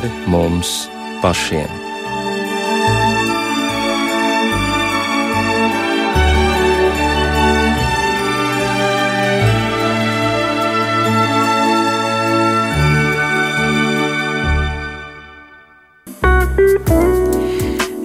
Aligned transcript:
pāri 0.00 0.10
mums 0.30 0.88
pašiem. 1.20 1.68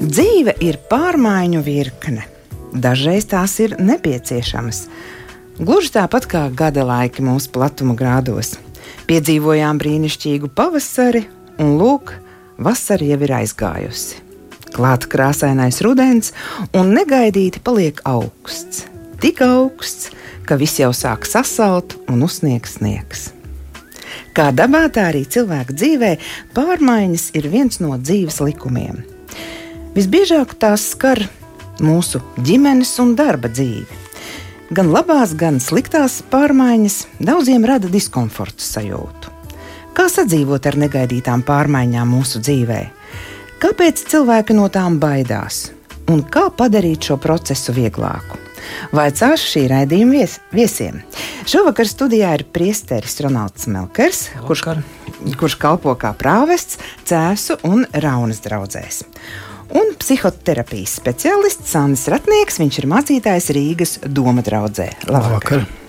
Dzīve 0.06 0.56
ir 0.64 0.78
pārmaiņu 0.90 1.62
virkne. 1.64 2.26
Dažreiz 2.76 3.26
tās 3.28 3.56
ir 3.64 3.78
nepieciešamas. 3.80 4.88
Gluži 5.56 5.94
tāpat 5.96 6.28
kā 6.28 6.50
gada 6.52 6.84
laiki 6.84 7.24
mūsu 7.24 7.52
platuma 7.56 7.96
grādos. 7.96 8.58
Piedzīvojām 9.08 9.80
brīnišķīgu 9.80 10.50
pavasari, 10.56 11.24
un 11.62 11.76
lūk, 11.80 12.14
vasara 12.58 13.06
jau 13.06 13.20
ir 13.26 13.34
aizgājusi. 13.40 14.22
Klāta 14.76 15.08
krāsainais 15.12 15.80
rudens, 15.86 16.34
un 16.76 16.92
negaidīti 16.96 17.62
paliek 17.64 18.02
augsts. 18.08 18.84
Tik 19.24 19.40
augsts, 19.46 20.12
ka 20.46 20.58
viss 20.60 20.82
jau 20.82 20.92
sāk 20.94 21.26
sasalt 21.28 21.96
un 22.12 22.26
uzsniegs 22.26 22.76
sniegs. 22.80 23.30
Kā 24.36 24.50
dabā, 24.52 24.86
tā 24.92 25.08
arī 25.12 25.24
cilvēka 25.32 25.74
dzīvē 25.76 26.12
pārmaiņas 26.56 27.30
ir 27.40 27.48
viens 27.52 27.80
no 27.80 27.96
dzīves 27.96 28.42
likumiem. 28.44 29.00
Visbiežāk 29.96 30.58
tās 30.60 30.90
skar 30.92 31.24
mūsu 31.80 32.20
ģimenes 32.44 32.92
un 33.04 33.16
darba 33.16 33.52
dzīvi. 33.52 34.04
Gan 34.76 34.90
labās, 34.92 35.36
gan 35.38 35.62
sliktās 35.64 36.20
pārmaiņas 36.32 37.00
daudziem 37.24 37.68
rada 37.70 37.88
diskomforta 37.92 38.66
sajūtu. 38.66 39.35
Kā 39.96 40.10
sadzīvot 40.12 40.66
ar 40.68 40.76
negaidītām 40.76 41.46
pārmaiņām 41.48 42.10
mūsu 42.12 42.42
dzīvē? 42.44 42.82
Kāpēc 43.64 44.02
cilvēki 44.12 44.58
no 44.58 44.66
tām 44.68 44.98
baidās? 45.00 45.70
Un 46.12 46.20
kā 46.28 46.50
padarīt 46.52 47.08
šo 47.08 47.16
procesu 47.22 47.72
vieglāku? 47.78 48.36
Vaicāšu 48.98 49.48
šī 49.54 49.64
raidījuma 49.72 50.18
vies, 50.18 50.36
viesiem. 50.52 51.00
Šovakar 51.48 51.88
studijā 51.88 52.34
ir 52.36 52.44
priesteris 52.52 53.16
Ronalds 53.24 53.70
Melkers, 53.72 54.26
kurš, 54.50 54.66
kurš 55.40 55.56
kalpo 55.62 55.96
kā 56.02 56.12
prāvests, 56.18 56.82
cēsu 57.08 57.58
un 57.64 57.88
raunas 58.04 58.44
draudzēs 58.44 59.06
un 59.76 59.96
psihoterapijas 59.98 61.00
speciālists 61.00 61.72
Sandis 61.74 62.06
Ratnieks. 62.12 62.60
Viņš 62.62 62.84
ir 62.84 62.90
mācītājs 62.92 63.50
Rīgas 63.56 63.98
Doma 64.06 64.46
draudzē. 64.46 64.92
Labvakar! 65.08 65.64
Labvakar. 65.64 65.85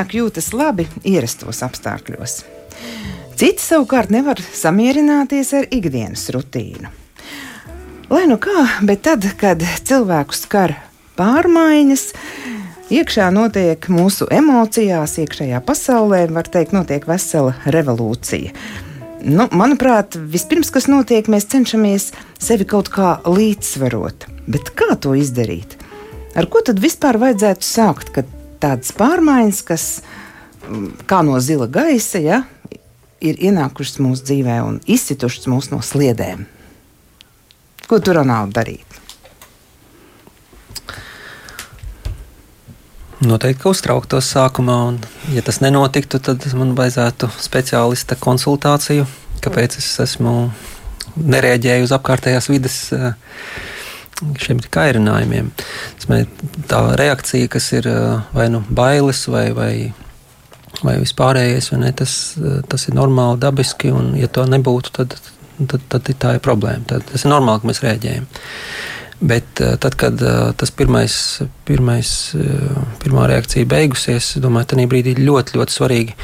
Cilvēku 0.00 0.16
jūtas 0.16 0.46
labi 0.56 0.86
ierastos 1.04 1.58
apstākļos. 1.60 2.38
Citi 3.36 3.60
savukārt 3.60 4.08
nevar 4.08 4.38
samierināties 4.40 5.50
ar 5.58 5.66
ikdienas 5.68 6.22
rutīnu. 6.32 6.88
Lai 8.08 8.22
nu 8.30 8.38
kā, 8.40 8.62
bet 8.80 9.02
tad, 9.04 9.26
kad 9.36 9.60
cilvēku 9.60 10.32
skar 10.32 10.72
pārmaiņas, 11.20 12.06
iekšā 12.96 13.28
notiek 13.36 13.90
mūsu 13.92 14.30
emocijās, 14.32 15.18
iekšējā 15.20 15.60
pasaulē, 15.68 16.22
var 16.32 16.48
teikt, 16.48 16.72
notiek 16.72 17.04
vesela 17.04 17.52
revolūcija. 17.68 18.56
Nu, 19.20 19.50
manuprāt, 19.52 20.16
vispirms, 20.16 20.72
kas 20.72 20.88
notiek, 20.88 21.28
mēs 21.28 21.50
cenšamies 21.52 22.14
sevi 22.40 22.64
kaut 22.64 22.88
kā 22.88 23.18
līdzsvarot. 23.28 24.30
Bet 24.48 24.72
kā 24.72 24.94
to 24.96 25.12
izdarīt? 25.12 25.76
Ar 26.32 26.48
ko 26.48 26.64
tad 26.64 26.80
vispār 26.80 27.20
vajadzētu 27.20 27.74
sākt, 27.74 28.14
kad 28.16 28.36
tādas 28.62 28.92
pārmaiņas, 28.96 29.60
kas 29.66 29.86
mm, 30.68 31.06
kā 31.10 31.22
no 31.26 31.40
zila 31.42 31.68
gaisa 31.70 32.20
ja, 32.22 32.42
ir 33.20 33.40
ienākušas 33.50 34.00
mūsu 34.02 34.26
dzīvē 34.28 34.60
un 34.64 34.80
izsitušas 34.88 35.48
mūs 35.50 35.70
no 35.72 35.80
sliedēm. 35.84 36.46
Ko 37.90 37.98
tur 37.98 38.20
nav 38.24 38.52
darīt? 38.54 38.86
Noteikti, 43.20 43.60
ka 43.60 43.72
uztrauktos 43.74 44.30
sākumā, 44.32 44.76
un, 44.88 45.00
ja 45.34 45.42
tas 45.44 45.58
nenotiktu, 45.60 46.22
tad 46.24 46.46
man 46.56 46.70
vajadzētu 46.78 47.28
speciālista 47.36 48.16
konsultāciju, 48.16 49.04
kāpēc 49.44 49.76
es 49.76 49.90
esmu 50.06 50.32
nereaģēju 51.20 51.84
uz 51.84 51.92
apkārtējās 51.92 52.48
vidas 52.48 52.78
uh, 52.96 53.10
šiem 54.40 54.60
kairinājumiem. 54.72 55.50
Tā 56.70 56.80
reakcija, 56.98 57.48
kas 57.52 57.70
ir 57.76 57.88
vai 58.36 58.48
nu 58.52 58.62
bailes 58.68 59.24
vai, 59.30 59.46
vai, 59.56 59.72
vai 60.82 60.96
vispārējais, 61.00 61.70
vai 61.72 61.80
ne, 61.84 61.92
tas, 61.96 62.14
tas 62.70 62.88
ir 62.88 62.96
normāli, 62.98 63.40
dabiski, 63.42 63.92
un 63.94 64.14
ja 64.18 64.30
to 64.32 64.46
nebūtu, 64.48 64.94
tad, 65.00 65.16
tad, 65.60 65.86
tad 65.92 66.12
tā 66.22 66.36
ir 66.36 66.44
problēma. 66.44 66.86
Tad, 66.94 67.06
tas 67.12 67.26
ir 67.26 67.32
normāli, 67.32 67.62
ka 67.62 67.70
mēs 67.72 67.84
rēģējam. 67.86 68.30
Bet 69.30 69.60
tad, 69.60 69.98
kad 70.00 70.22
tas 70.56 70.70
pirmais, 70.72 71.14
pirmais, 71.68 72.14
pirmā 73.02 73.26
reakcija 73.28 73.68
beigusies, 73.68 74.30
es 74.36 74.40
domāju, 74.40 74.72
tā 74.72 74.88
brīdī 74.88 75.18
ļoti, 75.20 75.58
ļoti 75.60 75.76
svarīgi 75.76 76.16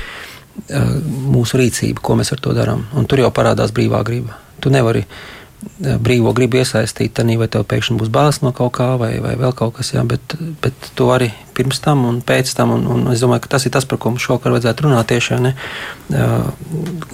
mūsu 1.28 1.60
rīcība, 1.60 2.00
ko 2.00 2.16
mēs 2.16 2.32
ar 2.32 2.40
to 2.40 2.54
darām. 2.56 2.86
Un 2.96 3.04
tur 3.04 3.20
jau 3.20 3.28
parādās 3.36 3.74
brīvā 3.76 4.00
griba. 4.08 4.38
Tu 4.64 4.72
nevari 4.72 5.02
uh, 5.04 5.35
brīvo 5.80 6.32
gribu 6.36 6.60
iesaistīt, 6.60 7.14
tad 7.16 7.30
vai 7.40 7.48
tev 7.52 7.64
pēkšņi 7.68 7.96
būs 8.00 8.12
bāzes 8.12 8.42
no 8.44 8.52
kaut 8.56 8.74
kā, 8.78 8.92
vai, 9.00 9.16
vai 9.24 9.34
vēl 9.40 9.52
kaut 9.56 9.76
kas, 9.78 9.92
jā, 9.94 10.04
bet, 10.08 10.36
bet 10.62 10.88
to 10.98 11.08
arī 11.14 11.30
pirms 11.56 11.80
tam 11.84 12.04
un 12.08 12.22
pēc 12.24 12.52
tam. 12.56 12.74
Un, 12.76 12.86
un 12.92 13.10
es 13.12 13.24
domāju, 13.24 13.44
ka 13.44 13.56
tas 13.56 13.66
ir 13.66 13.74
tas, 13.74 13.88
par 13.88 14.00
ko 14.00 14.12
mums 14.12 14.24
šovakar 14.24 14.54
vajadzētu 14.54 14.86
runāt 14.86 15.10
tieši, 15.12 15.38
ne, 15.44 15.52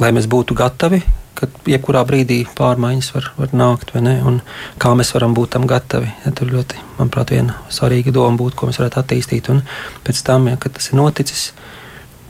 lai 0.02 0.12
mēs 0.14 0.28
būtu 0.31 0.56
gatavi, 0.58 1.02
ka 1.38 1.48
jebkurā 1.70 2.04
brīdī 2.06 2.42
pārmaiņas 2.58 3.10
var, 3.16 3.28
var 3.38 3.54
nākt, 3.56 3.94
vai 3.94 4.04
ne, 4.04 4.16
un 4.26 4.41
kā 4.82 4.92
mēs 4.98 5.14
varam 5.16 5.34
būt 5.38 5.54
tam 5.56 5.66
gatavi. 5.70 6.10
Ja, 6.26 6.34
tur 6.36 6.52
ļoti, 6.52 6.82
manuprāt, 6.98 7.34
viena 7.34 7.58
svarīga 7.72 8.14
doma 8.14 8.38
būtu, 8.38 8.58
ko 8.58 8.70
mēs 8.70 8.81
varētu 8.82 9.02
attīstīt, 9.02 9.50
un 9.54 9.62
pēc 10.06 10.22
tam, 10.26 10.50
ja 10.52 10.58
tas 10.62 10.91
ir 10.91 10.98
noticis, 11.00 11.50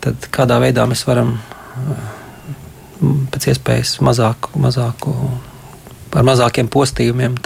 tad 0.05 0.29
kādā 0.35 0.61
veidā 0.63 0.87
mēs 0.89 1.05
varam 1.09 1.37
pēc 3.33 3.49
iespējas 3.53 3.97
mazāku, 4.05 4.55
mazāku 4.63 5.17
ar 6.17 6.27
mazākiem 6.27 6.71
postījumiem. 6.73 7.37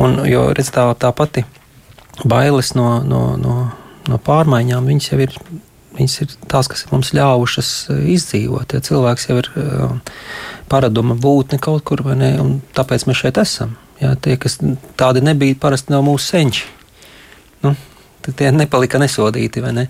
Un, 0.00 0.22
jo 0.28 0.46
redz, 0.56 0.72
tā, 0.74 0.86
tā 0.98 1.12
pati 1.16 1.44
bailes 2.28 2.74
no, 2.78 2.88
no, 3.06 3.22
no, 3.40 3.58
no 4.08 4.18
pārmaiņām, 4.30 4.88
viņas 4.92 5.12
jau 5.12 5.22
ir. 5.26 5.38
Viņas 5.92 6.14
ir 6.24 6.30
tās, 6.48 6.70
kas 6.72 6.86
mums 6.88 7.10
ļāvušas 7.12 7.70
eh, 7.92 7.98
izdzīvot. 8.14 8.70
Ja 8.72 8.80
cilvēks 8.80 9.26
jau 9.28 9.34
ir 9.42 9.48
uh, 9.60 9.90
paraduma 10.64 11.12
būtne 11.20 11.58
kaut 11.60 11.84
kur, 11.84 12.00
ne, 12.16 12.30
un 12.40 12.54
tāpēc 12.72 13.04
mēs 13.10 13.20
šeit 13.20 13.40
esam. 13.42 13.74
Ja, 14.00 14.14
tie, 14.16 14.38
kas 14.40 14.56
tādi 14.96 15.20
nebija, 15.20 15.58
parasti 15.60 15.92
nav 15.92 16.06
mūsu 16.06 16.32
senči. 16.32 16.64
Nu, 17.60 17.74
tie 18.24 18.48
nepalika 18.56 18.96
nesodīti. 19.02 19.60
Ne? 19.68 19.84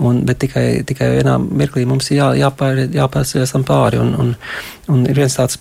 Un, 0.00 0.22
bet 0.28 0.40
tikai, 0.46 0.82
tikai 0.88 1.12
vienā 1.18 1.36
mirklī 1.44 1.84
mums 1.88 2.08
ir 2.10 2.22
jā, 2.22 2.30
jāpār, 2.40 2.86
jāpārceļas 2.96 3.54
tam 3.54 3.68
pāri. 3.68 4.00
Un, 4.00 4.14
un, 4.16 4.32
un 4.92 5.04
ir 5.04 5.20
viens 5.20 5.36
tāds 5.36 5.60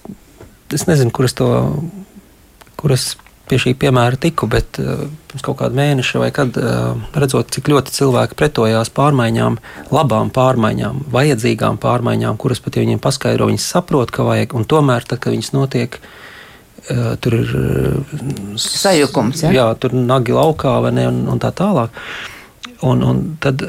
es 0.73 0.87
nezinu, 0.89 1.11
kur 1.13 1.27
es 1.27 1.35
to, 1.37 1.49
kur 2.79 2.93
es 2.95 3.13
pie 3.45 3.59
šī 3.61 3.75
piemēra 3.77 4.17
tiku, 4.21 4.47
bet 4.49 4.79
uh, 4.81 5.05
pirms 5.29 5.45
kaut 5.45 5.59
kāda 5.59 5.77
mēneša 5.77 6.21
vai 6.23 6.31
kad 6.33 6.57
uh, 6.57 6.97
redzot, 7.13 7.51
cik 7.53 7.69
ļoti 7.69 7.93
cilvēki 7.93 8.37
pretojās 8.39 8.89
pārmaiņām, 8.95 9.59
labām 9.93 10.31
pārmaiņām, 10.33 11.03
vajadzīgām 11.13 11.77
pārmaiņām, 11.81 12.39
kuras 12.41 12.63
pat 12.63 12.77
ja 12.77 12.85
viņiem 12.85 13.01
paskaidro, 13.03 13.49
viņi 13.51 13.61
saprot, 13.61 14.13
ka 14.13 14.25
vajag, 14.25 14.57
un 14.57 14.65
tomēr, 14.69 15.05
tad, 15.05 15.21
kad 15.21 15.35
viņas 15.35 15.53
notiek, 15.53 15.99
uh, 16.01 17.13
tur 17.21 17.37
ir 17.37 17.55
sajukums. 18.61 19.45
Ja? 19.45 19.53
Jā, 19.59 19.67
tur 19.77 19.93
nagi 19.93 20.33
laukā 20.33 20.79
vai 20.87 20.95
ne, 20.97 21.09
un, 21.13 21.25
un 21.35 21.41
tā 21.41 21.53
tālāk. 21.53 21.93
Un, 22.85 23.05
un 23.05 23.25
tad 23.41 23.61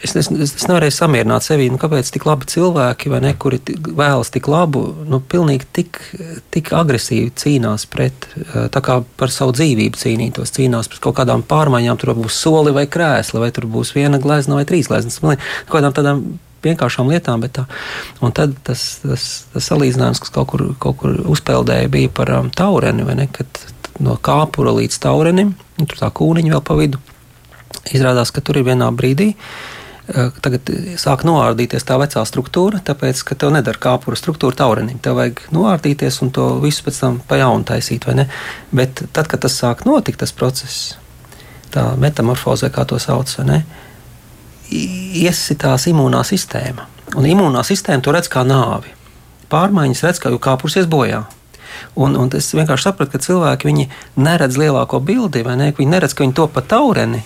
Es, 0.00 0.14
es, 0.16 0.30
es, 0.32 0.52
nevarēju 0.64 0.94
samierināt 0.96 1.44
sevi, 1.44 1.66
nu, 1.68 1.76
kāpēc 1.80 2.08
tik 2.14 2.24
labi 2.24 2.46
cilvēki, 2.48 3.10
ne, 3.20 3.34
kuri 3.36 3.58
vēlas 3.84 4.32
tik 4.32 4.46
labu, 4.48 4.80
nu, 5.04 5.18
pilnīgi 5.20 5.66
tik, 5.76 5.98
tik 6.54 6.70
agresīvi 6.76 7.34
cīnās 7.36 7.84
pret, 7.90 8.28
tā 8.72 8.80
kā 8.84 9.02
par 9.20 9.32
savu 9.34 9.52
dzīvību 9.58 10.00
cīnītos, 10.00 10.54
cīnās 10.56 10.88
pret 10.88 11.02
kaut 11.04 11.18
kādām 11.18 11.44
pārmaiņām, 11.44 11.98
tur 12.00 12.14
būs 12.16 12.38
soli 12.46 12.72
vai 12.72 12.86
krēsli, 12.88 13.42
vai 13.42 13.50
tur 13.52 13.66
būs 13.68 13.92
viena 13.96 14.20
glezna 14.22 14.56
vai 14.56 14.64
trīs 14.68 14.88
gleznas. 14.88 15.20
Kādām 15.68 15.92
tādām 15.96 16.22
vienkāršām 16.64 17.10
lietām, 17.12 17.44
bet 17.44 17.58
tā. 17.58 17.66
Un 18.24 18.32
tad 18.36 18.54
tas, 18.64 18.84
tas, 19.02 19.26
tas 19.52 19.68
salīdzinājums, 19.68 20.22
kas 20.24 20.32
kaut 20.32 20.48
kur, 20.54 20.64
kaut 20.80 20.96
kur 21.02 21.18
uzpeldēja, 21.34 21.90
bija 21.92 22.12
par 22.16 22.32
um, 22.38 22.48
taureni, 22.48 23.04
vai 23.04 23.18
ne? 23.20 23.28
Kad 23.32 23.66
no 24.00 24.16
kāpura 24.16 24.72
līdz 24.78 24.96
taurenim, 25.04 25.52
tur 25.76 26.00
tā 26.00 26.08
kūniņa 26.08 26.56
vēl 26.56 26.64
pa 26.64 26.78
vidu. 26.80 27.02
Izrādās, 27.92 28.32
ka 28.32 28.40
tur 28.44 28.60
ir 28.60 28.66
vienā 28.68 28.88
brīdī. 28.96 29.34
Uh, 29.34 29.76
tagad 30.42 30.70
sāk 31.00 31.22
noārdīties 31.26 31.84
tā 31.86 31.98
vecā 32.00 32.22
struktūra, 32.26 32.80
tāpēc, 32.86 33.22
ka 33.26 33.36
tev 33.38 33.52
nedara 33.54 33.78
kāpura 33.80 34.18
struktūra 34.18 34.58
taurenim. 34.58 34.98
Tev 35.02 35.18
vajag 35.20 35.44
noārdīties 35.54 36.20
un 36.24 36.32
to 36.34 36.46
visu 36.62 36.86
pēc 36.86 37.02
tam 37.02 37.20
pa 37.28 37.40
jaunu 37.40 37.66
taisīt, 37.68 38.06
vai 38.08 38.16
ne? 38.22 38.26
Bet 38.74 39.04
tad, 39.14 39.30
kad 39.30 39.44
tas 39.44 39.58
sāk 39.60 39.84
notikt, 39.88 40.22
tas 40.22 40.34
process, 40.34 40.96
tā 41.74 41.92
metamorfoze, 42.00 42.72
kā 42.74 42.86
to 42.88 42.98
sauc, 43.02 43.32
vai 43.38 43.46
ne? 43.52 43.60
iesitās 44.70 45.88
imūnā 45.90 46.22
sistēma. 46.26 46.86
Un 47.18 47.26
imūnā 47.26 47.62
sistēma 47.66 48.04
to 48.06 48.14
redz 48.14 48.30
kā 48.30 48.44
nāvi. 48.46 48.92
Pārmaiņas 49.50 50.04
redz, 50.06 50.20
kā 50.22 50.30
jau 50.30 50.38
kāpursies 50.42 50.86
bojā. 50.90 51.24
Un, 51.98 52.14
un 52.18 52.30
es 52.38 52.52
vienkārši 52.54 52.86
sapratu, 52.86 53.16
ka 53.16 53.22
cilvēki 53.24 53.88
neredz 54.20 54.58
lielāko 54.60 55.00
bildi, 55.02 55.42
vai 55.46 55.56
ne? 55.58 55.72
Viņi 55.74 55.90
neredz, 55.90 56.14
ka 56.14 56.22
viņi 56.22 56.36
to 56.38 56.46
pa 56.54 56.62
taureni 56.62 57.24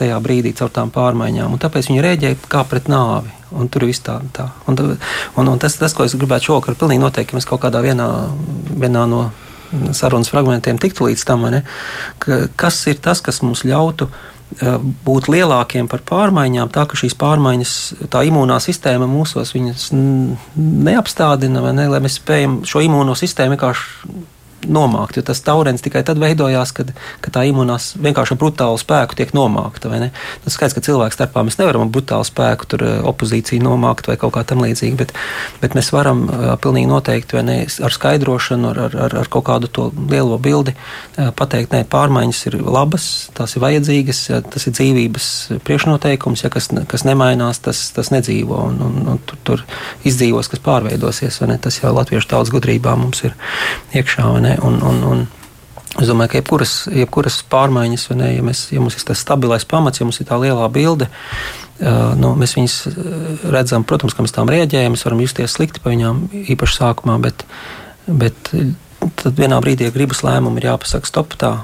tajā 0.00 0.16
brīdī 0.24 0.54
caur 0.58 0.72
tām 0.74 0.90
pārmaiņām, 0.94 1.52
un 1.54 1.62
tāpēc 1.62 1.90
viņi 1.90 2.04
rēģēja 2.06 2.40
kā 2.50 2.64
pret 2.68 2.90
nāvi. 2.90 3.36
Un 3.50 3.66
tur 3.66 3.82
viss 3.88 4.02
tā, 4.06 4.20
tā. 4.30 4.46
Un, 4.70 4.78
un, 4.78 5.48
un 5.50 5.58
tas, 5.58 5.74
tas, 5.74 5.94
ko 5.96 6.04
es 6.06 6.14
gribētu 6.14 6.52
šovakar, 6.52 6.76
pilnīgi 6.78 7.02
noteikti 7.02 7.34
mēs 7.34 7.48
kaut 7.48 7.64
kādā 7.64 7.80
vienā, 7.82 8.06
vienā 8.78 9.06
no 9.10 9.24
sarunas 9.94 10.30
fragmentiem 10.30 10.78
tiktu 10.82 11.08
līdz 11.08 11.24
tam, 11.26 11.48
ne, 11.50 11.64
ka, 12.22 12.44
kas 12.58 12.78
ir 12.90 13.02
tas, 13.02 13.22
kas 13.26 13.42
mums 13.42 13.64
ļautu 13.66 14.06
Eh, 14.58 14.78
būt 15.06 15.28
lielākiem 15.30 15.86
par 15.86 16.00
pārmaiņām, 16.02 16.72
tā 16.74 16.82
ka 16.90 16.96
šīs 16.98 17.14
pārmaiņas, 17.20 17.72
tā 18.10 18.24
imūnā 18.26 18.56
sistēma 18.58 19.06
mūsos 19.06 19.54
neapstādina, 20.58 21.62
ne, 21.70 21.84
lai 21.92 22.00
mēs 22.02 22.16
spējam 22.18 22.56
šo 22.66 22.82
imūno 22.82 23.14
sistēmu 23.14 23.54
vienkārši 23.54 24.16
nomākt. 24.72 25.18
Jo 25.18 25.24
tas 25.26 25.42
taurens 25.44 25.84
tikai 25.84 26.02
tad 26.06 26.20
veidojās, 26.22 26.72
kad, 26.76 26.92
kad 27.24 27.34
tā 27.36 27.44
imunās 27.48 27.92
vienkārši 28.00 28.36
ar 28.36 28.40
brutālu 28.40 28.80
spēku 28.80 29.18
tiek 29.18 29.34
nomākta. 29.36 29.90
Tas 30.44 30.56
skaidrs, 30.56 30.76
ka 30.76 30.84
cilvēku 30.86 31.16
starpā 31.16 31.44
mēs 31.46 31.58
nevaram 31.60 31.86
ar 31.86 31.92
brutālu 31.92 32.26
spēku 32.26 32.68
tur 32.70 32.84
eh, 32.86 32.98
opozīciju 33.10 33.64
nomākt 33.64 34.10
vai 34.10 34.16
kaut 34.20 34.34
kā 34.36 34.44
tam 34.46 34.62
līdzīga, 34.64 34.98
bet, 35.00 35.14
bet 35.62 35.76
mēs 35.78 35.90
varam 35.94 36.24
uh, 36.26 36.54
pilnīgi 36.62 36.88
noteikti 36.90 37.42
ne, 37.46 37.58
ar 37.66 37.94
skaidrošanu, 37.94 38.72
ar, 38.72 38.96
ar, 39.06 39.16
ar 39.22 39.30
kaut 39.32 39.46
kādu 39.48 39.70
to 39.70 39.88
lielo 40.10 40.38
bildi 40.42 40.74
uh, 40.74 41.30
pateikt, 41.36 41.74
nē, 41.74 41.84
pārmaiņas 41.90 42.42
ir 42.50 42.58
labas, 42.62 43.06
tās 43.36 43.56
ir 43.56 43.64
vajadzīgas, 43.64 44.22
ja, 44.30 44.40
tas 44.44 44.66
ir 44.68 44.76
dzīvības 44.76 45.28
priekšnoteikums, 45.66 46.44
ja 46.44 46.52
kas, 46.52 46.70
kas 46.90 47.06
nemainās, 47.08 47.62
tas, 47.64 47.82
tas 47.96 48.12
nedzīvo 48.14 48.60
un, 48.70 48.80
un, 48.86 48.98
un 49.14 49.22
tur, 49.26 49.40
tur 49.46 49.64
izdzīvos, 50.06 50.50
kas 50.52 50.62
pārveidosies. 50.64 51.40
Tas 51.60 51.78
jau 51.80 51.92
latviešu 51.94 52.28
tautas 52.30 52.52
gudrībā 52.54 52.94
mums 52.98 53.24
ir 53.26 53.34
iekšā. 53.96 54.26
Un, 54.66 54.80
un, 54.86 55.04
un, 55.12 55.28
Es 55.98 56.06
domāju, 56.06 56.30
ka 56.30 56.38
jebkuras, 56.38 56.72
jebkuras 56.94 57.40
pārmaiņas, 57.50 58.04
ne, 58.14 58.28
ja, 58.36 58.42
mēs, 58.46 58.60
ja 58.70 58.78
mums 58.78 58.94
ir 58.94 59.02
tas 59.08 59.18
stabilais 59.24 59.64
pamats, 59.68 59.98
ja 59.98 60.06
mums 60.06 60.20
ir 60.22 60.28
tā 60.28 60.36
lielā 60.38 60.68
bilde, 60.70 61.08
nu, 62.16 62.30
mēs 62.38 62.54
viņus 62.54 62.76
redzam, 63.50 63.82
protams, 63.84 64.14
ka 64.14 64.22
mēs 64.22 64.36
tām 64.36 64.48
reaģējam, 64.54 64.94
mēs 64.94 65.02
varam 65.08 65.24
justies 65.24 65.56
slikti 65.58 65.82
par 65.82 65.90
viņām 65.96 66.22
īpaši 66.54 66.78
sākumā, 66.78 67.18
bet, 67.26 67.42
bet 68.06 68.52
tad 69.18 69.42
vienā 69.42 69.58
brīdī, 69.64 69.90
ja 69.90 69.96
gribas 69.96 70.22
lēmumu, 70.22 70.62
ir 70.62 70.70
jāpasaka, 70.70 71.10
stop, 71.10 71.34
tā 71.42 71.56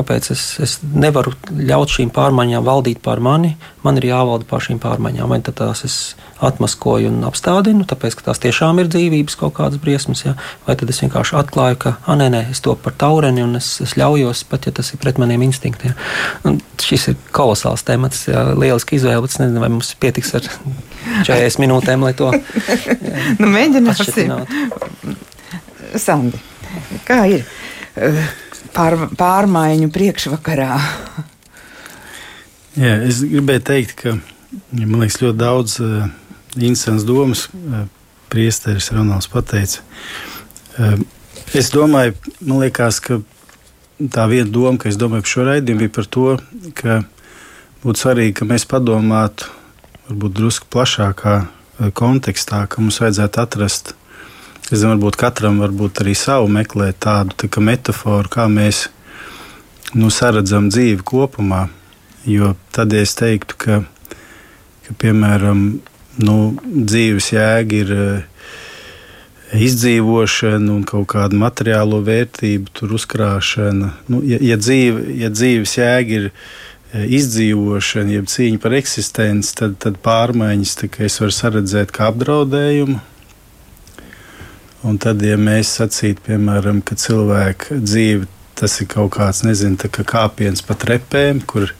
kāpēc 0.00 0.30
es, 0.34 0.44
es 0.62 0.76
nevaru 0.82 1.34
ļaut 1.50 1.92
šīm 1.92 2.12
pārmaiņām 2.14 2.66
valdīt 2.66 3.00
pār 3.04 3.20
mani. 3.24 3.54
Man 3.84 4.00
ir 4.00 4.10
jāvalda 4.10 4.48
pār 4.48 4.64
šīm 4.68 4.80
pārmaiņām. 4.82 5.32
Vai 5.32 5.40
tās 5.44 5.84
es 5.88 5.96
atmaskoju 6.44 7.10
un 7.10 7.24
apstādinu, 7.28 7.84
tāpēc 7.88 8.16
ka 8.18 8.26
tās 8.30 8.42
tiešām 8.42 8.80
ir 8.82 8.90
dzīvības 8.92 9.36
kaut 9.40 9.54
kādas 9.58 9.80
briesmas, 9.82 10.24
ja? 10.24 10.34
vai 10.66 10.76
tad 10.80 10.92
es 10.92 11.00
vienkārši 11.04 11.36
atklāju, 11.40 11.78
ka 11.84 11.94
ah, 12.04 12.18
nē, 12.18 12.30
nē, 12.34 12.42
es 12.54 12.62
to 12.64 12.74
par 12.80 12.96
taureni 13.00 13.44
un 13.44 13.58
es, 13.60 13.72
es 13.84 13.96
ļaujos, 14.00 14.44
pat 14.50 14.68
ja 14.68 14.74
tas 14.76 14.92
ir 14.94 15.00
pret 15.02 15.20
maniem 15.20 15.44
instinktiem. 15.46 15.96
Un 16.48 16.60
šis 16.80 17.10
ir 17.12 17.18
kolosāls 17.36 17.84
temats, 17.86 18.26
ja? 18.30 18.46
lieliski 18.56 18.98
izvēle, 18.98 19.22
bet 19.26 19.36
es 19.36 19.42
nezinu, 19.42 19.64
vai 19.64 19.72
mums 19.76 19.94
pietiks 20.00 20.34
ar 20.38 20.50
40 21.28 21.60
minūtēm, 21.64 22.06
lai 22.08 22.14
to 22.18 22.32
nu, 23.40 23.48
mēģināsim. 23.48 24.36
Sandi, 26.00 26.38
kā 27.08 27.24
ir? 27.38 27.48
pār, 28.74 28.96
pārmaiņu 29.18 29.90
priekšvakarā. 29.94 30.78
Jā, 32.80 32.96
es 33.06 33.22
gribēju 33.26 33.64
teikt, 33.66 33.96
ka 33.98 34.16
man 34.72 35.02
liekas 35.02 35.20
ļoti 35.22 35.40
daudz 35.40 35.76
interesants 36.56 37.06
domas. 37.08 37.48
Priesteris 38.30 38.92
Ronalds 38.94 39.26
pateica. 39.26 39.82
Es 41.50 41.72
domāju, 41.74 42.14
man 42.46 42.60
liekas, 42.62 43.00
ka 43.02 43.18
tā 43.98 44.26
viena 44.30 44.46
doma, 44.46 44.78
ka 44.78 44.86
es 44.88 44.98
domāju 45.00 45.26
par 45.26 45.32
šo 45.32 45.46
raidījumu, 45.48 45.82
bija 45.82 45.94
par 45.96 46.06
to, 46.06 46.26
ka 46.78 47.00
būtu 47.82 48.04
svarīgi, 48.04 48.36
ka 48.38 48.46
mēs 48.46 48.68
padomātu 48.70 49.50
varbūt 50.06 50.36
drusku 50.38 50.70
plašākā 50.70 51.34
kontekstā, 51.98 52.62
ka 52.70 52.84
mums 52.84 53.00
vajadzētu 53.02 53.42
atrast 53.42 53.94
Es 54.70 54.84
domāju, 54.84 55.00
varbūt 55.00 55.16
katram 55.18 55.56
varbūt 55.58 56.00
arī 56.04 56.12
savu 56.14 56.46
meklēt 56.54 57.00
tādu 57.02 57.34
tā 57.34 57.62
metaforu, 57.66 58.30
kā 58.30 58.44
mēs 58.46 58.84
nu, 59.98 60.12
saredzam 60.14 60.68
dzīvi 60.70 61.02
kopumā. 61.02 61.64
Jo 62.22 62.52
tad 62.70 62.94
ja 62.94 63.00
es 63.02 63.16
teiktu, 63.18 63.56
ka, 63.58 63.80
ka 64.86 64.94
piemēram, 65.02 65.80
nu, 66.20 66.36
dzīves 66.64 67.30
jēga 67.34 67.78
ir 67.82 67.92
eh, 67.96 68.48
izdzīvošana 69.66 70.72
un 70.72 70.86
kaut 70.88 71.08
kāda 71.14 71.38
materiālo 71.38 72.00
vērtību 72.06 72.90
uzkrāšana. 72.98 73.92
Nu, 74.12 74.22
ja, 74.26 74.40
ja, 74.52 74.58
dzīve, 74.60 75.06
ja 75.20 75.30
dzīves 75.32 75.76
jēga 75.78 76.18
ir 76.18 76.26
eh, 76.30 77.06
izdzīvošana, 77.20 78.16
jeb 78.18 78.30
cīņa 78.30 78.62
par 78.62 78.76
eksistenci, 78.80 79.54
tad, 79.62 79.78
tad 79.82 80.00
pārmaiņas 80.04 80.76
es 81.06 81.20
varu 81.22 81.36
saredzēt 81.36 81.94
kā 81.96 82.10
apdraudējumu. 82.12 83.00
Un 84.88 84.96
tad, 84.96 85.20
ja 85.20 85.36
mēs 85.36 85.74
sacītu, 85.76 86.22
piemēram, 86.30 86.80
ka 86.80 86.96
cilvēka 86.96 87.82
dzīve 87.84 88.28
tas 88.60 88.76
ir 88.80 88.88
kaut 88.92 89.14
kāds, 89.16 89.42
nezinu, 89.44 89.78
kā 89.92 90.04
kāpiens 90.04 90.60
pa 90.64 90.76
trepēm, 90.76 91.40
kur, 91.48 91.70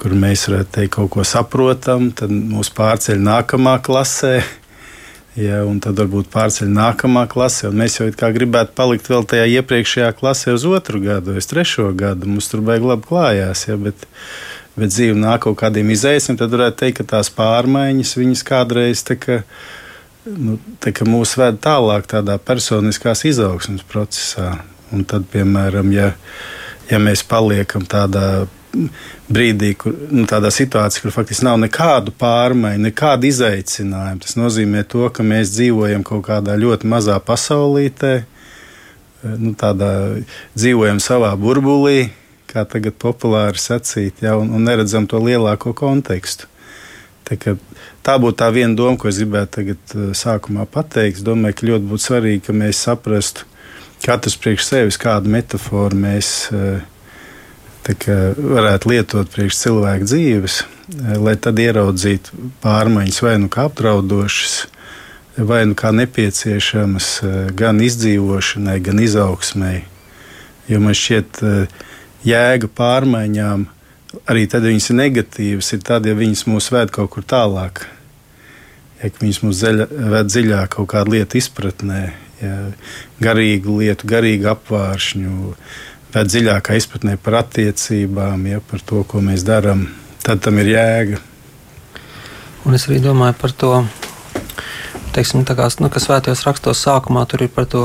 kur 0.00 0.14
mēs 0.18 0.48
varētu 0.48 0.74
teikt, 0.76 0.92
kaut 0.96 1.12
ko 1.14 1.24
saprotam, 1.26 2.10
tad 2.16 2.32
mūs 2.34 2.72
pārceļ 2.74 3.24
nākamā 3.30 3.78
klasē. 3.84 4.36
Ja, 5.34 5.64
un 5.66 5.80
tad 5.82 5.98
varbūt 5.98 6.28
pārceļ 6.30 6.68
nākamā 6.70 7.24
klasē, 7.26 7.72
mēs 7.74 7.96
jau 7.98 8.04
gribētu 8.36 8.70
palikt 8.78 9.08
vēl 9.10 9.24
tajā 9.26 9.48
iepriekšējā 9.56 10.12
klasē 10.14 10.52
uz 10.54 10.62
otru 10.62 11.00
gadu, 11.02 11.32
vai 11.34 11.42
trešo 11.42 11.88
gadu. 11.90 12.28
Mums 12.30 12.46
tur 12.52 12.62
beigas 12.62 12.92
labi 12.92 13.08
klājās, 13.08 13.64
ja, 13.66 13.74
bet, 13.74 14.06
bet 14.78 14.94
dzīve 14.94 15.18
nāk 15.18 15.42
kaut 15.48 15.58
kādiem 15.64 15.90
izaicinājumiem. 15.90 16.38
Tad 16.38 16.54
varētu 16.54 16.80
teikt, 16.84 17.00
ka 17.00 17.08
tās 17.16 17.32
pārmaiņas 17.34 18.14
viņas 18.20 18.46
kādreiz 18.46 19.02
kā 19.10 19.40
nu, 20.24 20.60
mūs 21.10 21.34
ved 21.42 21.58
tālāk 21.66 22.06
tādā 22.14 22.38
personiskās 22.38 23.26
izaugsmas 23.26 23.82
procesā. 23.90 24.60
Un 24.94 25.02
tad, 25.02 25.26
piemēram, 25.34 25.90
ja, 25.98 26.12
ja 26.90 27.02
mēs 27.02 27.26
paliekam 27.26 27.90
tādā 27.90 28.46
brīdī, 29.30 29.72
kur, 29.78 29.94
nu, 30.10 30.24
tādā 30.30 30.50
situācijā, 30.54 31.04
kur 31.04 31.14
faktiski 31.14 31.46
nav 31.46 31.58
nekādu 31.62 32.14
pārmaiņu, 32.20 32.84
nekādu 32.88 33.28
izaicinājumu, 33.30 34.22
tas 34.24 34.36
nozīmē 34.38 34.84
to, 34.90 35.06
ka 35.14 35.26
mēs 35.26 35.54
dzīvojam 35.54 36.04
kaut 36.06 36.26
kādā 36.28 36.56
ļoti 36.60 36.90
mazā 36.90 37.18
pasaulītē, 37.24 38.14
nu, 39.38 39.54
tādā 39.58 39.90
dzīvojam 40.56 41.00
savā 41.02 41.32
burbulī, 41.40 42.10
kā 42.50 42.66
tagad 42.70 42.98
populāri 43.00 43.60
sacīt, 43.60 44.22
ja, 44.22 44.36
un, 44.38 44.52
un 44.54 44.66
neredzam 44.66 45.08
to 45.10 45.20
lielāko 45.22 45.74
kontekstu. 45.76 46.50
Tā, 47.24 47.56
tā 48.04 48.14
būtu 48.20 48.36
tā 48.42 48.50
viena 48.52 48.76
doma, 48.76 48.98
ko 49.00 49.08
es 49.08 49.18
gribētu 49.22 49.58
tagad 49.58 49.94
uh, 49.96 50.10
sākumā 50.16 50.66
pateikt. 50.70 51.22
Es 51.22 51.24
domāju, 51.24 51.56
ka 51.56 51.68
ļoti 51.70 51.88
būtu 51.88 52.04
svarīgi, 52.04 52.42
ka 52.44 52.56
mēs 52.56 52.82
saprastu 52.84 53.48
katrs 54.04 54.36
priekš 54.36 54.66
sevis, 54.68 55.00
kādu 55.00 55.32
metaforu 55.32 55.96
mēs 55.96 56.34
uh, 56.52 56.82
varētu 57.88 58.90
lietot 58.92 59.30
priekš 59.34 59.60
cilvēku 59.64 60.08
dzīves, 60.08 60.60
uh, 60.62 60.70
lai 61.20 61.34
tad 61.40 61.58
ieraudzītu 61.60 62.50
pārmaiņas 62.64 63.20
vai 63.24 63.34
nu 63.42 63.50
kā 63.52 63.68
apdraudošas, 63.68 64.56
vai 65.36 65.64
nu 65.66 65.74
kā 65.78 65.90
nepieciešamas 65.94 67.08
gan 67.58 67.80
izdzīvošanai, 67.82 68.78
gan 68.84 69.00
izaugsmai. 69.02 69.82
Jo 70.70 70.80
man 70.80 70.96
šķiet, 70.96 71.40
jēga 72.24 72.70
pārmaiņām 72.78 73.66
arī 74.30 74.46
tad, 74.50 74.64
ja 74.64 74.72
viņas 74.72 74.90
ir 74.90 74.98
negatīvas, 75.00 75.72
ir 75.74 75.82
tad, 75.84 76.06
ja 76.08 76.14
viņas 76.16 76.46
mūs 76.48 76.70
ved 76.74 76.92
kaut 76.94 77.12
kur 77.16 77.26
tālāk. 77.26 77.84
Ja 79.02 79.10
viņas 79.20 79.40
mūs 79.44 79.58
zeļa, 79.60 79.88
ved 80.14 80.30
dziļāk 80.30 80.76
kaut 80.76 80.88
kādu 80.94 81.16
lietu 81.16 81.40
izpratnē, 81.40 82.02
ja, 82.40 82.54
garīgu 83.20 83.80
lietu, 83.82 84.08
garīgu 84.08 84.48
apvāršņu, 84.54 85.56
ved 86.14 86.30
dziļākā 86.30 86.78
izpratnē 86.78 87.18
par 87.18 87.40
attiecībām, 87.42 88.46
ja, 88.46 88.62
par 88.62 88.82
to, 88.86 89.02
ko 89.08 89.22
mēs 89.24 89.44
darām, 89.46 89.88
tad 90.22 90.42
tam 90.44 90.58
ir 90.62 90.72
jēga. 90.74 91.20
Un 92.64 92.76
es 92.78 92.86
arī 92.88 93.00
domāju 93.04 93.36
par 93.40 93.52
to 93.52 93.72
teiksim, 95.14 95.44
kā, 95.46 95.68
nu, 95.80 95.90
kas 95.92 96.08
svētajos 96.08 96.42
rakstos 96.46 96.82
sākumā 96.86 97.24
tur 97.30 97.44
ir 97.46 97.52
par 97.54 97.68
to, 97.70 97.84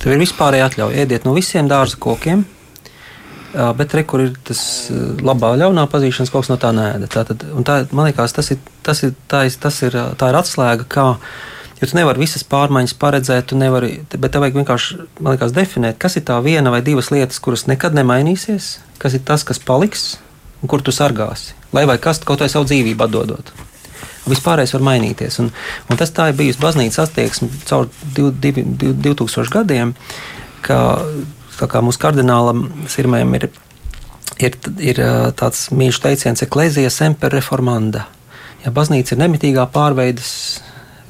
tur 0.00 0.12
ir 0.12 0.20
vispārēji 0.20 0.66
atļauja 0.66 1.04
ēdiet 1.04 1.26
no 1.26 1.34
visiem 1.36 1.70
dārza 1.70 1.98
kokiem. 2.00 2.44
Bet 3.56 3.94
re, 3.96 4.02
kur 4.04 4.20
ir 4.20 4.34
tas 4.44 4.60
labā, 5.24 5.54
ļaunā 5.56 5.86
pazīšanas, 5.88 6.32
kaut 6.32 6.44
kas 6.44 6.50
no 6.52 6.58
tā 6.60 6.74
nēda. 6.76 7.08
Tā, 7.08 7.22
tad, 7.24 7.44
tā, 7.64 7.76
man 7.96 8.10
liekas, 8.10 8.34
tas 8.36 8.50
ir, 8.52 8.58
tas 8.84 9.00
ir, 9.06 9.14
tā, 9.30 9.46
ir, 9.48 9.54
tas 9.62 9.78
ir, 9.86 9.96
tā 10.20 10.28
ir 10.28 10.36
atslēga, 10.36 10.84
kā, 10.92 11.06
jo 11.80 11.88
tu 11.88 11.96
nevari 11.98 12.22
visas 12.24 12.44
pārmaiņas 12.48 12.96
paredzēt, 13.00 13.52
nevari, 13.58 14.00
bet 14.16 14.32
tev 14.32 14.44
vajag 14.44 14.58
vienkārši, 14.60 14.98
liekas, 15.26 15.54
definēt, 15.56 15.98
kas 16.02 16.16
ir 16.16 16.24
tā 16.28 16.38
viena 16.44 16.72
vai 16.72 16.82
divas 16.84 17.10
lietas, 17.12 17.40
kuras 17.42 17.66
nekad 17.70 17.96
nemainīsies, 17.96 18.76
kas 19.02 19.16
ir 19.16 19.24
tas, 19.28 19.44
kas 19.44 19.60
paliks 19.62 20.16
un 20.62 20.72
kur 20.72 20.82
tu 20.84 20.94
sargāsi, 20.94 21.54
lai 21.76 21.84
vai 21.88 21.98
kas 22.02 22.22
kaut 22.24 22.44
vai 22.44 22.50
savu 22.52 22.68
dzīvību 22.68 23.06
atdodot. 23.06 23.52
Vispārējais 24.26 24.72
var 24.74 24.82
mainīties. 24.88 25.36
Un, 25.38 25.52
un 25.86 25.98
tas 26.00 26.10
tā 26.10 26.30
ir 26.32 26.38
bijusi 26.38 26.58
baznīcas 26.58 27.04
attieksme 27.04 27.46
caur 27.68 27.86
div, 28.16 28.32
div, 28.42 28.58
div, 28.80 28.96
2000 29.04 29.52
gadiem, 29.54 29.92
ka 30.66 30.80
kā 31.56 31.80
mūsu 31.84 32.00
kardinālam 32.02 32.64
Sirmējam 32.90 33.36
ir, 33.38 33.46
ir, 34.42 34.58
ir 34.82 35.00
tāds 35.38 35.68
mīļš 35.70 36.00
teiciens, 36.02 36.42
eklezija 36.42 36.90
semper 36.90 37.32
reformanda. 37.36 38.08
Ja 38.64 38.72
baznīca 38.74 39.14
ir 39.14 39.22
nemitīgā 39.22 39.68
pārveidas, 39.70 40.32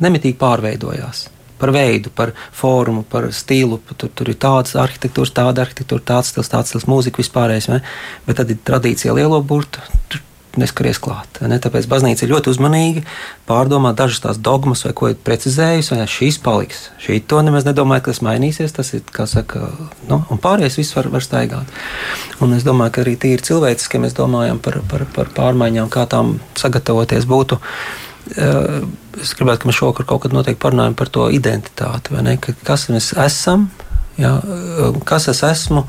nemitīgi 0.05 0.39
pārveidojās 0.41 1.27
par 1.59 1.73
veidu, 1.73 2.11
par 2.15 2.33
formu, 2.53 3.03
par 3.03 3.31
stilu. 3.33 3.81
Tur, 3.97 4.11
tur 4.15 4.31
ir 4.31 4.39
tāds 4.41 4.77
arhitektūrs, 4.79 5.35
tāda 5.37 5.65
arhitektūra, 5.65 6.05
tāds 6.13 6.33
stils, 6.33 6.53
tāds 6.53 6.73
stils, 6.73 6.87
mūzika 6.91 7.23
vispārējais. 7.23 7.71
Bet 8.27 8.41
tad 8.41 8.53
ir 8.53 8.63
tradīcija 8.65 9.17
lielo 9.17 9.41
burtu. 9.43 9.83
Neskaries 10.57 10.97
klāt. 11.05 11.37
Ne? 11.45 11.59
Tāpēc 11.61 11.85
baznīca 11.85 12.25
ir 12.25 12.31
ļoti 12.31 12.49
uzmanīga, 12.49 13.03
pārdomā 13.45 13.91
dažas 13.93 14.23
tās 14.25 14.39
dogmas, 14.41 14.87
vai 14.87 14.95
ko 14.97 15.11
ir 15.13 15.19
precizējusi, 15.21 15.93
vai 15.93 16.07
šīs 16.09 16.39
paliks. 16.41 16.79
Šī 17.05 17.19
to 17.29 17.43
nemaz 17.45 17.67
nedomāja, 17.69 18.07
ka 18.07 18.15
tas 18.15 18.23
mainīsies. 18.25 18.73
Tas 18.73 18.95
ir, 18.97 19.03
kā 19.13 19.27
saka, 19.29 19.69
nu, 20.09 20.23
un 20.33 20.41
pārējais 20.41 20.79
viss 20.81 20.97
var, 20.97 21.11
var 21.13 21.27
staigāt. 21.27 21.77
Un 22.41 22.57
es 22.57 22.65
domāju, 22.65 22.95
ka 22.97 23.05
arī 23.05 23.19
tīri 23.21 23.45
cilvēciski, 23.45 24.01
mēs 24.01 24.17
domājam 24.17 24.57
par, 24.65 24.81
par, 24.89 25.05
par 25.13 25.29
pārmaiņām, 25.37 25.93
kā 25.93 26.09
tām 26.09 26.39
sagatavoties 26.57 27.29
būtu. 27.29 27.61
Eh, 28.41 28.81
es 29.23 29.35
gribētu, 29.39 29.63
ka 29.63 29.71
mēs 29.71 29.81
šovakar 29.81 30.07
kaut 30.09 30.25
kad 30.25 30.37
noteikti 30.37 30.63
parunājam 30.63 30.97
par 30.99 31.11
to 31.13 31.27
identitāti, 31.33 32.17
kas 32.67 32.89
mēs 32.93 33.13
esam, 33.27 33.69
jā, 34.21 34.37
kas 35.09 35.29
es 35.33 35.43
esmu. 35.47 35.87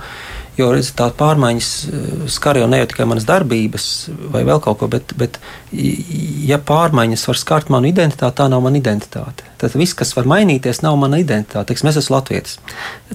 Jo 0.57 0.72
redz, 0.74 0.88
tā 0.98 1.12
pārmaiņas 1.13 1.67
eh, 1.86 2.05
skar 2.34 2.57
jau 2.57 2.65
ne 2.65 2.79
jau 2.79 2.88
tikai 2.89 3.05
manas 3.05 3.27
darbības 3.29 3.84
vai 4.34 4.41
vēl 4.48 4.57
kaut 4.65 4.79
ko, 4.81 4.88
bet, 4.89 5.13
bet 5.13 5.38
ja 5.69 6.57
pārmaiņas 6.57 7.27
var 7.29 7.38
skart 7.38 7.69
manu 7.69 7.91
identitāti, 7.91 8.39
tā 8.39 8.48
nav 8.50 8.63
mana 8.65 8.81
identitāte. 8.81 9.46
Tad 9.58 9.74
viss, 9.74 9.96
kas 9.98 10.12
var 10.14 10.28
mainīties, 10.30 10.84
nav 10.86 10.98
mana 11.02 11.18
identitāte. 11.18 11.72
Teiksim, 11.72 11.90
es 11.90 11.98
esmu 11.98 12.14
Latvijas. 12.14 12.58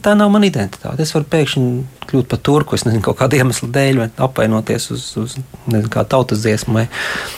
Tā 0.03 0.17
nav 0.19 0.33
mana 0.35 0.49
identitāte. 0.49 1.05
Es 1.05 1.15
varu 1.15 1.29
pēkšņi 1.31 1.67
kļūt 2.11 2.29
par 2.33 2.41
turku, 2.43 2.75
es 2.75 2.83
nezinu, 2.87 3.03
kaut 3.07 3.21
kāda 3.21 3.39
iemesla 3.39 3.69
dēļ, 3.77 4.01
vai 4.01 4.09
apvainoties 4.27 4.89
uz, 4.95 5.05
uz 5.21 5.37
nezinu, 5.71 5.93
tautas 6.11 6.43
dziesmu 6.43 6.75
vai, 6.75 6.85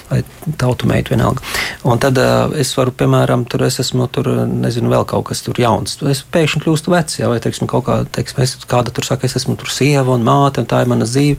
vai 0.08 0.22
tautu 0.60 0.88
meitu 0.88 1.12
vienalga. 1.12 1.44
Un 1.84 2.00
tad 2.00 2.18
uh, 2.20 2.54
es 2.60 2.72
varu, 2.78 2.94
piemēram, 2.96 3.44
tur 3.50 3.66
es 3.68 3.76
esmu 3.84 4.08
tur, 4.14 4.30
nezinu, 4.48 4.88
vēl 4.94 5.04
kaut 5.10 5.28
kas 5.28 5.44
tur 5.44 5.60
jauns. 5.60 5.98
Es 6.08 6.24
pēkšņi 6.24 6.64
kļūstu 6.64 6.94
vecs, 6.96 7.20
jā, 7.20 7.28
vai, 7.28 7.42
teiksim, 7.44 7.68
kaut 7.70 7.84
kā, 7.90 8.00
teiksim, 8.16 8.40
es, 8.46 8.56
kāda 8.70 8.94
tur 8.94 9.04
saka, 9.04 9.28
es 9.28 9.36
esmu 9.42 9.58
tur 9.60 9.72
sieva 9.72 10.16
un 10.16 10.24
māte, 10.24 10.64
un 10.64 10.70
tā 10.70 10.80
ir 10.84 10.92
mana 10.94 11.08
dzīve. 11.08 11.38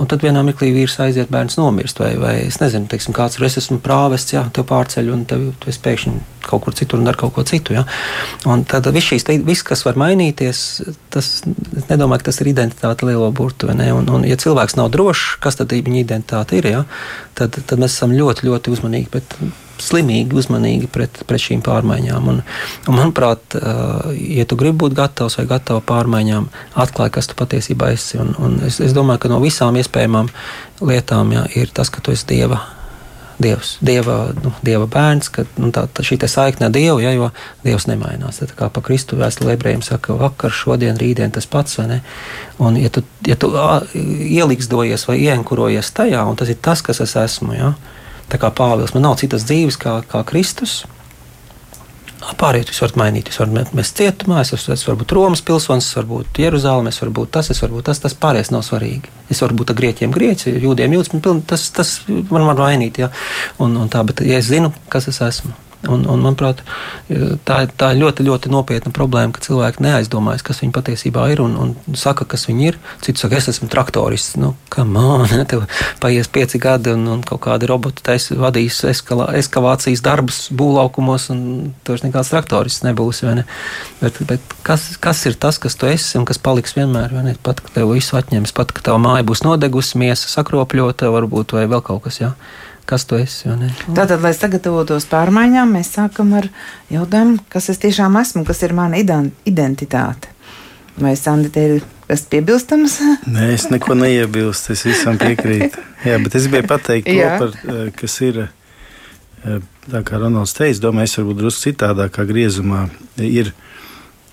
Un 0.00 0.08
tad 0.10 0.24
vienā 0.24 0.42
mirklī 0.46 0.70
vīrs 0.74 0.96
aiziet, 1.02 1.30
bērns 1.32 1.58
nomirst. 1.60 2.00
Vai, 2.02 2.14
vai 2.20 2.34
es 2.46 2.58
nezinu, 2.62 2.88
teiksim, 2.90 3.14
kāds 3.16 3.38
ir. 3.38 3.46
Es 3.48 3.58
esmu 3.60 3.80
prāvests, 3.84 4.34
jā, 4.34 4.44
te 4.54 4.64
pārceļ, 4.66 5.10
un 5.14 5.24
tev, 5.28 5.48
tu 5.60 5.70
esi 5.72 5.82
pēkšņi 5.84 6.14
kaut 6.44 6.64
kur 6.66 6.76
citur 6.76 7.00
un 7.00 7.08
dari 7.08 7.20
kaut 7.20 7.34
ko 7.36 7.44
citu. 7.48 7.76
Jā. 7.76 7.84
Un 8.50 8.64
tad 8.68 8.88
viss, 8.94 9.08
šīs, 9.12 9.26
viss, 9.46 9.64
kas 9.66 9.84
var 9.86 9.98
mainīties, 10.00 10.62
tas 11.14 11.30
nedomāju, 11.88 12.20
ka 12.20 12.30
tas 12.30 12.40
ir 12.44 12.52
identitāte 12.52 13.08
lielo 13.08 13.30
burtu. 13.34 13.70
Un, 13.72 13.82
un, 14.04 14.28
ja 14.28 14.38
cilvēks 14.40 14.78
nav 14.80 14.90
drošs, 14.94 15.38
kas 15.44 15.60
tad 15.60 15.72
viņa 15.74 16.02
identitāte 16.02 16.58
ir, 16.60 16.70
jā, 16.74 16.86
tad, 17.38 17.60
tad 17.60 17.80
mēs 17.80 17.96
esam 17.96 18.14
ļoti, 18.16 18.48
ļoti 18.50 18.74
uzmanīgi. 18.74 19.12
Bet, 19.14 19.38
slimīgi, 19.82 20.36
uzmanīgi 20.38 20.88
pret, 20.92 21.22
pret 21.28 21.42
šīm 21.42 21.62
pārmaiņām. 21.64 22.28
Un, 22.32 22.42
un 22.88 22.98
manuprāt, 22.98 23.56
ja 24.14 24.46
tu 24.48 24.58
gribi 24.60 24.82
būt 24.84 24.96
gatavs 24.98 25.38
vai 25.40 25.46
gatava 25.50 25.82
pārmaiņām, 25.86 26.48
atklāj, 26.84 27.10
kas 27.16 27.30
tu 27.30 27.38
patiesībā 27.38 27.90
esi. 27.94 28.20
Un, 28.22 28.34
un 28.38 28.60
es, 28.66 28.80
es 28.84 28.94
domāju, 28.96 29.24
ka 29.24 29.32
no 29.32 29.42
visām 29.42 29.78
iespējamām 29.80 30.30
lietām 30.84 31.34
jā, 31.34 31.44
ir 31.58 31.74
tas, 31.74 31.92
ka 31.92 32.04
tu 32.04 32.14
esi 32.14 32.28
Dieva. 32.34 32.62
Dievs, 33.34 33.78
dieva, 33.82 34.28
nu, 34.44 34.52
dieva 34.62 34.86
bērns, 34.86 35.26
ka 35.34 35.42
nu, 35.58 35.72
tā, 35.74 35.88
tā 35.90 36.04
šī 36.06 36.20
saikne 36.30 36.68
ar 36.68 36.74
Dievu, 36.74 37.00
ja, 37.02 37.10
jo 37.16 37.32
Dievs 37.64 37.88
nemainās. 37.90 38.38
Tā 38.38 38.54
kā 38.54 38.68
pa 38.70 38.82
Kristu 38.84 39.18
vēstulē 39.18 39.56
ebrejiem 39.56 39.82
saka, 39.82 40.14
vakar, 40.14 40.54
šodien, 40.54 40.94
rītdien 41.00 41.34
tas 41.34 41.48
pats, 41.50 41.80
vai 41.80 41.88
ne? 41.90 41.98
Un, 42.62 42.78
ja 42.78 42.92
tu, 42.94 43.02
ja 43.26 43.34
tu 43.34 43.50
ieliksdojies 43.98 45.08
vai 45.10 45.18
ienkurojies 45.26 45.90
tajā, 45.96 46.22
un 46.30 46.38
tas 46.38 46.54
ir 46.54 46.62
tas, 46.62 46.82
kas 46.86 47.02
es 47.02 47.16
esmu, 47.18 47.56
ja, 47.58 47.72
Tā 48.32 48.40
kā 48.40 48.50
Pāvils, 48.54 48.94
man 48.96 49.04
nav 49.08 49.18
citas 49.20 49.46
dzīves 49.48 49.78
kā, 49.80 49.98
kā 50.10 50.24
Kristus. 50.28 50.82
Pārējie 52.40 52.72
jūs 52.72 52.80
varat 52.80 52.96
mainīt. 52.98 53.28
Jūs 53.28 53.40
varat 53.42 53.74
mest 53.76 53.98
cietumā, 54.00 54.40
es, 54.42 54.54
es, 54.56 54.64
es 54.72 54.84
varu 54.88 55.02
būt 55.02 55.12
Romas 55.12 55.42
pilsonis, 55.44 55.90
es 55.90 55.98
varu 55.98 56.08
būt 56.14 56.40
Jeruzalem, 56.40 56.88
es 56.88 57.00
varu 57.02 57.12
būt 57.20 57.34
tas, 57.36 57.50
es 57.52 57.60
varu 57.60 57.78
būt 57.78 57.88
tas, 57.90 58.00
tas 58.00 58.16
pārējais 58.16 58.50
nav 58.54 58.64
svarīgi. 58.64 59.12
Es 59.32 59.42
varu 59.44 59.58
būt 59.60 59.74
grieķiem, 59.76 60.14
grieķiem, 60.14 60.56
jūdiem, 60.64 60.96
jūdiem, 60.96 61.42
tas, 61.48 61.66
tas 61.76 61.92
man 62.08 62.48
var 62.48 62.62
mainīt. 62.62 63.02
Ja? 63.04 63.10
Un, 63.60 63.76
un 63.80 63.92
tā, 63.92 64.00
bet 64.08 64.24
ja 64.24 64.40
es 64.40 64.48
zinu, 64.48 64.72
kas 64.92 65.10
es 65.12 65.20
esmu, 65.24 65.52
Un, 65.90 66.04
un, 66.08 66.22
manuprāt, 66.24 66.62
tā, 67.44 67.58
tā 67.68 67.90
ir 67.92 68.00
ļoti, 68.00 68.24
ļoti 68.24 68.50
nopietna 68.52 68.92
problēma, 68.94 69.34
ka 69.34 69.42
cilvēki 69.44 69.84
neaizdomājas, 69.84 70.44
kas 70.46 70.62
viņi 70.62 70.74
patiesībā 70.74 71.26
ir 71.32 71.42
un, 71.44 71.56
un 71.60 71.98
saka, 71.98 72.26
kas 72.28 72.46
viņi 72.48 72.68
ir. 72.70 72.78
Cits 73.04 73.24
saka, 73.24 73.38
es 73.38 73.50
esmu 73.52 73.68
traktorists. 73.72 74.38
Nu, 74.40 74.54
man, 74.88 75.28
tev 75.50 75.66
paies 76.02 76.30
pieci 76.32 76.60
gadi 76.62 76.94
un, 76.94 77.06
un 77.16 77.24
kaut 77.26 77.42
kādi 77.46 77.68
roboti 77.70 78.04
taisa, 78.06 78.36
vadīs 78.40 78.80
eskalā, 78.88 79.30
eskavācijas 79.40 80.04
darbus 80.04 80.44
būvlaukumos, 80.56 81.28
un 81.34 81.44
tu 81.84 81.94
vairs 81.94 82.06
nekāds 82.06 82.32
traktorists 82.32 82.86
nebūsi. 82.86 83.28
Ne? 83.40 83.46
Bet, 84.00 84.20
bet 84.28 84.58
kas, 84.66 84.92
kas 85.02 85.24
ir 85.28 85.38
tas, 85.40 85.60
kas 85.62 85.76
tu 85.80 85.90
esi 85.90 86.20
un 86.20 86.28
kas 86.28 86.40
paliks 86.40 86.76
vienmēr? 86.78 87.12
Pat, 87.44 87.60
ka 87.64 87.76
tev 87.76 87.92
visu 87.94 88.18
atņems, 88.20 88.54
pat, 88.56 88.72
ka 88.74 88.84
tava 88.90 89.00
māja 89.02 89.26
būs 89.26 89.44
nodegusi, 89.46 89.98
miesa 90.00 90.30
sakropļota, 90.32 91.12
varbūt 91.12 91.56
vai 91.58 91.68
vēl 91.70 91.84
kaut 91.84 92.06
kas. 92.08 92.22
Jā 92.24 92.34
kas 92.88 93.06
tu 93.08 93.18
esi. 93.20 93.48
Tātad, 93.94 94.20
lai 94.22 94.34
sagatavotos 94.36 95.08
pārmaiņām, 95.10 95.74
mēs 95.78 95.94
sākam 95.96 96.34
ar 96.38 96.48
jautājumu, 96.92 97.40
kas 97.52 97.70
es 97.72 97.80
tiešām 97.82 98.18
esmu, 98.20 98.44
kas 98.48 98.62
ir 98.66 98.76
mana 98.76 99.00
identitāte. 99.00 100.32
Vai 101.00 101.16
Sandra 101.18 101.62
ir 101.64 101.80
kas 102.08 102.26
piebilstams? 102.30 102.98
Nē, 103.34 103.48
es 103.56 103.68
neko 103.72 103.96
neiebilstu, 103.98 104.74
es 104.76 104.84
visam 104.86 105.18
piekrītu. 105.20 105.82
Jā, 106.08 106.20
bet 106.22 106.36
es 106.38 106.48
gribēju 106.48 106.70
pateikt 106.70 107.10
to, 107.10 107.30
par, 107.42 107.56
eh, 107.74 107.88
kas 107.96 108.18
ir. 108.26 108.46
Eh, 109.44 109.60
tā 109.90 110.00
kā 110.06 110.20
Ronalds 110.20 110.54
teica, 110.56 110.86
domāju, 110.86 111.10
es 111.10 111.18
varbūt 111.18 111.40
drusku 111.42 111.68
citādākā 111.68 112.24
griezumā 112.28 112.86
ir. 113.20 113.52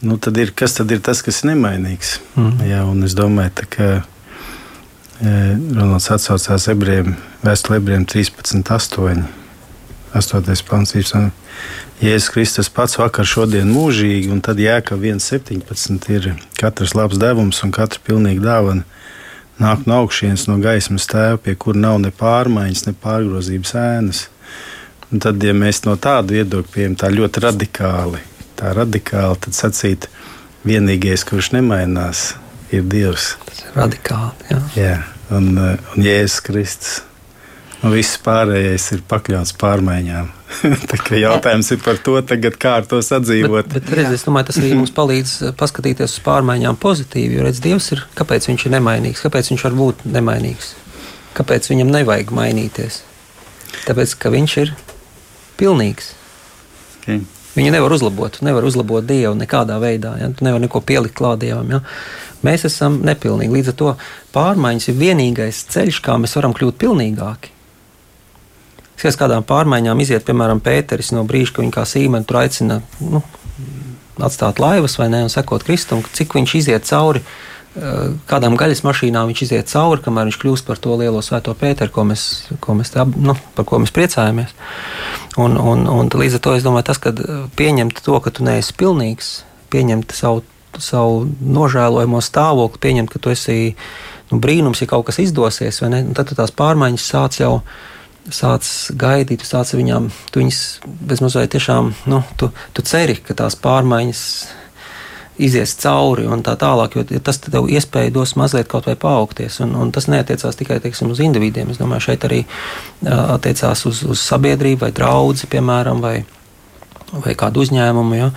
Nu, 0.01 0.15
tad 0.17 0.37
ir, 0.41 0.53
kas 0.57 0.73
tad 0.79 0.89
ir 0.93 1.01
tas, 1.05 1.19
kas 1.21 1.43
ir 1.43 1.51
nemainīgs? 1.51 2.15
Mm. 2.33 2.61
Jā, 2.65 2.79
un 2.89 3.03
es 3.05 3.13
domāju, 3.13 3.67
ka 3.69 3.89
Ronalds 5.21 6.07
atsaucās 6.09 6.63
ebrejiem, 6.71 7.11
vēstulē 7.45 7.77
ebrejiem 7.77 8.07
13.8. 8.09 9.21
8. 10.17 10.63
pāns 10.65 10.95
Jēzus 12.01 12.31
Kristus 12.33 12.71
pats 12.73 12.97
vakar, 12.97 13.27
šodien 13.29 13.69
mūžīgi, 13.69 14.31
un 14.33 14.41
tad 14.41 14.57
jēka 14.57 14.97
1,17 14.97 16.09
ir 16.15 16.27
katrs 16.57 16.95
labs 16.97 17.21
devums 17.21 17.61
un 17.61 17.69
katra 17.71 18.01
pilnīga 18.01 18.41
dāvana 18.47 18.83
nāk 19.61 19.85
no 19.85 20.01
augšienes, 20.01 20.47
no 20.49 20.57
gaismas 20.57 21.05
tēva, 21.05 21.37
pie 21.37 21.53
kura 21.53 21.77
nav 21.85 22.01
ne 22.01 22.09
pārmaiņas, 22.09 22.87
ne 22.89 22.97
pārgrozības 22.97 23.77
ēnas. 23.77 24.25
Un 25.13 25.21
tad, 25.21 25.43
ja 25.45 25.53
mēs 25.53 25.83
no 25.85 25.99
tādu 26.01 26.39
viedokļa 26.39 26.73
pieejam 26.73 26.97
tā 26.97 27.13
ļoti 27.13 27.45
radikāli, 27.45 28.25
tā 28.57 28.73
radikāli, 28.73 29.37
tad 29.45 29.53
sacīt, 29.53 30.09
vienīgais, 30.65 31.29
kurš 31.29 31.53
nemainās, 31.53 32.31
ir 32.33 32.50
Dievs. 32.79 33.33
Tas 33.45 33.65
ir 33.65 33.73
radikāli. 33.75 34.47
Jā, 34.51 34.61
jā 34.79 34.99
un, 35.35 35.57
eh, 35.57 35.77
un 35.95 36.05
Jēzus 36.05 36.43
Kristus. 36.45 36.99
Un 37.81 37.95
viss 37.95 38.19
pārējais 38.21 38.91
ir 38.93 39.01
pakļauts 39.09 39.55
pārmaiņām. 39.57 40.27
Jautājums 41.23 41.71
ir 41.73 41.79
par 41.81 41.97
to, 42.05 42.19
tagad, 42.29 42.59
kā 42.61 42.75
ar 42.81 42.85
to 42.85 42.99
sadzīvot. 43.01 43.71
Bet, 43.71 43.87
bet 43.87 43.97
redz, 43.97 44.19
es 44.19 44.25
domāju, 44.27 44.51
tas 44.51 44.59
arī 44.61 44.75
mums 44.77 44.93
palīdz 44.93 45.33
eh, 45.47 45.55
paskatīties 45.57 46.17
uz 46.19 46.23
pārmaiņām 46.27 46.77
pozitīvi. 46.81 47.39
Jo 47.39 47.47
redz, 47.47 47.63
Dievs 47.63 47.89
ir, 47.95 48.05
kāpēc 48.19 48.47
viņš 48.51 48.67
ir 48.67 48.75
nemainīgs, 48.77 49.25
kāpēc 49.25 49.51
viņš 49.53 49.65
var 49.69 49.77
būt 49.81 50.05
nemainīgs, 50.13 50.75
kāpēc 51.39 51.71
viņam 51.73 51.93
nevajag 51.97 52.35
mainīties. 52.37 53.01
Tāpēc, 53.87 54.15
ka 54.21 54.29
viņš 54.29 54.57
ir 54.61 54.75
pilnīgs. 55.57 56.13
Okay. 57.01 57.23
Viņu 57.55 57.71
nevar 57.73 57.91
uzlabot. 57.91 58.37
Tu 58.37 58.45
nevari 58.47 58.67
uzlabot 58.69 59.05
Dievu 59.05 59.33
nekādā 59.35 59.77
veidā. 59.81 60.15
Ja? 60.21 60.29
Tu 60.31 60.45
nevari 60.47 60.65
neko 60.67 60.81
pielikt 60.87 61.17
klāt 61.17 61.41
Dievam. 61.43 61.67
Ja? 61.73 61.81
Mēs 62.45 62.65
esam 62.69 63.01
nepilnīgi. 63.05 63.53
Līdz 63.57 63.73
ar 63.73 63.77
to 63.81 63.95
pārmaiņas 64.35 64.87
ir 64.91 65.01
vienīgais 65.01 65.65
ceļš, 65.73 65.99
kā 66.05 66.15
mēs 66.21 66.37
varam 66.39 66.55
kļūt 66.57 66.79
pilnīgāki. 66.81 67.51
Skaties, 69.01 69.17
kādām 69.17 69.45
pārmaiņām 69.49 70.01
iziet, 70.03 70.21
piemēram, 70.27 70.59
Pēteris 70.61 71.09
no 71.15 71.23
brīža, 71.25 71.55
kad 71.55 71.65
viņa 71.65 71.73
kā 71.73 71.85
sīmeni 71.89 72.27
tur 72.29 72.37
aicina 72.43 72.75
nu, 73.01 73.23
atstāt 74.21 74.61
laivas 74.61 74.99
vai 74.99 75.07
ne 75.09 75.23
un 75.25 75.31
sekot 75.33 75.65
Kristum, 75.65 76.03
cik 76.13 76.35
viņš 76.37 76.53
iziet 76.59 76.85
cauri. 76.85 77.23
Eh, 77.71 78.11
kādām 78.27 78.57
gaļas 78.59 78.83
mašīnām 78.85 79.31
viņš 79.31 79.41
iziet 79.47 79.69
cauri, 79.71 80.03
kamēr 80.05 80.27
viņš 80.29 80.37
kļūst 80.41 80.67
par 80.67 80.77
to 80.83 80.97
lielo 80.99 81.21
svēto 81.25 81.55
Pēteru, 81.57 81.89
ko 81.95 82.03
mēs, 82.09 82.25
ko 82.61 82.75
mēs, 82.77 82.91
tā, 82.93 83.07
nu, 83.09 83.33
par 83.55 83.65
ko 83.65 83.79
mēs 83.81 83.93
priecājamies. 83.95 84.53
Un, 85.39 85.55
un, 85.55 85.85
un 85.87 86.09
līdz 86.11 86.39
ar 86.39 86.43
to 86.43 86.55
es 86.57 86.65
domāju, 86.65 86.89
tas, 86.89 86.99
ka 86.99 87.13
pieņemt 87.55 88.01
to, 88.03 88.17
ka 88.23 88.33
tu 88.35 88.43
neesi 88.43 88.75
pilnīgs, 88.75 89.29
pieņemt 89.71 90.11
savu, 90.15 90.43
savu 90.75 91.23
nožēlojamo 91.39 92.19
stāvokli, 92.23 92.81
pieņemt, 92.83 93.13
ka 93.13 93.21
tu 93.23 93.31
esi 93.31 93.55
nu, 94.31 94.41
brīnums, 94.43 94.83
ja 94.83 94.89
kaut 94.91 95.07
kas 95.07 95.21
izdosies, 95.23 95.79
ne, 95.87 96.03
tad 96.17 96.33
tās 96.35 96.51
pārmaiņas 96.55 97.07
sāc 97.13 97.39
jau 97.39 97.53
sāc 98.31 98.67
gaidīt, 98.99 99.41
tu 99.41 99.47
sāc 99.47 99.71
viņām, 99.73 100.11
tu 100.31 100.43
viņas 100.43 100.59
bezmazliet 101.09 101.55
tiešām, 101.55 101.93
nu, 102.11 102.21
tu, 102.37 102.51
tu 102.75 102.83
ceri, 102.85 103.15
ka 103.17 103.33
tās 103.37 103.55
pārmaiņas 103.59 104.25
izies 105.41 105.73
cauri 105.81 106.27
un 106.29 106.43
tā 106.45 106.53
tālāk, 106.59 106.97
jo 106.97 107.21
tas 107.23 107.39
tev 107.43 107.69
iespēju 107.71 108.13
dos 108.15 108.35
mazliet 108.39 108.69
kaut 108.71 108.87
vai 108.89 108.95
paaugties. 108.99 109.59
Un, 109.65 109.73
un 109.79 109.91
tas 109.93 110.07
neatiecās 110.11 110.59
tikai 110.59 110.79
teiksim, 110.83 111.11
uz 111.13 111.21
individiem. 111.23 111.71
Es 111.73 111.81
domāju, 111.81 112.07
šeit 112.09 112.27
arī 112.27 112.43
uh, 112.45 113.33
attiecās 113.37 113.85
uz, 113.89 114.03
uz 114.03 114.23
sabiedrību 114.23 114.85
vai 114.85 114.91
draugu, 114.95 115.49
piemēram, 115.51 116.03
vai, 116.03 116.15
vai 117.13 117.35
kādu 117.39 117.65
uzņēmumu. 117.65 118.19
Ja, 118.19 118.29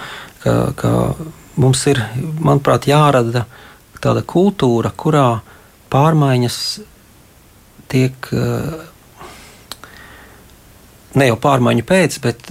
ka, 0.45 0.57
ka 0.81 0.95
mums 1.61 1.85
ir, 1.93 2.03
manuprāt, 2.41 2.89
jārada 2.91 3.47
tāda 4.05 4.25
kultūra, 4.29 4.91
kurā 4.97 5.29
pārmaiņas 5.93 6.59
tiek. 7.93 8.33
Uh, 8.33 8.91
ne 11.15 11.29
jau 11.29 11.37
pārmaiņu 11.41 11.85
pēc, 11.87 12.19
bet 12.25 12.51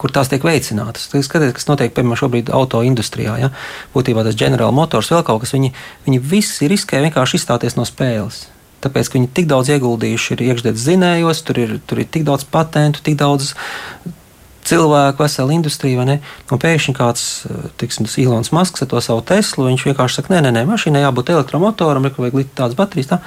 kur 0.00 0.12
tās 0.14 0.30
tiek 0.32 0.44
veicinātas. 0.44 1.08
Skatieties, 1.12 1.54
kas 1.58 1.68
notiek 1.68 1.94
piemēram 1.94 2.20
šobrīd 2.24 2.50
auto 2.54 2.80
industrijā. 2.86 3.36
Ja? 3.42 3.52
Būtībā 3.94 4.24
tas 4.26 4.38
General 4.38 4.72
Motors 4.74 5.12
vēl 5.12 5.24
kaut 5.26 5.44
kas, 5.44 5.54
viņi, 5.56 5.72
viņi 6.06 6.20
visi 6.24 6.70
riskē 6.70 7.02
vienkārši 7.04 7.40
izstāties 7.40 7.78
no 7.78 7.86
spēles. 7.88 8.46
Tāpēc, 8.84 9.08
ka 9.08 9.18
viņi 9.18 9.30
tik 9.36 9.48
daudz 9.48 9.70
ieguldījuši 9.72 10.34
ir 10.34 10.44
iekšzemes 10.50 10.84
zinējos, 10.88 11.40
tur 11.48 11.60
ir, 11.62 11.78
tur 11.88 12.02
ir 12.02 12.10
tik 12.12 12.26
daudz 12.28 12.44
patentu, 12.44 13.00
tik 13.04 13.16
daudz 13.20 13.54
cilvēku, 14.68 15.22
vesela 15.24 15.54
industrija. 15.56 16.04
Un 16.04 16.60
pēkšņi 16.60 16.96
kāds, 16.96 17.24
tiksim, 17.80 18.08
tas 18.08 18.16
Ilons 18.20 18.52
Masks 18.56 18.84
ar 18.84 18.90
to 18.92 19.00
savu 19.04 19.24
Teslu, 19.24 19.68
viņš 19.70 19.86
vienkārši 19.88 20.20
saka, 20.20 20.34
nē, 20.34 20.44
nē, 20.46 20.54
nē 20.58 20.64
mašīnai 20.68 21.04
jābūt 21.04 21.32
elektromotoram, 21.32 22.08
ir 22.08 22.16
vajag 22.18 22.52
tādas 22.56 22.76
baterijas. 22.78 23.14
Tā. 23.14 23.20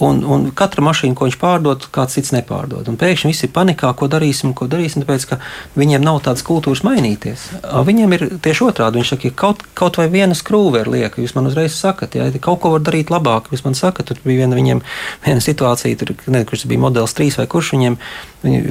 Un, 0.00 0.22
un 0.24 0.46
katra 0.56 0.80
mašīna, 0.84 1.12
ko 1.16 1.26
viņš 1.28 1.36
pārdod, 1.40 1.84
kāds 1.92 2.16
cits 2.16 2.32
nepārdod. 2.32 2.86
Un 2.88 2.96
pēkšņi 3.00 3.32
visi 3.32 3.44
ir 3.46 3.52
panikā, 3.52 3.90
ko 3.98 4.08
darīsim, 4.08 4.54
ko 4.56 4.64
darīsim, 4.70 5.04
tāpēc 5.04 5.26
ka 5.28 5.40
viņiem 5.76 6.04
nav 6.06 6.22
tādas 6.24 6.44
kultūras 6.46 6.80
mainīties. 6.86 7.44
Viņiem 7.88 8.16
ir 8.16 8.24
tieši 8.40 8.64
otrādi. 8.70 9.00
Viņš 9.00 9.12
saka, 9.12 9.28
ja 9.28 9.36
kaut, 9.42 9.64
kaut 9.76 10.00
vai 10.00 10.08
viena 10.12 10.36
skrūve 10.36 10.84
ir 10.84 10.92
lieka, 10.94 11.20
jūs 11.20 11.36
man 11.36 11.50
uzreiz 11.50 11.76
sakat, 11.76 12.16
ja 12.16 12.30
kaut 12.40 12.62
ko 12.64 12.72
var 12.76 12.86
darīt 12.86 13.12
labāk. 13.12 13.52
Jūs 13.52 13.66
man 13.66 13.76
sakat, 13.76 14.08
tur 14.08 14.22
bija 14.24 14.46
viena, 14.46 14.56
viņiem, 14.56 14.80
viena 15.26 15.44
situācija, 15.44 16.00
tur, 16.00 16.14
ne, 16.32 16.46
kurš 16.48 16.64
bija 16.70 16.86
modelis 16.86 17.16
3 17.18 17.42
vai 17.42 17.48
kurš 17.50 17.74
viņiem 17.76 18.00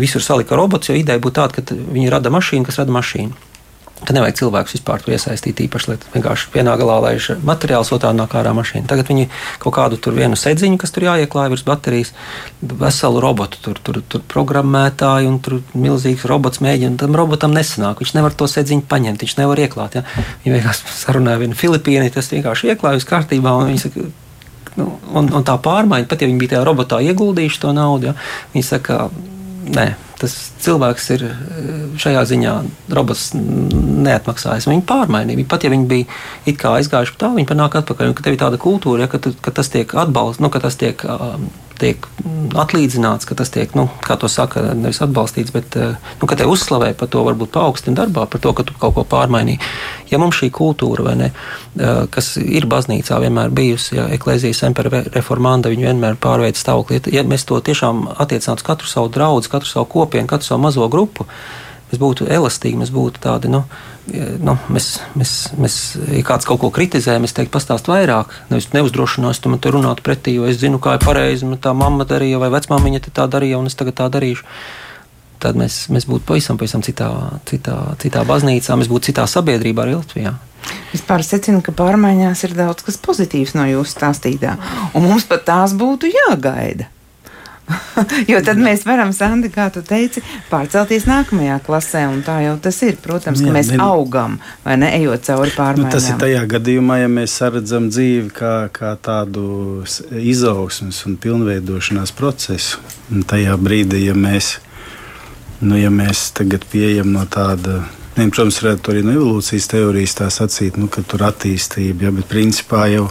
visur 0.02 0.26
salika 0.26 0.58
robots, 0.58 0.90
jo 0.90 0.98
ideja 0.98 1.22
būtu 1.22 1.38
tāda, 1.44 1.62
ka 1.62 1.78
viņi 1.78 2.10
rada 2.10 2.34
mašīnu, 2.34 2.66
kas 2.66 2.82
rada 2.82 2.96
mašīnu. 2.96 3.49
Tad 4.00 4.16
nevajag 4.16 4.38
cilvēkus 4.40 4.78
vispār 4.78 5.04
iesaistīt. 5.12 5.60
Īpaši, 5.66 5.90
lai 5.92 5.98
vienkārši 6.14 6.54
vienā 6.54 6.76
galā 6.80 6.96
laiž 7.04 7.34
materiāls, 7.46 7.92
otrā 7.96 8.14
nāk 8.16 8.32
ārā 8.40 8.54
mašīna. 8.56 8.88
Tagad 8.88 9.12
viņi 9.12 9.28
kaut 9.60 9.76
kādu 9.76 10.00
tur 10.00 10.16
vienu 10.16 10.40
sēdziņu, 10.40 10.80
kas 10.80 10.96
tur 10.96 11.06
jāieklāj 11.10 11.52
virs 11.52 11.66
baterijas, 11.68 12.14
veselu 12.62 13.20
robotu, 13.24 13.60
tur, 13.66 13.82
tur, 13.84 14.00
tur 14.08 14.24
programmētāju 14.32 15.34
un 15.34 15.38
tur 15.44 15.60
milzīgs 15.76 16.24
robots 16.32 16.64
mēģina. 16.64 16.96
Tam 17.04 17.20
robotam 17.20 17.54
nesanāk. 17.56 18.00
Viņš 18.00 18.16
nevar 18.16 18.36
to 18.40 18.48
sēdziņu 18.48 18.88
paņemt, 18.88 19.26
viņš 19.26 19.38
nevar 19.42 19.60
ieklāt. 19.68 20.00
Ja? 20.00 20.06
Viņi 20.46 20.56
vienkārši 20.56 20.98
sarunāja 21.02 21.44
vienu 21.44 21.60
Filipīnu, 21.60 22.08
tas 22.16 22.32
vienkārši 22.32 22.72
ieklāj 22.74 23.02
uz 23.02 23.08
kārtībā. 23.10 23.58
Nu, 24.80 24.92
un, 25.12 25.32
un 25.36 25.44
tā 25.44 25.58
pārmaiņa, 25.60 26.08
pat 26.08 26.22
ja 26.24 26.30
viņi 26.30 26.40
bija 26.40 26.56
tajā 26.56 26.68
robotā 26.68 27.02
ieguldījuši 27.04 27.60
to 27.66 27.74
naudu, 27.76 28.12
ja, 28.12 28.14
viņi 28.54 28.64
saka, 28.64 29.10
nē, 29.76 29.90
tas 30.20 30.36
cilvēks 30.64 31.08
ir 31.16 31.26
eh, 31.30 31.40
šajā 32.02 32.26
ziņā 32.34 32.56
robots 32.96 33.30
neatmaksājas. 33.36 34.68
Viņi 34.70 34.86
pārmainīja. 34.90 35.48
Pat 35.50 35.66
ja 35.66 35.74
viņi 35.74 35.90
bija 35.90 36.74
aizgājuši 36.76 37.18
tālu, 37.20 37.40
viņi 37.40 37.52
panāk 37.54 37.80
atpakaļ. 37.82 38.12
Un, 38.12 38.18
ka 38.18 38.26
tev 38.26 38.36
ir 38.36 38.44
tāda 38.44 38.60
kultūra, 38.62 39.06
ja, 39.06 39.12
ka, 39.12 39.22
tu, 39.24 39.34
ka 39.44 39.56
tas 39.56 39.72
tiek 39.72 39.96
atbalstīts, 40.04 40.44
nu, 40.44 40.52
ka 40.54 40.64
tas 40.64 40.80
tiek 40.80 41.06
tiek 41.80 42.06
atlīdzināts, 42.60 43.28
ka 43.30 43.38
tas 43.40 43.52
tiek, 43.54 43.72
nu, 43.78 43.88
kā 44.06 44.18
to 44.20 44.30
saka, 44.32 44.62
nevis 44.78 45.02
atbalstīts, 45.06 45.54
bet 45.56 45.78
eh, 45.80 45.96
nu, 46.22 46.30
ka 46.30 46.38
te 46.40 46.48
uzslavē 46.50 46.92
par 46.98 47.10
to, 47.12 47.24
varbūt 47.28 47.54
paaugstina 47.56 48.02
darbā, 48.02 48.26
par 48.30 48.42
to, 48.44 48.54
ka 48.58 48.66
tu 48.68 48.76
kaut 48.80 48.98
ko 48.98 49.06
pārmainīji. 49.10 49.62
Ja 50.12 50.20
mums 50.22 50.40
šī 50.40 50.52
kultūra, 50.56 51.16
ne, 51.20 51.32
eh, 51.32 52.02
kas 52.14 52.34
ir 52.42 52.68
baznīcā 52.70 53.22
vienmēr 53.24 53.54
bijusi, 53.56 53.96
ja 54.00 54.10
eklezijas 54.16 54.64
empera 54.68 55.04
reformanda, 55.08 55.72
viņi 55.72 55.90
vienmēr 55.92 56.20
pārveic 56.22 56.60
stāvokli, 56.60 57.02
ja 57.14 57.24
mēs 57.28 57.48
to 57.50 57.60
tiešām 57.62 58.08
attiecinātu 58.18 58.64
uz 58.64 58.70
katru 58.72 58.92
savu 58.92 59.14
draugu, 59.14 59.48
katru 59.50 59.70
savu 59.70 59.90
kopienu, 59.94 60.30
katru 60.30 60.52
savu 60.52 60.66
mazo 60.68 60.88
grupu, 60.92 61.28
mēs 61.90 62.02
būtu 62.02 62.28
elastīgi, 62.30 62.80
mēs 62.80 62.92
būtu 62.94 63.22
tādi, 63.24 63.52
nu, 63.52 63.64
nu, 64.44 64.56
mēs, 64.74 64.90
mēs, 65.20 65.34
mēs, 65.60 65.78
ja 66.14 66.24
kāds 66.26 66.48
kaut 66.50 66.62
ko 66.64 66.72
kritizē, 66.74 67.18
mēs 67.22 67.34
teiktu, 67.38 67.54
pastāst 67.56 67.90
vairāk. 67.90 68.34
Nevis 68.52 68.70
neuzdrošinās, 68.76 69.42
tu 69.42 69.54
man 69.54 69.62
te 69.64 69.74
runāt 69.74 70.04
pretī, 70.06 70.36
jo 70.38 70.50
es 70.50 70.60
zinu, 70.62 70.82
kā 70.82 70.98
ir 70.98 71.06
pareizi, 71.06 71.48
man 71.50 71.62
tā 71.62 71.74
mamma 71.78 72.08
darīja, 72.10 72.42
vai 72.42 72.52
vecmāmiņa 72.54 73.08
tā 73.10 73.26
darīja, 73.32 73.62
un 73.62 73.72
es 73.72 73.78
tagad 73.80 74.00
tā 74.02 74.10
darīšu. 74.14 74.46
Tad 75.40 75.56
mēs, 75.56 75.86
mēs 75.88 76.04
būtu 76.04 76.28
pavisam, 76.28 76.58
pavisam 76.60 76.84
citā, 76.84 77.08
citā, 77.48 77.78
citā 78.02 78.26
baznīcā, 78.28 78.76
mēs 78.76 78.92
būtu 78.92 79.14
citā 79.14 79.24
sabiedrībā 79.30 79.86
arī 79.86 79.96
Latvijā. 79.96 80.36
Vispār 80.92 81.24
secinu, 81.24 81.62
ka 81.64 81.72
pārmaiņās 81.72 82.44
ir 82.44 82.56
daudz 82.58 82.84
kas 82.84 83.00
pozitīvs 83.00 83.56
no 83.56 83.64
jūsu 83.70 83.96
stāstītā, 83.96 84.58
un 84.98 85.08
mums 85.08 85.28
pat 85.30 85.46
tās 85.48 85.76
būtu 85.80 86.12
jāgaida. 86.12 86.90
jo 88.32 88.40
tad 88.46 88.60
mēs 88.62 88.84
varam, 88.88 89.12
Sandi, 89.16 89.50
kā 89.54 89.68
tu 89.74 89.82
teici, 89.86 90.24
pārcelties 90.50 91.06
nākamajā 91.10 91.60
klasē. 91.66 92.06
Tā 92.26 92.40
jau 92.46 92.56
tas 92.62 92.80
ir. 92.86 92.98
Protams, 93.04 93.42
ka 93.44 93.50
Jā, 93.50 93.56
mēs 93.56 93.72
ne, 93.74 93.80
augam, 93.84 94.38
vai 94.66 94.78
ne, 94.82 94.92
ejot 95.00 95.28
cauri 95.28 95.54
pārmaiņām. 95.56 95.90
Nu, 95.90 95.94
tas 95.94 96.10
ir 96.10 96.18
tajā 96.22 96.44
gadījumā, 96.50 97.00
ja 97.04 97.12
mēs 97.12 97.38
redzam 97.46 97.90
dzīvi 97.92 98.34
kā, 98.36 98.56
kā 98.76 98.96
tādu 99.04 99.84
izaugsmes 100.10 101.04
un 101.10 101.20
pilnveidošanās 101.22 102.14
procesu. 102.18 102.82
Un 103.14 103.26
tajā 103.30 103.56
brīdī, 103.62 104.04
ja 104.08 104.18
mēs, 104.18 104.58
nu, 105.62 105.78
ja 105.80 105.94
mēs 105.94 106.30
tagad 106.38 106.68
pieejam 106.72 107.14
no 107.16 107.26
tāda. 107.30 107.84
Ne, 108.18 108.28
protams, 108.28 108.58
varētu 108.60 108.92
arī 108.92 109.02
no 109.06 109.14
evolūcijas 109.16 109.70
teorijas 109.72 110.18
tā 110.18 110.28
sacīt, 110.34 110.76
nu, 110.82 110.90
ka 110.92 111.06
tur 111.08 111.22
ir 111.22 111.30
attīstība, 111.30 112.10
ja, 112.10 112.12
bet 112.12 112.28
principā 112.28 112.90
jau 112.92 113.06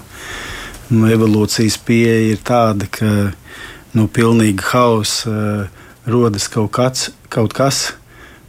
nu, 0.91 1.07
evolūcijas 1.09 1.79
pieeja 1.87 2.35
ir 2.35 2.43
tāda, 2.45 2.89
ka 2.93 3.07
no 3.09 3.48
nu, 3.97 4.09
pilnīga 4.13 4.73
hausa 4.73 5.31
uh, 5.31 5.85
rodas 6.09 6.49
kaut, 6.53 6.73
kāds, 6.77 7.09
kaut 7.33 7.55
kas. 7.57 7.93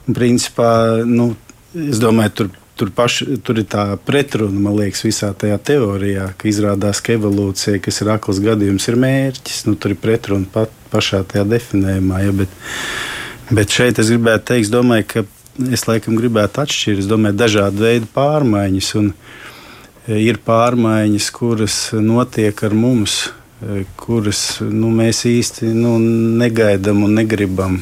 Un, 0.08 0.16
principā, 0.18 1.04
nu, 1.06 1.34
es 1.78 2.02
domāju, 2.02 2.36
tur, 2.36 2.52
tur, 2.80 2.92
paš, 2.96 3.22
tur 3.46 3.60
ir 3.62 3.68
tā 3.70 3.86
pretruna, 4.08 4.64
man 4.68 4.78
liekas, 4.80 5.04
visā 5.06 5.32
tajā 5.38 5.60
teorijā, 5.70 6.30
ka 6.40 6.50
izrādās, 6.50 7.02
ka 7.04 7.16
evolūcija, 7.18 7.82
kas 7.84 8.02
ir 8.04 8.14
akls 8.16 8.40
gadījums, 8.44 8.88
ir 8.90 9.00
mērķis. 9.04 9.66
Nu, 9.68 9.76
tur 9.76 9.96
ir 9.96 10.02
pretruna 10.02 10.48
pat 10.54 10.74
pašā 10.94 11.26
tajā 11.30 11.46
definējumā. 11.50 12.24
Ja, 12.24 12.36
bet, 12.40 12.56
bet 13.52 13.76
šeit 13.76 14.00
es 14.02 14.12
gribētu 14.14 14.54
teikt, 14.54 14.72
domāju, 14.74 15.10
ka 15.12 15.26
es 15.76 15.86
laikam 15.90 16.18
gribētu 16.20 16.64
atšķirt. 16.64 17.04
Es 17.04 17.10
domāju, 17.10 17.40
dažādu 17.42 17.86
veidu 17.86 18.10
pārmaiņas. 18.16 18.94
Un, 19.02 19.12
e, 20.08 20.22
ir 20.24 20.40
pārmaiņas, 20.46 21.30
kuras 21.36 21.82
notiek 22.00 22.64
ar 22.64 22.78
mums, 22.78 23.26
kuras 24.00 24.60
nu, 24.64 24.90
mēs 24.96 25.26
īsti 25.28 25.74
nu, 25.76 25.98
negaidām 26.40 27.04
un 27.04 27.16
negribam. 27.20 27.80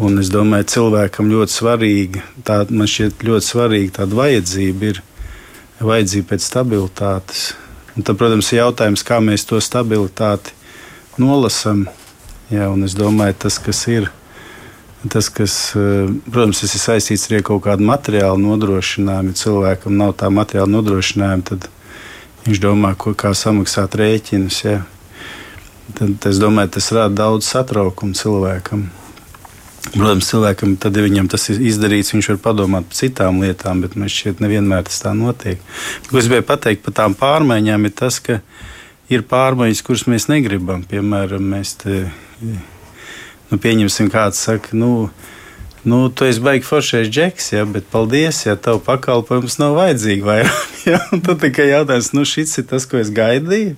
Un 0.00 0.16
es 0.22 0.30
domāju, 0.32 0.64
cilvēkam 0.72 1.28
ļoti 1.28 1.52
svarīgi, 1.52 2.22
tā, 2.46 2.62
man 2.72 2.88
šķiet 2.88 3.20
ļoti 3.26 3.46
svarīga 3.50 3.98
tāda 3.98 4.16
vajadzība 4.16 4.86
ir 4.88 5.02
vajadzība 5.84 6.30
pēc 6.32 6.46
stabilitātes. 6.46 7.42
Un 7.96 8.06
tad, 8.06 8.16
protams, 8.16 8.48
ir 8.52 8.62
jautājums, 8.62 9.04
kā 9.04 9.18
mēs 9.20 9.44
to 9.48 9.60
stabilitāti 9.60 10.54
nolasam. 11.20 11.84
Jā, 12.50 12.70
un 12.72 12.86
es 12.86 12.96
domāju, 12.96 13.36
tas, 13.44 13.58
kas 13.62 13.82
ir, 13.92 14.08
tas, 15.12 15.28
kas, 15.28 15.58
protams, 16.32 16.62
tas 16.62 16.72
ir 16.74 16.82
saistīts 16.82 17.28
ar 17.28 17.44
kaut 17.46 17.66
kādu 17.68 17.84
materiālu 17.86 18.40
nodrošinājumu. 18.40 19.34
Ja 19.34 19.42
cilvēkam 19.42 20.00
nav 20.00 20.16
tā 20.22 20.32
materiāla 20.32 20.72
nodrošinājuma, 20.78 21.46
tad 21.52 21.68
Viņš 22.46 22.62
domā, 22.62 22.94
ko, 22.98 23.12
kā 23.18 23.34
samaksāt 23.36 23.96
rēķinus. 24.00 24.62
Ja. 24.64 24.80
Tad 25.98 26.26
es 26.30 26.40
domāju, 26.40 26.74
tas 26.78 26.90
rada 26.96 27.12
daudz 27.24 27.50
satraukumu 27.50 28.16
cilvēkam. 28.16 28.88
Protams, 29.90 30.28
cilvēkam, 30.30 30.74
tad, 30.80 30.96
ja 30.96 31.04
viņam 31.04 31.28
tas 31.32 31.48
ir 31.50 31.60
izdarīts, 31.70 32.12
viņš 32.14 32.32
var 32.34 32.40
padomāt 32.44 32.88
par 32.90 32.98
citām 32.98 33.40
lietām, 33.42 33.80
bet 33.82 33.96
man 33.98 34.12
šķiet, 34.12 34.42
nevienmēr 34.44 34.84
tas 34.86 35.00
tā 35.02 35.14
notiek. 35.16 35.62
Ko 36.08 36.20
es 36.20 36.28
gribēju 36.28 36.46
pateikt 36.48 36.84
par 36.84 36.96
tām 37.00 37.16
pārmaiņām, 37.18 37.88
ir 37.88 37.96
tas, 37.96 38.20
ka 38.22 38.38
ir 39.10 39.24
pārmaiņas, 39.28 39.84
kuras 39.86 40.04
mēs 40.12 40.28
negribam. 40.30 40.84
Piemēram, 40.88 41.48
mēs 41.56 41.78
Nu, 43.50 43.58
pieņemsim, 43.58 44.06
kāds 44.12 44.38
saka, 44.46 44.76
nu, 44.78 45.10
nu, 45.84 46.08
tu 46.08 46.24
esi 46.24 46.40
baigi 46.40 46.66
foršais 46.66 47.08
džeks, 47.08 47.52
ja, 47.52 47.64
bet 47.64 47.86
paldies, 47.92 48.44
ja 48.46 48.56
tev 48.56 48.80
pakalpojums 48.84 49.58
nav 49.62 49.78
vajadzīgi 49.80 50.26
vairāk. 50.26 50.66
Ja, 50.88 50.96
tad 51.12 51.42
tikai 51.42 51.66
jautājums, 51.68 52.14
nu, 52.16 52.22
šis 52.24 52.54
ir 52.62 52.64
tas, 52.70 52.86
ko 52.88 52.96
es 52.96 53.10
gaidīju. 53.12 53.74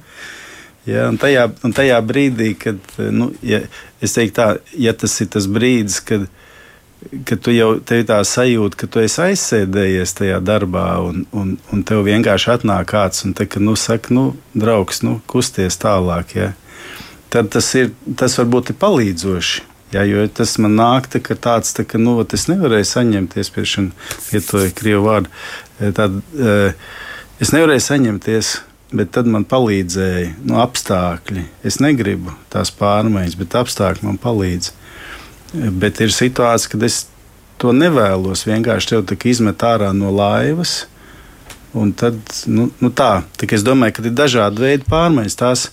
Ja, 0.87 1.09
un, 1.11 1.17
tajā, 1.19 1.49
un 1.67 1.75
tajā 1.75 1.97
brīdī, 2.07 2.53
kad 2.59 2.79
nu, 3.11 3.33
ja, 3.43 3.59
es 4.03 4.15
teiktu, 4.15 4.37
tā, 4.39 4.47
ja 4.79 4.95
tas 4.95 5.17
ir 5.23 5.29
tas 5.35 5.49
brīdis, 5.51 5.99
kad, 6.07 6.29
kad 7.27 7.43
tu 7.43 7.55
jau 7.55 7.73
tev 7.83 8.05
tā 8.07 8.21
sajūta, 8.27 8.79
ka 8.79 8.87
tu 8.91 9.03
esi 9.03 9.19
aizsēdējies 9.25 10.15
tajā 10.19 10.39
darbā, 10.47 10.87
un, 11.07 11.25
un, 11.35 11.57
un 11.75 11.83
tev 11.87 12.05
vienkārši 12.07 12.53
atnāk 12.55 12.91
kāds 12.95 13.27
un 13.27 13.35
te, 13.35 13.47
ka, 13.51 13.63
nu, 13.63 13.75
saka, 13.79 14.15
nu, 14.15 14.29
draugs, 14.55 15.03
nu, 15.07 15.19
kusties 15.31 15.79
tālāk. 15.83 16.37
Ja, 16.39 16.53
tad 17.35 17.51
tas, 17.55 17.75
ir, 17.79 17.91
tas 18.19 18.39
varbūt 18.39 18.75
ir 18.75 18.81
palīdzoši. 18.83 19.72
Jā, 19.93 20.07
jo 20.09 20.25
tas 20.33 20.55
man 20.63 20.73
nāk 20.79 21.11
tā, 21.13 21.21
tāds, 21.21 21.75
tā, 21.77 21.85
ka 21.85 21.99
nu, 22.01 22.17
es 22.25 22.47
nevarēju 22.49 22.89
saņemties 22.89 23.51
pie 23.53 23.65
šiem 23.69 23.89
lietoja 24.31 24.71
krievu 24.73 25.05
vārdu. 25.05 25.33
E, 25.77 25.91
tad, 25.93 26.17
e, 26.33 26.55
es 27.43 27.53
nevarēju 27.53 27.85
saņemties, 27.85 28.53
bet 28.97 29.13
tad 29.13 29.29
man 29.29 29.45
palīdzēja 29.49 30.31
nu, 30.49 30.57
apstākļi. 30.63 31.45
Es 31.69 31.77
negribu 31.85 32.33
tās 32.53 32.73
pārmaiņas, 32.79 33.37
bet 33.41 33.59
apstākļi 33.61 34.09
man 34.09 34.17
palīdz. 34.23 34.73
E, 34.73 35.69
bet 35.85 36.01
ir 36.01 36.17
situācija, 36.17 36.73
kad 36.73 36.89
es 36.89 37.03
to 37.61 37.77
nevēlos. 37.77 38.47
Vienkārši 38.49 39.03
tev 39.13 39.29
izmet 39.29 39.61
ārā 39.67 39.93
no 39.93 40.15
laivas. 40.15 40.87
Un 41.77 41.93
tad, 41.97 42.17
nu, 42.49 42.71
nu 42.81 42.89
tā, 42.93 43.23
tā 43.37 43.49
es 43.53 43.65
domāju, 43.65 43.97
ka 43.97 44.09
ir 44.09 44.17
dažādi 44.17 44.65
veidi 44.65 44.89
pārmaiņas. 44.89 45.39
Tās 45.41 45.69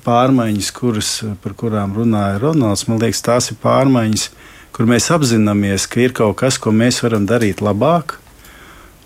pārmaiņas, 0.00 0.70
kuras, 0.72 1.10
par 1.42 1.54
kurām 1.58 1.92
runāja 1.96 2.40
Ronalds, 2.40 2.86
man 2.88 3.00
liekas, 3.02 3.20
tās 3.24 3.50
ir 3.52 3.58
pārmaiņas, 3.62 4.28
kur 4.72 4.88
mēs 4.88 5.10
apzināmies, 5.12 5.86
ka 5.90 6.00
ir 6.00 6.14
kaut 6.16 6.38
kas, 6.40 6.58
ko 6.58 6.72
mēs 6.72 7.02
varam 7.04 7.28
darīt 7.28 7.60
labāk. 7.64 8.18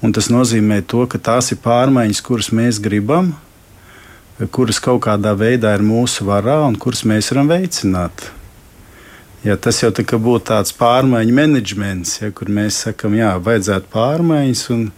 Un 0.05 0.13
tas 0.15 0.29
nozīmē, 0.31 0.83
to, 0.87 1.07
ka 1.11 1.19
tās 1.19 1.51
ir 1.55 1.59
pārmaiņas, 1.65 2.23
kuras 2.23 2.53
mēs 2.55 2.79
gribam, 2.85 3.33
kuras 4.53 4.79
kaut 4.85 5.03
kādā 5.09 5.33
veidā 5.35 5.73
ir 5.75 5.83
mūsu 5.83 6.27
varā 6.29 6.61
un 6.69 6.77
kuras 6.79 7.03
mēs 7.09 7.33
varam 7.33 7.49
veicināt. 7.51 8.29
Ja, 9.47 9.57
tas 9.57 9.79
jau 9.83 9.93
tā 9.95 10.03
būtu 10.03 10.49
tāds 10.49 10.75
pārmaiņu 10.77 11.35
menedžments, 11.35 12.21
ja, 12.21 12.31
kur 12.35 12.51
mēs 12.53 12.83
sakām, 12.87 13.15
jā, 13.17 13.35
vajadzētu 13.39 13.91
pārmaiņas. 13.93 14.63
Un, 14.75 14.89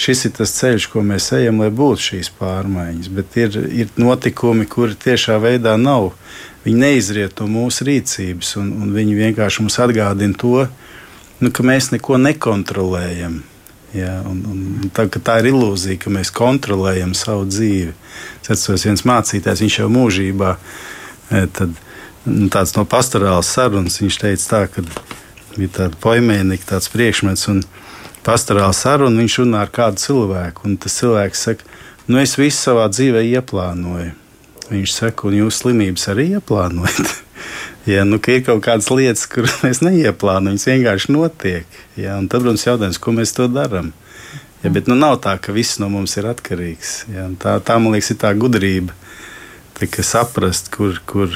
šis 0.00 0.26
ir 0.28 0.34
tas 0.38 0.54
ceļš, 0.56 0.88
ko 0.92 1.02
mēs 1.06 1.30
ejam, 1.36 1.60
lai 1.62 1.70
būtu 1.74 2.06
šīs 2.08 2.32
pārmaiņas. 2.38 3.10
Bet 3.12 3.36
ir, 3.40 3.58
ir 3.84 3.92
notikumi, 4.00 4.66
kuri 4.70 4.98
tiešā 4.98 5.38
veidā 5.42 5.76
nav. 5.80 6.12
Viņi 6.62 6.78
neizriet 6.78 7.40
no 7.42 7.48
mūsu 7.50 7.86
rīcības, 7.88 8.56
un, 8.60 8.70
un 8.84 8.92
viņi 8.94 9.18
vienkārši 9.18 9.64
mums 9.64 9.78
atgādina 9.82 10.38
to, 10.38 10.66
nu, 11.42 11.50
ka 11.50 11.64
mēs 11.66 11.90
neko 11.94 12.20
nekontrolējam. 12.22 13.40
Ja, 13.92 14.22
un, 14.24 14.38
un 14.48 14.92
tā, 14.96 15.04
tā 15.20 15.40
ir 15.42 15.50
ilūzija, 15.50 15.98
ka 16.00 16.12
mēs 16.12 16.30
kontrolējam 16.32 17.12
savu 17.18 17.44
dzīvi. 17.50 17.92
Es 18.40 18.52
atceros, 18.54 18.86
viens 18.88 19.04
mācītājs, 19.08 19.60
viņš 19.60 19.80
jau 19.82 19.88
mūžībā 19.92 20.54
e, 20.56 21.42
tad, 21.52 21.74
nu, 22.24 22.48
tāds 22.52 22.72
no 22.78 22.86
pastorālas 22.88 23.50
sarunas, 23.52 24.00
viņš 24.00 24.18
teica 24.22 24.48
tā, 24.48 24.62
ka 24.72 24.86
bija 25.58 25.74
tāda 25.76 26.00
poimēnika, 26.00 26.70
tāds 26.72 26.88
priekšmets. 26.94 27.44
Un, 27.52 27.60
pastorāla 28.26 28.74
saruna, 28.76 29.20
viņš 29.22 29.38
runā 29.42 29.62
ar 29.66 29.72
kādu 29.74 30.02
cilvēku. 30.02 30.66
Un 30.68 30.76
tas 30.80 30.96
cilvēks 31.00 31.46
saka, 31.48 31.66
nu 32.08 32.20
es 32.22 32.36
visu 32.38 32.58
savā 32.58 32.88
dzīvē 32.92 33.24
ieplānoju. 33.32 34.12
Viņš 34.72 34.94
saka, 34.94 35.28
un 35.28 35.40
jūs 35.40 35.62
slimības 35.62 36.08
arī 36.12 36.28
ieplānojat. 36.38 37.12
ja, 37.92 38.06
nu, 38.08 38.20
ir 38.22 38.44
kaut 38.46 38.62
kādas 38.64 38.88
lietas, 38.94 39.26
kuras 39.30 39.58
mēs 39.64 39.82
neieplānojam, 39.84 40.54
viņas 40.54 40.68
vienkārši 40.70 41.12
notiek. 41.14 41.78
Ja, 41.98 42.16
tad, 42.22 42.40
protams, 42.40 42.66
jautājums, 42.68 43.02
ko 43.02 43.16
mēs 43.16 43.34
to 43.36 43.50
darām. 43.52 43.92
Ja, 44.62 44.70
bet 44.70 44.86
nu, 44.86 44.94
nav 44.94 45.18
tā, 45.24 45.34
ka 45.42 45.54
viss 45.54 45.80
no 45.82 45.88
mums 45.90 46.14
ir 46.20 46.28
atkarīgs. 46.30 47.00
Ja, 47.10 47.26
tā, 47.42 47.56
tā, 47.66 47.80
man 47.82 47.96
liekas, 47.96 48.12
ir 48.14 48.20
tā 48.22 48.30
gudrība, 48.38 48.94
tā, 49.74 49.90
ka 49.90 50.06
saprast, 50.06 50.70
kur, 50.74 51.02
kur 51.06 51.34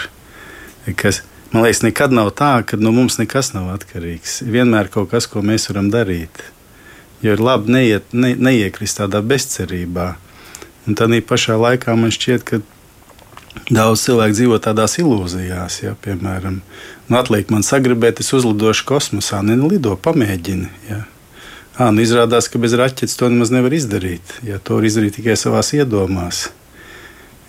kas. 0.94 1.24
Man 1.50 1.64
liekas, 1.64 1.82
nekad 1.82 2.14
nav 2.14 2.30
tā, 2.38 2.52
ka 2.66 2.78
no 2.78 2.92
mums 2.94 3.18
nekas 3.18 3.52
nav 3.54 3.72
atkarīgs. 3.74 4.40
Vienmēr 4.46 4.90
kaut 4.92 5.10
kas, 5.10 5.26
ko 5.30 5.42
mēs 5.46 5.66
varam 5.70 5.90
darīt. 5.90 6.42
Jo 7.24 7.36
ir 7.36 7.42
labi 7.42 7.72
neiet, 7.72 8.12
ne, 8.12 8.34
neiekrist 8.36 9.00
tādā 9.00 9.22
bezcerībā. 9.24 10.14
Un 10.86 10.94
tad 10.98 11.14
pašā 11.26 11.56
laikā 11.58 11.96
man 11.98 12.12
šķiet, 12.14 12.44
ka 12.46 12.60
daudz 13.70 14.04
cilvēku 14.06 14.36
dzīvo 14.36 14.58
tādās 14.62 14.98
ilūzijās. 15.00 15.80
Ja, 15.82 15.94
piemēram, 16.02 16.60
nu, 17.08 17.18
atliek 17.18 17.50
man 17.50 17.64
sagribēt, 17.66 18.20
es 18.22 18.32
uzlidošu 18.36 18.86
kosmosā, 18.88 19.42
nelido, 19.42 19.96
pamēģini. 19.96 20.70
Ja. 20.90 21.02
À, 21.76 21.90
nu 21.92 22.04
izrādās, 22.04 22.48
ka 22.48 22.60
bez 22.60 22.76
raķetes 22.78 23.18
to 23.18 23.28
nemaz 23.32 23.50
nevar 23.52 23.74
izdarīt. 23.76 24.38
Ja, 24.46 24.60
to 24.62 24.78
var 24.78 24.86
izdarīt 24.88 25.18
tikai 25.18 25.36
savā 25.36 25.60
iedomās. 25.76 26.46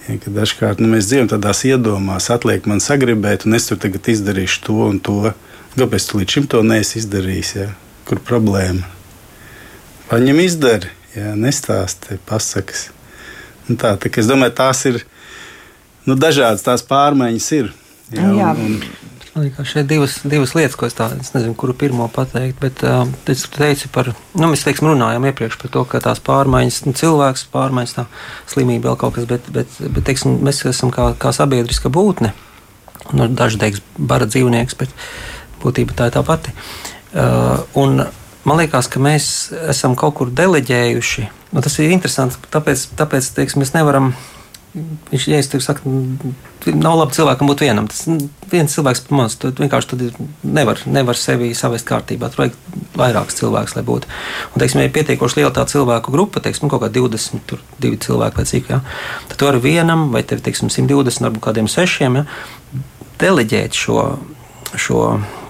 Ja, 0.08 0.18
dažkārt 0.40 0.82
nu, 0.84 0.90
mēs 0.92 1.08
dzīvojam 1.08 1.32
tādās 1.36 1.64
iedomās, 1.68 2.32
atliek 2.34 2.68
man 2.68 2.84
sagribēt, 2.84 3.46
un 3.48 3.60
es 3.60 3.70
tur 3.70 3.80
tagad 3.80 4.08
izdarīšu 4.08 4.64
to 4.68 4.82
un 4.88 5.00
to. 5.04 5.34
Kāpēc 5.78 6.10
tu 6.10 6.18
līdz 6.18 6.34
šim 6.34 6.46
to 6.50 6.64
neesi 6.66 7.04
izdarījis? 7.04 7.56
Ja? 7.60 7.72
Kur 8.08 8.24
problēma? 8.26 8.97
Paņem 10.08 10.40
izdari, 10.40 10.92
jā, 11.16 11.34
nestāsti 11.36 12.16
pasakas. 12.28 12.88
Un 13.68 13.76
tā, 13.80 13.98
tā, 14.00 14.12
es 14.22 14.30
domāju, 14.30 14.56
tās 14.56 14.86
ir 14.88 15.02
nu, 16.08 16.16
dažādas 16.16 16.64
tās 16.64 16.86
pārmaiņas. 16.88 17.48
Ir, 17.58 17.74
jā, 18.16 18.32
jā. 18.40 18.54
Un, 18.56 18.78
un, 18.78 19.08
Man 19.38 19.44
liekas, 19.46 19.68
šeit 19.70 19.86
divas, 19.86 20.16
divas 20.26 20.56
lietas, 20.58 20.74
ko 20.74 20.88
es 20.90 20.96
tādu 20.98 21.20
nezinu, 21.22 21.54
kuru 21.54 21.76
pirmo 21.78 22.08
pateikt. 22.10 22.56
Bet 22.58 22.80
uh, 22.88 23.04
es 23.30 23.44
teicu 23.54 23.92
par, 23.94 24.08
nu, 24.34 24.48
mēs 24.50 24.64
teiksim, 24.66 24.88
runājām 24.90 25.28
iepriekš 25.30 25.60
par 25.62 25.72
to, 25.76 25.84
ka 25.92 26.02
tās 26.02 26.22
pārmaiņas, 26.26 26.80
nu, 26.88 26.94
cilvēks 26.98 27.44
pārmaiņas, 27.54 27.94
tā 28.00 28.08
slimība 28.50 28.90
vēl 28.90 28.98
kaut 29.04 29.14
kas, 29.20 29.28
bet, 29.30 29.52
bet, 29.54 29.76
bet 29.84 30.08
teiksim, 30.10 30.40
mēs 30.42 30.64
esam 30.72 30.90
kā, 30.96 31.12
kā 31.22 31.30
sabiedriska 31.38 31.92
būtne. 31.94 32.32
Nu, 33.14 33.28
daži 33.30 33.62
teiks, 33.62 33.84
bara 34.00 34.26
dzīvnieks, 34.26 34.80
bet 34.80 34.96
būtībā 35.62 36.00
tā 36.00 36.10
ir 36.10 36.18
tā 36.18 36.26
pati. 36.26 36.56
Uh, 37.14 37.62
un, 37.78 38.08
man 38.48 38.62
liekas, 38.62 38.90
ka 38.92 39.02
mēs 39.04 39.52
esam 39.68 39.98
kaut 40.00 40.18
kur 40.20 40.32
deleģējuši. 40.34 41.28
Nu, 41.52 41.64
tas 41.64 41.78
ir 41.80 41.94
interesanti, 41.94 42.40
tāpēc, 42.54 42.90
tāpēc 43.00 43.32
teiksim, 43.38 43.64
mēs 43.64 43.76
nevaram. 43.76 44.14
Viņš 44.78 45.24
ja 45.32 45.38
es 45.42 45.48
saku, 45.64 45.90
nav 46.76 46.98
labi 47.00 47.16
cilvēkam 47.16 47.50
būt 47.50 47.64
vienam. 47.64 47.88
Tas 47.90 48.04
viens 48.52 48.74
cilvēks 48.76 49.06
pamaz, 49.08 49.38
tu 49.40 49.50
vienkārši 49.58 50.12
nevar, 50.44 50.84
nevar 50.86 51.18
sevi 51.18 51.50
savest 51.58 51.88
kārtībā. 51.88 52.30
Tur 52.30 52.44
vajag 52.44 52.58
vairākus 53.00 53.40
cilvēkus, 53.40 53.74
lai 53.78 53.86
būtu. 53.88 54.12
Un, 54.52 54.60
teiksim, 54.62 54.84
ja 54.84 54.90
ir 54.90 54.94
pietiekoši 54.94 55.40
liela 55.40 55.54
tā 55.56 55.66
cilvēku 55.72 56.14
grupa, 56.14 56.44
teiksim, 56.44 56.70
kaut 56.70 56.84
kā 56.84 56.92
20, 56.94 57.42
tur 57.50 57.64
divi 57.82 57.98
cilvēki 58.04 58.38
vai 58.38 58.46
cik, 58.52 58.70
ja, 58.76 58.84
tad 59.32 59.40
tu 59.40 59.50
vari 59.50 59.64
vienam 59.64 60.12
vai 60.14 60.22
tev, 60.28 60.44
teiksim, 60.46 60.70
120, 60.74 61.26
varbūt 61.26 61.46
kādiem 61.48 61.72
sešiem, 61.72 62.22
ja, 62.22 62.28
deleģēt 63.24 63.82
šo, 63.82 64.04
šo 64.78 65.04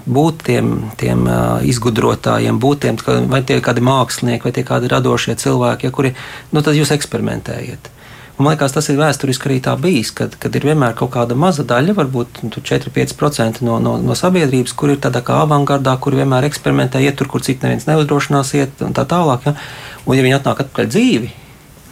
būt 0.08 0.46
tiem, 0.48 0.72
tiem 1.00 1.28
izgudrotājiem, 1.67 2.60
būt 2.63 2.86
tiem, 2.86 2.98
vai 3.32 3.43
tie 3.48 3.60
kādi 3.63 3.84
mākslinieki, 3.86 4.48
vai 4.48 4.56
tie 4.56 4.63
kādi 4.67 4.91
radošie 4.91 5.38
cilvēki, 5.39 5.88
ja, 5.88 5.93
kuri, 5.93 6.13
nu, 6.54 6.63
tad 6.63 6.78
jūs 6.80 6.93
eksperimentējiet. 6.96 7.91
Un, 8.38 8.46
man 8.46 8.54
liekas, 8.54 8.76
tas 8.76 8.86
ir 8.91 9.00
vēsturiski 9.00 9.50
arī 9.50 9.58
tā 9.65 9.74
bijis, 9.82 10.12
kad, 10.13 10.36
kad 10.38 10.54
ir 10.56 10.67
vienmēr 10.70 10.93
kaut 10.98 11.10
kāda 11.15 11.34
maza 11.34 11.65
daļa, 11.65 11.96
varbūt 11.98 12.43
4-5% 12.54 13.63
no, 13.65 13.80
no, 13.82 13.96
no 13.98 14.17
sabiedrības, 14.17 14.76
kur 14.78 14.93
ir 14.93 15.02
tāda 15.02 15.24
kā 15.26 15.39
avangardā, 15.41 15.96
kur 15.98 16.13
vienmēr 16.20 16.46
eksperimentē, 16.46 17.02
iet 17.02 17.17
tur, 17.17 17.32
kur 17.34 17.41
citu 17.41 17.65
neviens 17.65 17.89
neuzdrošinās 17.89 18.54
iet 18.60 18.86
un 18.86 18.93
tā 18.93 19.08
tālāk. 19.10 19.50
Ja? 19.50 19.58
Un, 20.06 20.13
ja 20.20 20.28
viņi 20.28 20.38
atnāk 20.38 20.62
atpakaļ 20.67 20.93
dzīvi, 20.93 21.34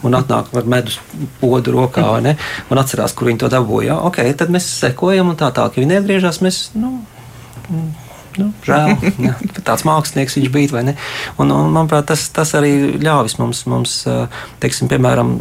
un 0.06 0.14
atnāk 0.20 0.54
ar 0.54 0.70
medus 0.70 1.00
podu 1.40 1.74
rokā, 1.74 2.06
ne, 2.22 2.36
un 2.70 2.78
atcerās, 2.78 3.16
kur 3.16 3.32
viņi 3.32 3.42
to 3.42 3.50
dabūja. 3.50 3.98
Ok, 4.06 4.22
tad 4.38 4.54
mēs 4.54 4.70
sekojam, 4.78 5.34
un 5.34 5.40
tā 5.40 5.50
tālāk, 5.50 5.74
ja 5.74 5.82
viņi 5.82 5.96
neatgriežas, 5.96 6.42
mēs. 6.46 6.62
Nu, 6.78 7.00
Nu, 8.36 8.50
žēl, 8.66 8.92
jā, 9.26 9.32
tāds 9.64 9.84
mākslinieks 9.88 10.36
viņš 10.36 10.50
bija. 10.52 10.82
Un, 11.40 11.50
un, 11.52 11.70
manuprāt, 11.72 12.08
tas, 12.10 12.26
tas 12.34 12.52
arī 12.58 12.98
ļāvis 13.00 13.38
mums, 13.40 13.62
mums 13.70 13.94
teiksim, 14.62 14.90
piemēram, 14.90 15.32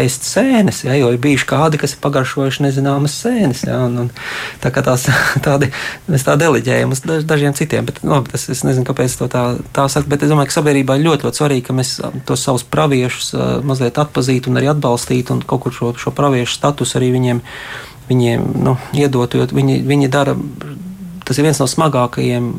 ēst 0.00 0.24
sēnes. 0.28 0.82
Jā, 0.86 0.96
jo 1.00 1.10
ir 1.12 1.20
bijuši 1.22 1.48
kādi, 1.48 1.80
kas 1.80 1.96
ir 1.96 2.02
pagaršojuši 2.04 2.64
nezināmas 2.64 3.16
sēnes. 3.24 3.64
Jā, 3.68 3.80
un, 3.88 3.98
un, 4.04 4.10
tā 4.62 4.72
kā 4.74 4.84
tās, 4.86 5.08
tādi, 5.46 5.70
mēs 6.08 6.26
tā 6.26 6.38
deleģējam 6.40 6.94
uz 6.94 7.04
dažiem 7.28 7.56
citiem. 7.58 7.88
Bet, 7.88 8.00
labi, 8.06 8.32
tas, 8.32 8.48
es 8.52 8.64
nezinu, 8.66 8.86
kāpēc 8.88 9.18
to 9.20 9.30
tā, 9.32 9.44
tā 9.76 9.88
saka, 9.92 10.08
bet 10.14 10.24
es 10.24 10.32
domāju, 10.32 10.52
ka 10.52 10.58
sabiedrībā 10.60 10.98
ir 10.98 11.06
ļoti, 11.08 11.28
ļoti 11.28 11.42
svarīgi, 11.42 11.66
ka 11.68 11.76
mēs 11.76 11.94
tos 12.28 12.46
savus 12.48 12.64
praviešus 12.68 13.34
mazliet 13.68 14.00
atpazītu 14.00 14.52
un 14.52 14.60
arī 14.60 14.72
atbalstītu 14.72 15.36
un 15.36 15.44
kaut 15.48 15.66
kur 15.66 15.74
šo, 15.74 15.92
šo 16.00 16.14
praviešu 16.16 16.56
statusu 16.56 17.00
arī 17.00 17.12
viņiem, 17.16 17.42
viņiem 18.08 18.52
nu, 18.64 18.78
iedot, 18.96 19.36
jo 19.36 19.48
viņi, 19.52 19.82
viņi 19.88 20.12
dara 20.12 20.36
tas 21.28 21.38
ir 21.38 21.48
viens 21.48 21.60
no 21.62 21.68
smagākajiem. 21.70 22.54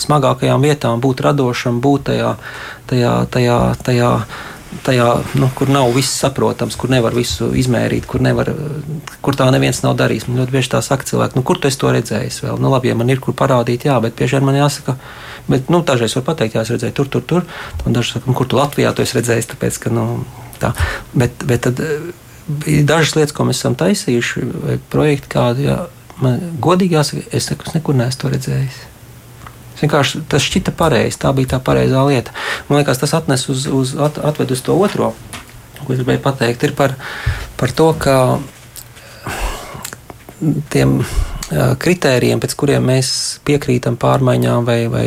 Smagākajām 0.00 0.62
vietām 0.64 1.00
būt 1.02 1.24
radošam, 1.26 1.82
būt 1.84 2.08
tajā, 2.10 2.34
tajā, 2.88 3.12
tajā, 3.34 3.60
tajā 3.84 4.10
tajā, 4.84 5.06
nu, 5.34 5.48
kur 5.54 5.70
nav 5.70 5.90
viss 5.94 6.20
saprotams, 6.22 6.76
kur 6.78 6.90
nevar 6.92 7.14
visu 7.16 7.50
izmērīt, 7.58 8.06
kur, 8.08 8.22
nevar, 8.22 8.52
kur 9.24 9.36
tā 9.38 9.48
neviens 9.52 9.82
nav 9.84 9.96
darījis. 9.98 10.28
Man 10.28 10.40
ļoti 10.42 10.54
bieži 10.54 10.72
tā 10.74 10.82
saka 10.84 11.06
cilvēki, 11.08 11.38
nu, 11.38 11.44
kur 11.46 11.60
tu 11.60 11.70
to 11.70 11.92
redzējis 11.94 12.40
vēl? 12.44 12.60
Nu, 12.62 12.70
labi, 12.72 12.92
ja 12.92 12.98
man 12.98 13.10
ir 13.10 13.22
kur 13.22 13.34
parādīt, 13.36 13.88
jā, 13.88 13.98
bet 14.02 14.16
bieži 14.18 14.38
vien 14.38 14.46
man 14.46 14.58
jāsaka, 14.60 14.96
bet 15.50 15.70
nu, 15.72 15.82
dažreiz 15.86 16.14
var 16.18 16.26
pateikt, 16.30 16.56
jā, 16.56 16.64
es 16.64 16.72
redzēju 16.74 16.96
tur, 16.96 17.10
tur, 17.10 17.26
tur. 17.26 17.46
Un 17.84 17.96
daži 17.96 18.16
saka, 18.16 18.30
nu, 18.30 18.36
kur 18.38 18.48
tu 18.50 18.60
Latvijā 18.60 18.94
to 18.94 19.04
esi 19.04 19.18
redzējis, 19.18 19.52
tāpēc, 19.54 19.80
ka, 19.84 19.94
nu, 19.94 20.06
tā. 20.62 20.72
Bet, 21.14 21.46
bet 21.48 21.66
tad 21.66 21.82
bija 22.46 22.86
dažas 22.94 23.16
lietas, 23.18 23.34
ko 23.36 23.48
mēs 23.48 23.62
esam 23.62 23.78
taisījuši, 23.78 24.46
vai 24.66 24.78
projekti 24.92 25.34
kādi, 25.34 25.66
jā, 25.70 25.80
man 26.24 26.40
godīgi 26.62 26.96
jāsaka, 26.98 27.26
es 27.36 27.50
nekur 27.50 27.98
neesmu 27.98 28.32
redzējis. 28.32 28.80
Vienkārši 29.80 30.22
tas 30.28 30.44
šķita 30.44 30.74
pareizi, 30.76 31.18
tā 31.22 31.32
bija 31.36 31.54
tā 31.54 31.60
pareizā 31.64 32.02
lieta. 32.04 32.34
Man 32.68 32.82
liekas, 32.82 33.00
tas 33.00 33.14
atnes 33.16 33.46
uz, 33.48 33.64
uz, 33.66 33.94
at, 33.96 34.20
atved 34.20 34.52
uz 34.52 34.60
to 34.66 34.76
otro, 34.76 35.14
ko 35.80 35.94
es 35.94 36.02
gribēju 36.02 36.20
pateikt, 36.24 36.66
ir 36.68 36.74
par, 36.76 36.96
par 37.60 37.72
to, 37.72 37.88
ka 37.96 38.16
tiem 40.72 40.98
kritērijiem, 41.50 42.40
pēc 42.42 42.54
kuriem 42.58 42.84
mēs 42.86 43.10
piekrītam 43.46 43.96
pārmaiņām, 44.00 44.66
vai, 44.68 44.78
vai 44.92 45.04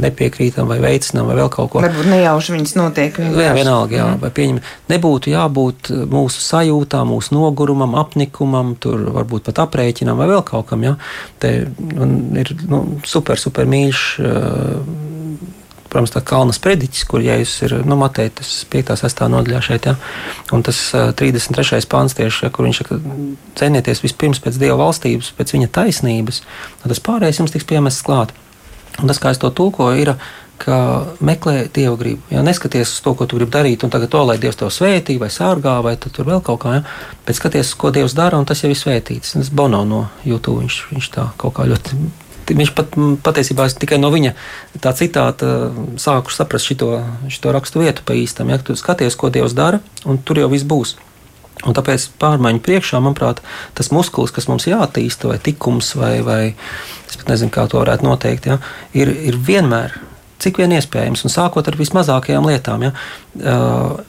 nepiekrītam, 0.00 0.68
vai 0.70 0.78
veicinām, 0.82 1.28
vai 1.28 1.36
vēl 1.38 1.50
kaut 1.52 1.72
ko. 1.72 1.82
Varbūt 1.84 2.08
nejauši 2.08 2.54
viņas 2.56 2.76
notiek. 2.78 3.20
Jā, 3.20 3.52
vienalga, 3.56 3.98
jā, 3.98 4.06
mm. 4.08 4.22
vai 4.22 4.30
pieņem. 4.38 4.60
Nebūtu 4.92 5.34
jābūt 5.34 5.92
mūsu 6.12 6.44
sajūtām, 6.44 7.12
mūsu 7.12 7.36
nogurumam, 7.36 7.96
apnikumam, 8.00 8.74
tur 8.80 9.10
varbūt 9.14 9.50
pat 9.50 9.64
aprēķinam, 9.66 10.20
vai 10.20 10.30
vēl 10.32 10.44
kaut 10.48 10.70
kam. 10.72 10.86
Jā. 10.88 10.96
Te 11.42 11.56
ir 11.68 12.54
nu, 12.70 12.84
super, 13.08 13.40
super 13.40 13.68
mīļš. 13.68 14.06
Uh, 14.24 15.12
protams, 15.94 16.12
tā 16.14 16.22
kalna 16.26 16.54
sprediķis, 16.56 17.06
kur 17.08 17.22
jēzus 17.22 17.64
ir 17.68 17.76
nu, 17.86 17.96
matētas 18.00 18.52
5. 18.72 18.94
6. 18.98 19.24
nodaļā 19.30 19.62
šeit. 19.62 19.86
Ja? 19.88 19.94
Un 20.54 20.64
tas 20.66 20.80
33. 20.92 21.84
pāns 21.90 22.18
tieši, 22.18 22.48
ja, 22.48 22.52
kur 22.54 22.66
viņš 22.66 22.82
saka, 22.82 22.98
cenieties 23.60 24.02
vispirms 24.02 24.42
pēc 24.42 24.58
Dieva 24.58 24.80
valstības, 24.82 25.30
pēc 25.38 25.54
viņa 25.54 25.70
taisnības, 25.74 26.42
tad 26.82 26.90
tas 26.90 27.04
pārējais 27.06 27.44
jums 27.44 27.54
tiks 27.54 27.68
piemests 27.70 28.06
klāt. 28.06 28.34
Un 29.02 29.10
tas, 29.10 29.18
kā 29.22 29.32
es 29.34 29.40
to 29.42 29.50
tulkoju, 29.50 30.02
ir, 30.02 30.14
ka 30.58 30.76
meklē 31.24 31.66
dievu 31.74 31.96
gribu. 31.98 32.22
Ja 32.30 32.42
neskaties 32.46 32.92
uz 32.94 33.00
to, 33.02 33.14
ko 33.18 33.26
tu 33.26 33.38
gribi 33.38 33.52
darīt, 33.54 33.84
un 33.84 33.90
tagad 33.90 34.12
to, 34.12 34.22
lai 34.22 34.38
Dievs 34.40 34.58
tev 34.60 34.70
svētī 34.72 35.18
vai 35.20 35.30
sārgā, 35.32 35.80
vai 35.84 35.96
tur 36.00 36.26
vēl 36.28 36.42
kaut 36.46 36.62
kā, 36.62 36.76
ja? 36.78 36.84
bet 37.26 37.38
skaties, 37.38 37.74
ko 37.78 37.90
Dievs 37.94 38.14
dara, 38.14 38.38
un 38.38 38.46
tas 38.48 38.62
jau 38.62 38.70
ir 38.70 38.78
svētīts. 38.78 39.34
Tas 39.34 39.50
Bono 39.50 39.82
no 39.88 40.04
YouTube 40.24 40.62
viņš, 40.62 40.78
viņš 40.94 41.10
tā 41.16 41.26
kaut 41.40 41.56
kā 41.58 41.66
ļoti 41.70 41.98
viņš 42.50 42.74
pat 42.76 42.98
patiesībā 43.24 43.66
tikai 43.80 43.98
no 44.00 44.10
viņa 44.12 44.34
tā 44.84 44.92
citāta 44.96 45.70
sāku 46.00 46.34
saprast 46.34 46.68
šo, 46.68 46.98
šo 47.32 47.54
rakstu 47.54 47.82
vietu 47.84 48.04
pa 48.06 48.16
īstam. 48.18 48.52
Ja 48.52 48.60
tu 48.60 48.76
skaties, 48.76 49.16
ko 49.16 49.32
Dievs 49.32 49.56
dara, 49.56 49.80
un 50.04 50.20
tur 50.20 50.42
jau 50.42 50.50
viss 50.52 50.66
būs. 50.66 50.96
Un 51.64 51.76
tāpēc 51.76 52.08
pārmaiņu 52.20 52.60
priekšā, 52.64 52.98
manuprāt, 53.00 53.40
tas 53.78 53.88
muskulis, 53.94 54.34
kas 54.34 54.48
mums 54.50 54.66
jāattīsta, 54.68 55.30
vai 55.30 55.38
tikums, 55.40 55.94
vai, 55.96 56.18
vai 56.26 56.40
es 57.08 57.16
pat 57.16 57.30
nezinu, 57.30 57.52
kā 57.54 57.64
to 57.70 57.78
varētu 57.80 58.04
noteikt, 58.04 58.48
ja, 58.50 58.58
ir, 58.92 59.12
ir 59.30 59.38
vienmēr, 59.38 59.94
cik 60.42 60.58
vien 60.60 60.74
iespējams, 60.76 61.24
un 61.24 61.32
sākot 61.32 61.70
ar 61.70 61.78
vismazākajām 61.78 62.50
lietām. 62.50 62.84
Ja, 62.84 62.92
uh, 63.38 64.02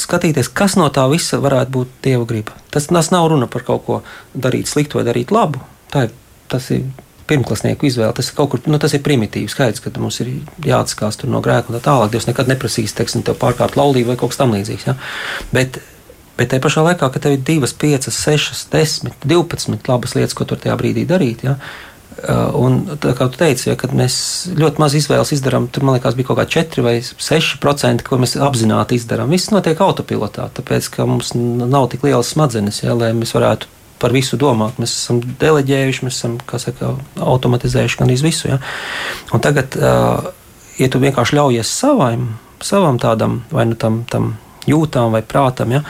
skatīties, 0.00 0.50
kas 0.54 0.76
no 0.78 0.88
tā 0.94 1.04
visa 1.10 1.38
varētu 1.42 1.74
būt 1.74 1.94
dieva 2.04 2.26
griba. 2.28 2.56
Tas, 2.74 2.88
tas 2.90 3.10
nav 3.14 3.28
runa 3.30 3.48
par 3.50 3.64
kaut 3.66 3.86
ko 3.86 4.00
darīt 4.34 4.70
sliktu 4.70 5.00
vai 5.00 5.06
darīt 5.06 5.34
labu. 5.34 5.62
Tā 5.92 6.08
ir, 6.08 6.14
tas 6.50 6.70
ir 6.74 6.86
pirmklasnieku 7.30 7.88
izvēle. 7.88 8.12
Tas 8.16 8.30
ir 8.30 8.36
kaut 8.38 8.52
kur, 8.52 8.62
nu, 8.70 8.78
tas 8.82 8.94
ir 8.96 9.02
primitīvs 9.04 9.54
skaidrs, 9.56 9.82
ka 9.84 9.92
mums 10.00 10.20
ir 10.24 10.34
jāatskās 10.66 11.22
no 11.28 11.40
grēka 11.44 11.72
un 11.72 11.78
tā 11.78 11.82
tālāk. 11.86 12.12
Dievs 12.12 12.28
nekad 12.28 12.50
neprasīs, 12.50 12.94
teiksim, 12.96 13.24
tev 13.26 13.38
pārkāpt 13.40 13.78
laulību 13.80 14.12
vai 14.12 14.20
kaut 14.20 14.34
kas 14.34 14.42
tamlīdzīgs. 14.42 14.86
Ja? 14.90 14.96
Bet, 15.54 15.80
bet 16.38 16.52
tajā 16.52 16.64
pašā 16.64 16.84
laikā, 16.90 17.08
kad 17.14 17.24
tev 17.24 17.38
ir 17.38 17.42
2, 17.48 17.72
5, 17.80 18.12
6, 18.12 18.68
10, 18.74 19.18
12 19.24 19.90
labas 19.90 20.16
lietas, 20.18 20.36
ko 20.36 20.48
tur 20.48 20.60
tajā 20.60 20.76
brīdī 20.80 21.06
darīt. 21.08 21.46
Ja? 21.48 21.58
Uh, 22.14 22.54
un, 22.56 22.76
kā 23.02 23.26
tu 23.26 23.40
teici, 23.40 23.66
ja, 23.66 23.74
kad 23.76 23.92
mēs 23.96 24.16
ļoti 24.54 24.80
maz 24.80 24.94
izvēles 24.96 25.32
izdarām, 25.34 25.66
tur 25.68 25.82
man 25.84 25.96
liekas, 25.96 26.14
bija 26.16 26.28
kaut 26.28 26.38
kādi 26.38 26.60
4 26.60 26.84
vai 26.86 26.94
6%, 27.02 28.04
ko 28.06 28.20
mēs 28.22 28.36
apzināti 28.38 29.00
izdarām. 29.00 29.32
Viss 29.34 29.50
notiek 29.52 29.80
autopilotā, 29.82 30.46
tāpēc 30.54 30.92
ka 30.94 31.08
mums 31.10 31.34
nav 31.34 31.88
tik 31.92 32.06
lielas 32.06 32.30
smadzenes, 32.32 32.84
ja, 32.84 32.94
lai 32.96 33.10
mēs 33.18 33.34
varētu 33.34 33.68
par 34.04 34.12
visu 34.12 34.36
domāt. 34.40 34.76
Mēs 34.82 34.92
esam 34.98 35.22
deleģējuši, 35.40 36.04
mēs 36.04 36.20
esam 36.20 36.36
saka, 36.60 36.92
automatizējuši 37.24 38.00
gan 38.02 38.12
visu. 38.12 38.50
Ja? 38.52 38.60
Un 39.32 39.44
tagad, 39.44 39.78
ja 39.80 40.88
tu 40.92 41.00
vienkārši 41.00 41.38
ļaujies 41.40 41.72
savam, 41.80 42.34
savam 42.64 43.00
tādam 43.00 43.40
vai 43.54 43.64
nu 43.70 43.78
tam, 43.80 44.02
tam 44.10 44.34
jūtām 44.68 45.16
vai 45.16 45.24
prātam, 45.24 45.72
ja? 45.72 45.84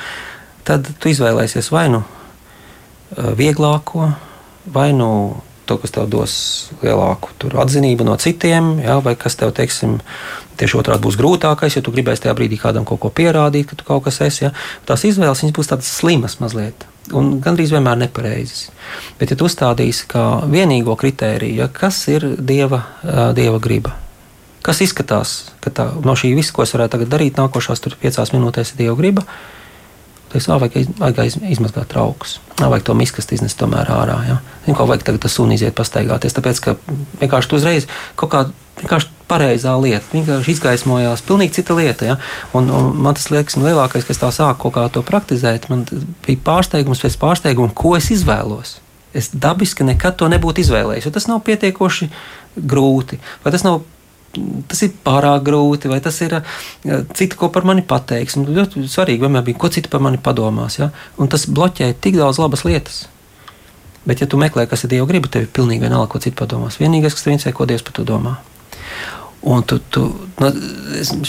tad 0.65 0.87
tu 1.01 1.11
izvēlēsies 1.11 1.73
vai 1.75 1.89
nu 1.93 2.05
vieglāko, 3.15 4.09
vai 4.75 4.93
nu 4.97 5.11
to, 5.69 5.77
kas 5.81 5.95
tev 5.95 6.09
dos 6.13 6.33
lielāku 6.83 7.33
atzinību 7.61 8.07
no 8.07 8.17
citiem, 8.21 8.79
ja, 8.85 8.99
vai 9.05 9.15
kas 9.17 9.39
tev, 9.41 9.53
teiksim, 9.57 9.99
tieši 10.61 10.79
otrādi 10.81 11.07
būs 11.07 11.19
grūtākais, 11.21 11.79
ja 11.79 11.85
tu 11.85 11.95
gribēsi 11.95 12.27
tajā 12.27 12.35
brīdī 12.37 12.59
kādam 12.61 12.87
kaut 12.89 13.01
ko 13.03 13.11
pierādīt, 13.11 13.71
ka 13.71 13.79
tu 13.79 13.87
kaut 13.89 14.05
kas 14.07 14.21
esi. 14.27 14.47
Ja. 14.47 14.53
Tās 14.89 15.07
izvēles 15.09 15.45
būs 15.57 15.73
tādas 15.73 15.89
slimas 15.89 16.39
mazliet 16.43 16.87
un 17.13 17.35
gandrīz 17.45 17.75
vienmēr 17.75 17.99
nepareizas. 18.05 18.69
Bet, 19.19 19.33
ja 19.33 19.37
tu 19.37 19.49
uzstādīsi 19.49 20.07
kā 20.11 20.25
vienīgo 20.51 20.97
kritēriju, 21.01 21.59
ja, 21.65 21.69
kas 21.73 22.01
ir 22.13 22.27
dieva, 22.39 22.85
dieva 23.37 23.61
griba, 23.63 23.97
kas 24.65 24.81
izskatās, 24.85 25.35
ka 25.65 25.75
tā, 25.75 25.91
no 26.05 26.17
šī 26.17 26.33
visa, 26.39 26.55
ko 26.57 26.65
es 26.65 26.73
varētu 26.77 27.05
darīt, 27.05 27.37
nākošās 27.41 27.85
piecās 28.01 28.33
minūtēs 28.37 28.75
ir 28.75 28.85
dieva 28.85 28.97
griba, 29.01 29.27
Teiks, 30.35 30.49
ah, 30.51 30.59
vajag, 30.59 30.89
vajag 30.99 31.37
izmazgāt 31.47 31.93
traukus. 31.93 32.41
Ah, 32.59 32.67
vajag 32.67 32.89
to 32.89 32.95
miskasti 32.99 33.37
iznest 33.39 33.55
tomēr 33.61 33.87
ārā. 33.95 34.17
Ja? 34.27 34.41
Zinu, 34.65 34.75
ko 34.75 34.89
vajag 34.91 35.05
tagad 35.07 35.23
tas 35.23 35.37
sunis 35.39 35.61
iziet 35.61 35.77
pastaigāties. 35.79 36.35
Tāpēc, 36.35 36.61
ka 36.65 36.75
vienkārši 37.21 37.53
tu 37.53 37.61
uzreiz 37.61 37.87
kaut 38.19 38.33
kā 38.33 38.41
vienkārši 38.81 39.14
pareizā 39.31 39.75
lieta. 39.81 40.05
Vienkārši 40.13 40.55
izgaismojās 40.55 41.25
pilnīgi 41.27 41.59
cita 41.61 41.77
lieta. 41.79 42.09
Ja? 42.13 42.17
Un, 42.57 42.69
un 42.71 42.91
man 43.07 43.17
tas 43.17 43.31
liekas, 43.33 43.57
nu, 43.59 43.67
lielākais, 43.69 44.07
kas 44.09 44.21
tā 44.21 44.31
sāk 44.35 44.61
kaut 44.63 44.77
kā 44.77 44.87
to 44.93 45.05
praktizēt, 45.07 45.71
man 45.73 45.87
bija 46.27 46.43
pārsteigums 46.45 47.03
pēc 47.05 47.19
pārsteiguma, 47.23 47.73
ko 47.77 47.95
es 47.99 48.11
izvēlos. 48.15 48.79
Es 49.15 49.31
dabiski 49.31 49.87
nekad 49.87 50.19
to 50.19 50.29
nebūtu 50.31 50.65
izvēlējies, 50.65 51.07
jo 51.07 51.15
tas 51.15 51.29
nav 51.31 51.45
pietiekoši 51.47 52.11
grūti. 52.59 53.21
Vai 53.45 53.55
tas 53.55 53.67
nav 53.67 53.83
tas 54.67 54.81
ir 54.83 54.95
pārāk 55.07 55.45
grūti, 55.47 55.91
vai 55.91 56.01
tas 56.03 56.17
ir 56.25 56.37
citi, 57.15 57.37
ko 57.39 57.51
par 57.55 57.67
mani 57.69 57.85
pateiks. 57.87 58.35
Un 58.39 58.49
ļoti 58.51 58.83
svarīgi 58.91 59.23
vienmēr 59.23 59.45
bija, 59.47 59.61
ko 59.63 59.71
citi 59.71 59.91
par 59.93 60.03
mani 60.05 60.19
padomās. 60.19 60.81
Ja? 60.81 60.91
Un 61.23 61.31
tas 61.31 61.47
bloķē 61.47 61.93
tik 62.03 62.19
daudz 62.19 62.43
labas 62.43 62.65
lietas. 62.67 63.05
Bet, 64.05 64.21
ja 64.21 64.29
tu 64.29 64.37
meklē, 64.41 64.67
kas 64.69 64.85
ir 64.85 64.93
Dieva 64.93 65.07
griba, 65.09 65.31
tev 65.33 65.47
ir 65.47 65.53
pilnīgi 65.55 65.87
vienalga, 65.87 66.11
ko 66.13 66.21
citi 66.21 66.37
padomās. 66.37 66.77
Vienīgais, 66.83 67.15
kas 67.17 67.25
tev 67.25 67.37
interesē, 67.37 67.55
ko 67.57 67.69
Dievs 67.71 67.87
par 67.87 67.97
to 67.97 68.05
domā. 68.09 68.35
Un 69.45 69.61
tu, 69.63 69.77
tu, 69.93 70.07
nu, 70.41 70.49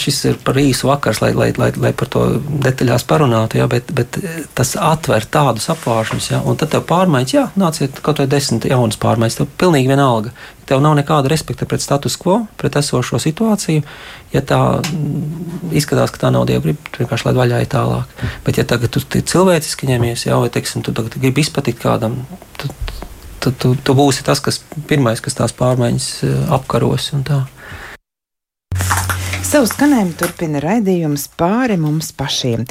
šis 0.00 0.22
ir 0.30 0.36
par 0.40 0.56
īsu 0.56 0.88
vakars, 0.88 1.18
lai, 1.20 1.34
lai, 1.36 1.50
lai, 1.60 1.68
lai 1.76 1.90
par 1.92 2.08
to 2.08 2.22
detaļās 2.64 3.02
parunātu, 3.04 3.58
ja, 3.60 3.66
bet, 3.68 3.90
bet 3.92 4.16
tas 4.56 4.70
atver 4.80 5.26
tādus 5.28 5.68
apvāršņus, 5.74 6.28
ja, 6.30 6.38
un 6.48 6.56
tad 6.56 6.70
tev 6.72 6.86
pārmaiņas, 6.88 7.34
jā, 7.34 7.42
nāciet 7.60 8.00
kaut 8.04 8.22
vai 8.22 8.26
desmit 8.32 8.64
jaunas 8.70 8.96
pārmaiņas, 9.02 9.36
tev 9.42 9.50
pilnīgi 9.60 9.92
vienalga. 9.92 10.32
Tev 10.66 10.80
nav 10.80 10.96
nekāda 10.96 11.28
respekta 11.28 11.68
pret 11.68 11.84
status 11.84 12.16
quo, 12.16 12.38
pret 12.56 12.78
esošo 12.80 13.20
situāciju. 13.20 13.84
Ja 14.32 14.40
tā 14.40 14.60
izskatās, 15.76 16.14
ka 16.14 16.24
tā 16.24 16.32
nav 16.32 16.48
dieva 16.48 16.64
griba, 16.64 16.88
tad 16.88 17.04
vienkārši 17.04 17.28
lai 17.28 17.34
vaļā 17.36 17.60
ir 17.62 17.70
tālāk. 17.76 18.16
Bet, 18.48 18.56
ja 18.56 18.64
tagad 18.64 18.96
tu 18.96 19.04
cilvēciski 19.04 19.90
ņemies, 19.92 20.24
jau, 20.30 20.40
vai 20.46 20.48
teiksim, 20.56 20.80
tu 20.82 20.96
tagad 20.96 21.20
gribi 21.20 21.44
izpatikt 21.44 21.84
kādam, 21.84 22.22
tad 22.56 22.72
tu, 23.44 23.52
tu, 23.52 23.76
tu 23.76 23.94
būsi 23.94 24.24
tas, 24.26 24.40
kas 24.42 24.62
pirmais, 24.88 25.20
kas 25.22 25.36
tās 25.38 25.54
pārmaiņas 25.54 26.08
eh, 26.24 26.40
apkaros 26.56 27.12
un 27.14 27.28
tā. 27.28 27.44
Savu 29.46 29.68
skanējumu 29.70 30.16
turpina 30.18 30.58
raidījums 30.58 31.28
pāri 31.38 31.76
mums 31.78 32.08
pašiem. 32.18 32.64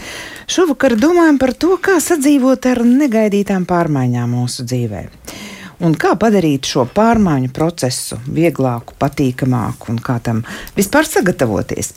Šovakar 0.52 0.98
domājam 1.00 1.38
par 1.40 1.54
to, 1.56 1.78
kā 1.80 2.02
sadzīvot 2.04 2.66
ar 2.68 2.82
negaidītām 2.84 3.64
pārmaiņām 3.70 4.34
mūsu 4.36 4.66
dzīvē. 4.68 5.06
Un 5.88 5.96
kā 6.00 6.12
padarīt 6.20 6.68
šo 6.68 6.84
pārmaiņu 6.92 7.54
procesu 7.56 8.18
vieglāku, 8.28 8.98
patīkamāku 9.00 9.94
un 9.94 10.02
kā 10.04 10.18
tam 10.24 10.42
vispār 10.76 11.08
sagatavoties. 11.08 11.94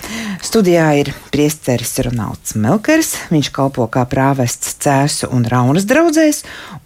Studijā 0.47 0.87
ir 1.01 1.11
priesteris 1.35 1.97
Ronalds 2.07 2.55
Melkers, 2.55 3.17
viņš 3.35 3.51
kalpo 3.59 3.88
kā 3.91 4.05
prāvests 4.07 4.77
Cēsu 4.79 5.33
un 5.35 5.47
Raunas 5.51 5.88
draugzēs, 5.91 6.45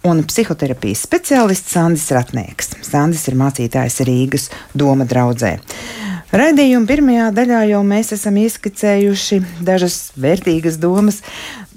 un 0.09 0.25
psihoterapijas 0.25 1.05
speciālists 1.05 1.77
Sandis 1.77 2.09
Ratnieks. 2.13 2.73
Sandis 2.89 3.27
ir 3.29 3.37
mācītājs 3.37 4.01
Rīgas 4.09 4.49
doma 4.73 5.05
draudzē. 5.05 5.59
Raidījuma 6.33 6.89
pirmajā 6.89 7.25
daļā 7.37 7.59
jau 7.69 7.79
mēs 7.85 8.07
esam 8.15 8.39
ieskicējuši 8.41 9.37
dažas 9.61 9.97
vērtīgas 10.17 10.79
domas, 10.81 11.19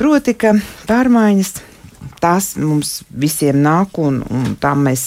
proti, 0.01 0.33
ka 0.33 0.55
pārmaiņas 0.89 1.51
tās 2.23 2.55
mums 2.61 3.01
visiem 3.11 3.59
nāk, 3.65 3.99
un, 4.03 4.21
un 4.31 4.55
tā 4.61 4.73
mēs 4.79 5.05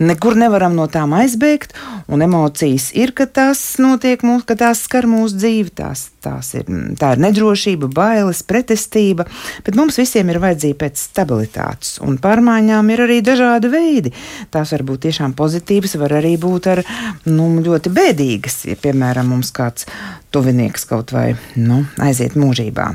nekur 0.00 0.36
nevaram 0.38 0.74
no 0.76 0.86
tām 0.90 1.14
aizbēgt, 1.18 1.74
un 2.10 2.24
emocijas 2.24 2.90
ir, 2.98 3.12
ka 3.16 3.26
tās 3.26 3.62
notiek 3.82 4.22
mūsu, 4.26 4.46
ka 4.48 4.56
tās 4.60 4.84
skar 4.86 5.08
mūsu 5.10 5.38
dzīvi, 5.38 5.72
tās, 5.80 6.08
tās 6.24 6.52
ir, 6.58 6.68
tā 7.00 7.14
ir 7.14 7.22
nedrošība, 7.24 7.90
bailes, 7.94 8.42
pretestība, 8.46 9.26
bet 9.66 9.78
mums 9.78 9.98
visiem 10.00 10.32
ir 10.32 10.40
vajadzība 10.42 10.80
pēc 10.84 11.04
stabilitātes, 11.10 11.96
un 12.04 12.18
pārmaiņām 12.22 12.92
ir 12.94 13.04
arī 13.06 13.20
dažādi 13.26 13.72
veidi. 13.72 14.14
Tās 14.50 14.74
var 14.76 14.86
būt 14.88 15.06
tiešām 15.08 15.36
pozitīvas, 15.38 15.98
var 16.00 16.18
arī 16.20 16.36
būt 16.40 16.70
ar, 16.74 16.84
nu, 17.28 17.50
ļoti 17.64 17.92
bēdīgas, 17.94 18.64
ja, 18.70 18.78
piemēram, 18.80 19.34
mums 19.34 19.52
kāds 19.54 19.88
tuvinieks 20.34 20.86
kaut 20.90 21.14
vai, 21.14 21.32
nu, 21.58 21.84
aiziet 22.02 22.38
mūžībā. 22.38 22.90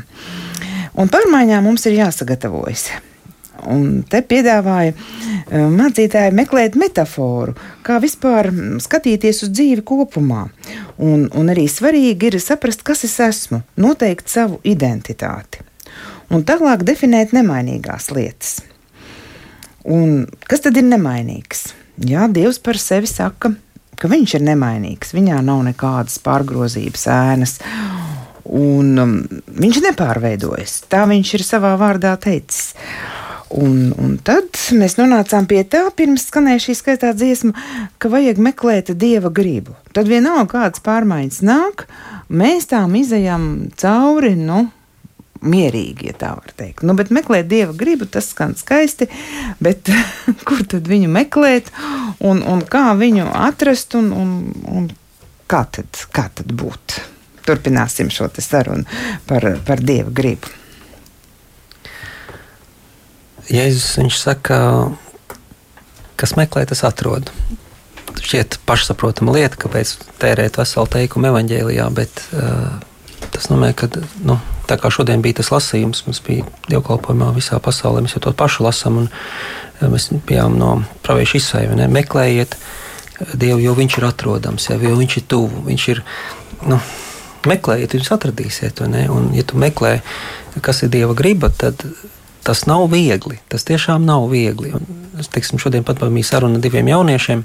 Un 0.95 1.11
pārmaiņām 1.11 1.67
mums 1.67 1.83
ir 1.89 1.99
jāsagatavojas. 1.99 2.89
Un 3.71 4.03
te 4.09 4.21
piedāvāja 4.25 4.91
eh, 4.91 5.65
mācītāji 5.71 6.35
meklēt 6.35 6.75
metaforu, 6.79 7.55
kā 7.85 7.97
vispār 8.03 8.51
mm, 8.51 8.81
skatīties 8.83 9.45
uz 9.47 9.53
dzīvi 9.55 9.85
kopumā. 9.87 10.45
Un, 11.01 11.27
un 11.33 11.51
arī 11.53 11.65
svarīgi 11.71 12.31
ir 12.31 12.39
saprast, 12.43 12.85
kas 12.85 13.05
es 13.07 13.17
esmu, 13.23 13.63
noteikt 13.81 14.31
savu 14.31 14.59
identitāti. 14.67 15.63
Un 16.33 16.45
tālāk 16.45 16.83
definēt 16.85 17.35
nemainīgās 17.37 18.09
lietas. 18.15 18.59
Un 19.85 20.25
kas 20.49 20.63
tad 20.65 20.77
ir 20.79 20.87
nemainīgs? 20.87 21.67
Jā, 22.01 22.25
Dievs 22.27 22.57
par 22.59 22.79
sevi 22.81 23.07
saka, 23.07 23.53
ka 23.95 24.09
viņš 24.11 24.39
ir 24.39 24.45
nemainīgs. 24.47 25.13
Viņā 25.15 25.39
nav 25.45 25.61
nekādas 25.67 26.17
pārgrozības 26.25 27.05
ēnas. 27.13 27.59
Un 28.45 29.01
um, 29.01 29.13
viņš 29.61 29.81
nepārveidojas. 29.87 30.79
Tā 30.89 31.05
viņš 31.09 31.35
ir 31.37 31.45
savā 31.45 31.75
vārdā 31.81 32.13
teicis. 32.21 32.73
Un, 33.53 33.91
un 34.01 34.15
tad 34.25 34.57
mēs 34.73 34.95
nonācām 34.97 35.45
pie 35.49 35.61
tā, 35.69 35.83
pirms 35.93 36.25
skanēja 36.31 36.63
šī 36.63 36.75
skaistā 36.79 37.11
dziesma, 37.13 37.53
ka 38.01 38.09
vajag 38.09 38.41
meklēt 38.41 38.89
dieva 38.97 39.29
gribu. 39.29 39.75
Tad 39.93 40.09
vienalga, 40.09 40.47
kādas 40.49 40.81
pārmaiņas 40.85 41.43
nāk, 41.45 41.85
mēs 42.33 42.71
tām 42.73 42.97
izējām 42.97 43.69
cauri. 43.77 44.33
Nu, 44.39 44.65
Mierīgi, 45.45 46.07
ja 46.09 46.15
tā 46.17 46.31
var 46.39 46.53
teikt. 46.57 46.81
Nu, 46.87 46.95
bet 46.97 47.11
meklēt 47.13 47.45
dieva 47.51 47.75
gribu, 47.77 48.07
tas 48.09 48.31
skan 48.33 48.55
skaisti. 48.57 49.05
Bet 49.61 49.91
kur 50.47 50.65
tad 50.65 50.89
viņu 50.89 51.11
meklēt 51.13 51.69
un, 52.25 52.41
un 52.41 52.63
kā 52.65 52.87
viņu 52.97 53.27
atrast 53.29 53.93
un, 53.99 54.09
un, 54.15 54.31
un 54.65 54.89
kā, 55.45 55.67
tad, 55.69 56.05
kā 56.15 56.31
tad 56.33 56.49
būt? 56.49 56.97
Turpināsim 57.45 58.09
šo 58.09 58.31
sarunu 58.41 58.89
par, 59.29 59.45
par 59.67 59.83
dieva 59.85 60.09
gribu. 60.09 60.49
Jēzus 63.51 63.99
viņš 63.99 64.17
saka, 64.17 64.57
kas 66.17 66.35
meklē, 66.39 66.65
tas 66.69 66.83
atrod. 66.87 67.29
Šķiet 68.15 68.59
pašsaprotama 68.65 69.35
lieta, 69.35 69.59
kāpēc 69.59 69.91
tērēt 70.21 70.57
veselu 70.57 70.89
teikumu 70.95 71.29
evaņģēlijā, 71.29 71.85
bet 71.93 72.23
uh, 72.33 72.77
tas 73.33 73.49
nozīmē, 73.51 73.73
ka 73.77 73.89
nu, 74.25 74.39
tā 74.69 74.79
kā 74.81 74.89
šodien 74.93 75.21
bija 75.21 75.41
tas 75.41 75.51
lasījums, 75.53 76.05
mums 76.07 76.23
bija 76.25 76.47
dievkalpojumā 76.71 77.29
visā 77.35 77.59
pasaulē, 77.61 78.05
mēs 78.05 78.15
jau 78.17 78.23
to 78.25 78.33
pašu 78.37 78.65
lasām, 78.65 79.03
un 79.03 79.11
uh, 79.11 79.89
mēs 79.91 80.09
bijām 80.25 80.57
no 80.61 80.79
praviešu 81.05 81.41
izsaivi, 81.41 81.77
ne? 81.81 81.91
meklējiet 81.91 82.57
Dievu, 83.15 83.61
jo 83.63 83.71
viņš 83.77 83.93
ir 83.95 84.05
atrodams, 84.09 84.65
jau, 84.67 84.75
jo 84.83 84.95
viņš 84.99 85.13
ir 85.21 85.23
tuvu, 85.31 85.61
viņš 85.69 85.83
ir, 85.93 86.01
nu, 86.67 86.81
meklējiet, 87.47 87.93
jūs 87.95 88.11
atradīsiet, 88.11 88.81
un 88.83 89.29
ja 89.31 89.45
tu 89.47 89.59
meklē, 89.61 90.01
kas 90.65 90.83
ir 90.83 90.91
Dieva 90.91 91.15
griba, 91.15 91.47
tad 91.47 91.79
tas 92.45 92.65
nav 92.69 92.87
viegli. 92.93 93.39
Tas 93.49 93.65
tiešām 93.67 94.05
nav 94.05 94.27
viegli. 94.31 94.73
Un, 94.77 94.85
es 95.21 95.31
teiksim, 95.33 95.59
šodien 95.61 95.85
pat 95.87 96.01
bija 96.03 96.27
saruna 96.27 96.59
ar 96.59 96.63
diviem 96.63 96.91
jauniešiem, 96.91 97.41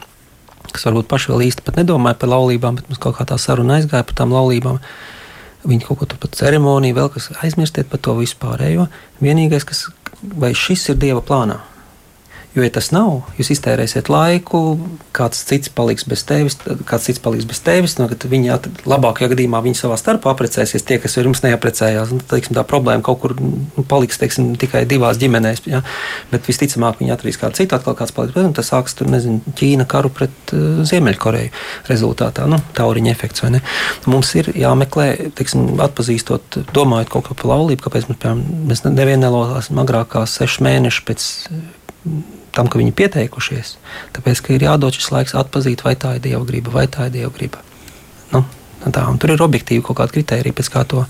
kas 0.70 0.84
varbūt 0.88 1.08
paši 1.10 1.32
vēl 1.32 1.46
īsti 1.48 1.76
nedomāja 1.78 2.18
par 2.20 2.32
laulībām, 2.34 2.76
bet 2.78 2.90
mums 2.90 3.00
kaut 3.02 3.16
kā 3.18 3.26
tā 3.28 3.38
saruna 3.40 3.78
aizgāja 3.78 4.06
par 4.06 4.18
tām 4.20 4.34
laulībām. 4.36 4.80
Viņi 5.64 5.86
kaut 5.86 6.00
ko 6.00 6.08
tur 6.08 6.20
par 6.20 6.32
ceremoniju, 6.36 6.96
vēl 6.96 7.10
kas 7.12 7.30
aizmirstiet 7.44 7.88
par 7.90 8.00
to 8.04 8.14
vispārējo. 8.16 8.86
Vienīgais, 9.24 9.66
kas 9.68 9.88
vai 10.20 10.52
šis 10.56 10.86
ir 10.92 11.00
Dieva 11.00 11.24
plānā, 11.24 11.58
Jo, 12.50 12.64
ja 12.66 12.70
tas 12.74 12.88
nav, 12.90 13.28
jūs 13.38 13.52
iztērēsiet 13.54 14.08
laiku, 14.10 14.58
kāds 15.14 15.44
cits 15.46 15.70
paliks 15.70 16.02
bez 16.10 16.24
tevis, 16.26 16.56
kāds 16.88 17.04
cits 17.06 17.20
paliks 17.22 17.44
bez 17.46 17.60
tevis. 17.62 17.92
No, 18.00 18.08
viņi 18.10 18.56
labākajā 18.90 19.28
gadījumā 19.30 19.60
viņi 19.62 19.78
savā 19.78 19.94
starpā 20.00 20.32
apprecēsies, 20.32 20.82
tie, 20.82 20.98
kas 20.98 21.14
pirms 21.14 21.44
neaprecējās. 21.44 22.10
Nu, 22.10 22.18
teiksim, 22.32 22.56
tā 22.58 22.64
problēma 22.66 23.06
kaut 23.06 23.20
kur 23.22 23.36
nu, 23.38 23.84
paliks 23.86 24.18
teiksim, 24.18 24.48
tikai 24.58 24.82
divās 24.90 25.20
ģimenēs. 25.22 25.62
Ja? 25.70 25.84
Bet 26.32 26.50
visticamāk, 26.50 26.98
viņi 26.98 27.14
atradīs 27.14 27.38
kādu 27.38 27.60
citu, 27.60 27.78
atkal 27.78 27.94
kāds 28.00 28.16
paliks. 28.16 28.34
Bet, 28.34 28.50
tas 28.58 28.72
sāks 28.74 28.98
tur, 28.98 29.06
nezinu, 29.14 29.54
Ķīna 29.54 29.86
karu 29.90 30.10
pret 30.10 30.54
uh, 30.56 30.82
Ziemeļkoreju 30.90 31.54
rezultātā. 31.86 32.50
Nu, 32.50 32.58
tauriņa 32.74 33.14
efekts 33.14 33.46
vai 33.46 33.52
ne? 33.60 33.62
Mums 34.10 34.34
ir 34.42 34.50
jāmeklē, 34.58 35.08
teiksim, 35.38 35.78
atpazīstot, 35.86 36.64
domājot 36.74 37.14
kaut 37.14 37.30
ko 37.30 37.38
par 37.38 37.54
laulību, 37.54 37.86
kāpēc 37.86 38.10
mēs, 38.10 38.18
piemēram, 38.26 38.66
mēs 38.72 38.84
nevienu 38.90 39.22
nelolāsim 39.28 39.78
agrākās 39.86 40.34
sešas 40.40 40.66
mēnešus 40.66 41.06
pēc 41.06 41.30
tam, 42.56 42.68
ka 42.70 42.80
viņi 42.80 42.94
pieteikušies. 42.96 43.74
Tāpēc 44.16 44.42
ir 44.54 44.66
jādod 44.66 44.96
šis 44.96 45.10
laiks 45.14 45.36
atpazīt, 45.38 45.84
vai 45.86 45.96
tā 45.98 46.16
ir 46.16 46.24
dieva 46.24 46.42
griba, 46.46 46.72
vai 46.74 46.86
tā 46.90 47.08
ir 47.08 47.14
dieva 47.18 47.32
griba. 47.34 47.62
Nu, 48.32 48.44
tā, 48.86 49.04
tur 49.20 49.34
ir 49.34 49.44
objektīvi 49.44 49.84
kaut 49.86 49.98
kāda 50.00 50.14
kritērija, 50.14 50.56
pēc 50.56 50.70
kā 50.72 50.84
to, 50.88 51.04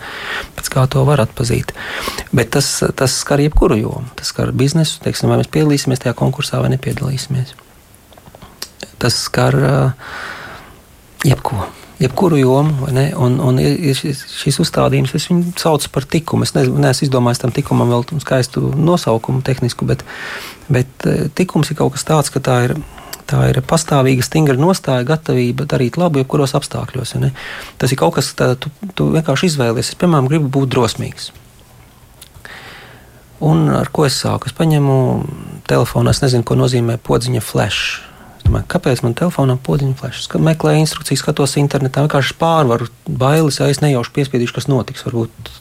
pēc 0.59 0.71
kā 0.73 0.87
to 0.91 1.05
var 1.09 1.23
atpazīt. 1.25 1.75
Bet 2.37 2.53
tas, 2.57 2.69
tas 2.97 3.19
skar 3.23 3.43
jebkuru 3.43 3.81
jomu. 3.81 4.07
Tas 4.19 4.33
skar 4.35 4.55
biznesu, 4.57 5.01
teiksim, 5.05 5.31
vai 5.33 5.41
mēs 5.43 5.53
piedalīsimies 5.53 6.03
tajā 6.05 6.17
konkursā 6.19 6.63
vai 6.63 6.73
nepiedalīsimies. 6.75 7.55
Tas 9.01 9.17
skar 9.29 9.57
uh, 9.57 10.17
jebko 11.25 11.65
jebkuru 12.01 12.39
jomu. 12.41 12.89
Un, 13.21 13.37
un 13.45 13.61
šis, 13.61 14.61
uzstādījums, 14.63 15.13
es 15.17 15.29
viņu 15.31 15.55
saucu 15.61 15.91
par 15.93 16.07
likumu. 16.13 16.47
Es 16.47 16.55
neesmu 16.57 17.07
izdomājis 17.07 17.43
tam 17.43 17.53
likumam 17.57 17.93
vēl 17.93 18.07
skaistu 18.25 18.73
nosaukumu, 18.77 19.45
tehnisku, 19.47 19.89
bet, 19.89 20.05
bet 20.73 21.07
likums 21.39 21.71
ir 21.71 21.81
kaut 21.81 21.95
kas 21.97 22.09
tāds, 22.09 22.33
ka 22.33 22.43
tā 22.45 22.65
ir. 22.69 22.81
Tā 23.31 23.45
ir 23.47 23.61
pastāvīga, 23.63 24.25
stingra 24.27 24.57
nostāja, 24.59 25.05
gatavība 25.07 25.63
darīt 25.71 25.95
labu, 26.01 26.19
jebkuros 26.19 26.51
apstākļos. 26.59 27.13
Ja 27.15 27.29
Tas 27.79 27.93
ir 27.95 28.01
kaut 28.01 28.17
kas, 28.17 28.33
kas 28.35 28.57
tu, 28.59 28.73
tu 28.99 29.07
vienkārši 29.15 29.53
izvēlies. 29.53 29.93
Es, 29.93 29.99
piemēram, 30.01 30.27
gribu 30.27 30.51
būt 30.51 30.73
drosmīgs. 30.75 31.29
Un 33.47 33.71
ar 33.71 33.87
ko 33.95 34.09
es 34.09 34.19
sāku? 34.19 34.51
Es 34.51 34.57
paņemu 34.59 34.97
telefonu, 35.71 36.11
es 36.11 36.25
nezinu, 36.25 36.43
ko 36.43 36.59
nozīmē 36.59 36.99
podziņa 37.07 37.45
flash 37.45 38.10
Domāju, 38.45 38.67
kāpēc 38.73 39.03
man 39.05 39.17
telefonā 39.19 39.59
podziņa 39.67 39.97
flešas? 40.01 40.31
Meklēju 40.41 40.85
instrukcijas, 40.85 41.23
skatos 41.25 41.59
internetā, 41.61 42.05
vienkārši 42.07 42.39
pārvaru 42.41 42.89
bailes, 43.07 43.61
ja 43.61 43.69
es 43.71 43.83
nejauši 43.85 44.15
piespiedīšu, 44.17 44.57
kas 44.57 44.71
notiks. 44.71 45.05
Varbūt 45.07 45.53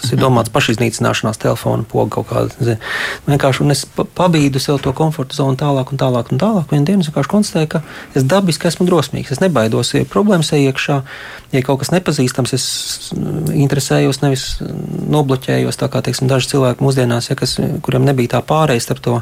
tas 0.00 0.12
ir 0.14 0.20
domāts 0.20 0.52
pašiznīcināšanās, 0.52 1.38
telefona 1.40 1.84
poga 1.88 2.16
kaut 2.16 2.28
kāda. 2.30 2.56
Zin. 2.64 2.80
Vienkārši 3.28 3.66
es 3.74 3.84
pabīdu 4.16 4.62
sev 4.62 4.80
to 4.84 4.92
komforta 4.96 5.36
zonu 5.36 5.58
tālāk 5.60 5.92
un 5.92 6.00
tālāk. 6.00 6.32
Un 6.32 6.40
tālāk. 6.40 6.72
Vienā 6.72 6.88
dienā 6.88 7.04
es 7.04 7.10
vienkārši 7.10 7.32
konstatēju, 7.34 7.70
ka 7.74 7.82
es 8.18 8.26
dabiski 8.28 8.70
esmu 8.70 8.86
drosmīgs. 8.88 9.34
Es 9.34 9.42
nebaidos, 9.42 9.92
ja 9.94 10.08
problēmas 10.08 10.52
ir 10.54 10.70
iekšā, 10.70 11.00
ja 11.54 11.64
kaut 11.66 11.82
kas 11.82 11.92
nepazīstams, 11.94 12.56
es 12.56 12.66
interesējos, 13.52 14.22
nevis 14.24 14.48
nobloķējos. 15.12 15.80
Tā 15.80 15.90
kā 15.92 16.04
teiksim, 16.06 16.30
daži 16.30 16.54
cilvēki 16.54 16.84
mūsdienās, 16.86 17.30
ja, 17.32 17.38
kas, 17.38 17.58
kuriem 17.84 18.08
nebija 18.08 18.38
tā 18.38 18.44
pārējais 18.46 18.88
starp 18.88 19.04
to 19.04 19.20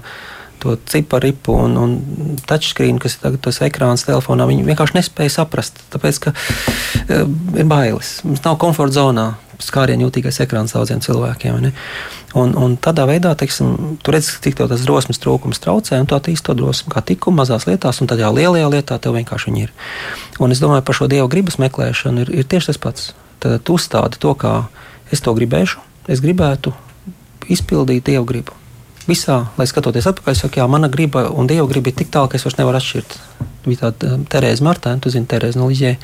to 0.58 0.76
ciparipu 0.88 1.54
un, 1.54 1.76
un 1.76 2.36
touchscreen, 2.48 2.98
kas 3.02 3.16
ir 3.16 3.24
tagad 3.24 3.42
tas 3.48 3.60
ekrāns 3.64 4.06
telefonā, 4.06 4.46
viņi 4.48 4.66
vienkārši 4.66 4.98
nespēja 4.98 5.38
saprast, 5.40 5.80
tāpēc, 5.92 6.22
ka 6.26 6.32
uh, 6.34 7.28
ir 7.58 7.68
bailes. 7.68 8.18
Mums 8.26 8.44
nav 8.46 8.58
komforta 8.62 9.00
zonā. 9.00 9.28
Skārienu 9.58 10.06
jūtīgais 10.06 10.36
ekrāns 10.44 10.70
daudziem 10.70 11.00
cilvēkiem. 11.02 11.56
Ne? 11.64 11.72
Un, 12.38 12.52
un 12.54 12.76
tādā 12.78 13.08
veidā, 13.10 13.32
teiksim, 13.34 13.96
tu 14.06 14.12
redz, 14.14 14.28
cik 14.44 14.54
tev 14.54 14.68
tas 14.70 14.84
drosmes 14.86 15.18
trūkums 15.18 15.58
traucē, 15.64 15.98
un 15.98 16.06
tu 16.06 16.14
attīsti 16.14 16.46
to 16.46 16.54
drosmi 16.60 16.92
kā 16.94 17.02
tikko 17.02 17.32
mazās 17.34 17.66
lietās, 17.66 17.98
un 17.98 18.10
tādā 18.10 18.30
lielajā 18.30 18.68
lietā 18.70 19.00
tev 19.02 19.16
vienkārši 19.18 19.56
ir. 19.58 19.72
Un 20.38 20.54
es 20.54 20.62
domāju, 20.62 20.84
par 20.86 20.98
šo 21.00 21.10
dievu 21.10 21.26
gribas 21.32 21.58
meklēšanu 21.58 22.22
ir, 22.22 22.30
ir 22.38 22.46
tieši 22.46 22.70
tas 22.70 22.78
pats. 22.86 23.10
Tad 23.42 23.58
tu 23.66 23.74
uzstādi 23.80 24.22
to, 24.22 24.36
kā 24.38 24.54
es 25.10 25.26
to 25.26 25.34
gribēšu, 25.34 25.82
es 26.06 26.22
gribētu 26.22 26.76
izpildīt 27.50 28.06
dievu 28.12 28.30
gribu 28.30 28.57
visā, 29.08 29.38
lai 29.58 29.66
skatoties 29.68 30.06
atpakaļ, 30.10 30.36
saka, 30.38 30.60
jā, 30.60 30.68
mana 30.70 30.90
griba 30.92 31.26
un 31.32 31.48
dieva 31.50 31.66
griba 31.70 31.90
ir 31.90 31.96
tik 31.98 32.12
tālu, 32.14 32.30
ka 32.30 32.38
es 32.38 32.46
vairs 32.46 32.58
nevaru 32.60 32.80
atšķirt. 32.80 33.16
Bija 33.66 33.86
tāda 33.86 34.14
um, 34.14 34.24
Terēza 34.28 34.64
Martēna, 34.64 35.02
tu 35.02 35.12
zini, 35.12 35.28
Terēza 35.28 35.60
no 35.60 35.66
Liģē, 35.70 35.96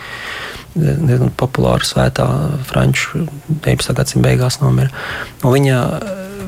diezgan 0.74 1.30
populāra 1.38 1.86
svētā 1.86 2.26
franču 2.68 3.26
19. 3.48 3.94
gadsimta 3.94 4.26
beigās 4.26 4.60
nomira. 4.62 4.90
Un 5.44 5.54
viņa, 5.54 5.78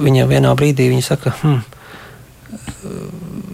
viņa 0.02 0.28
vienā 0.32 0.52
brīdī 0.59 0.90
viņa 0.92 1.09
saka, 1.12 1.36
hmm, 1.42 1.64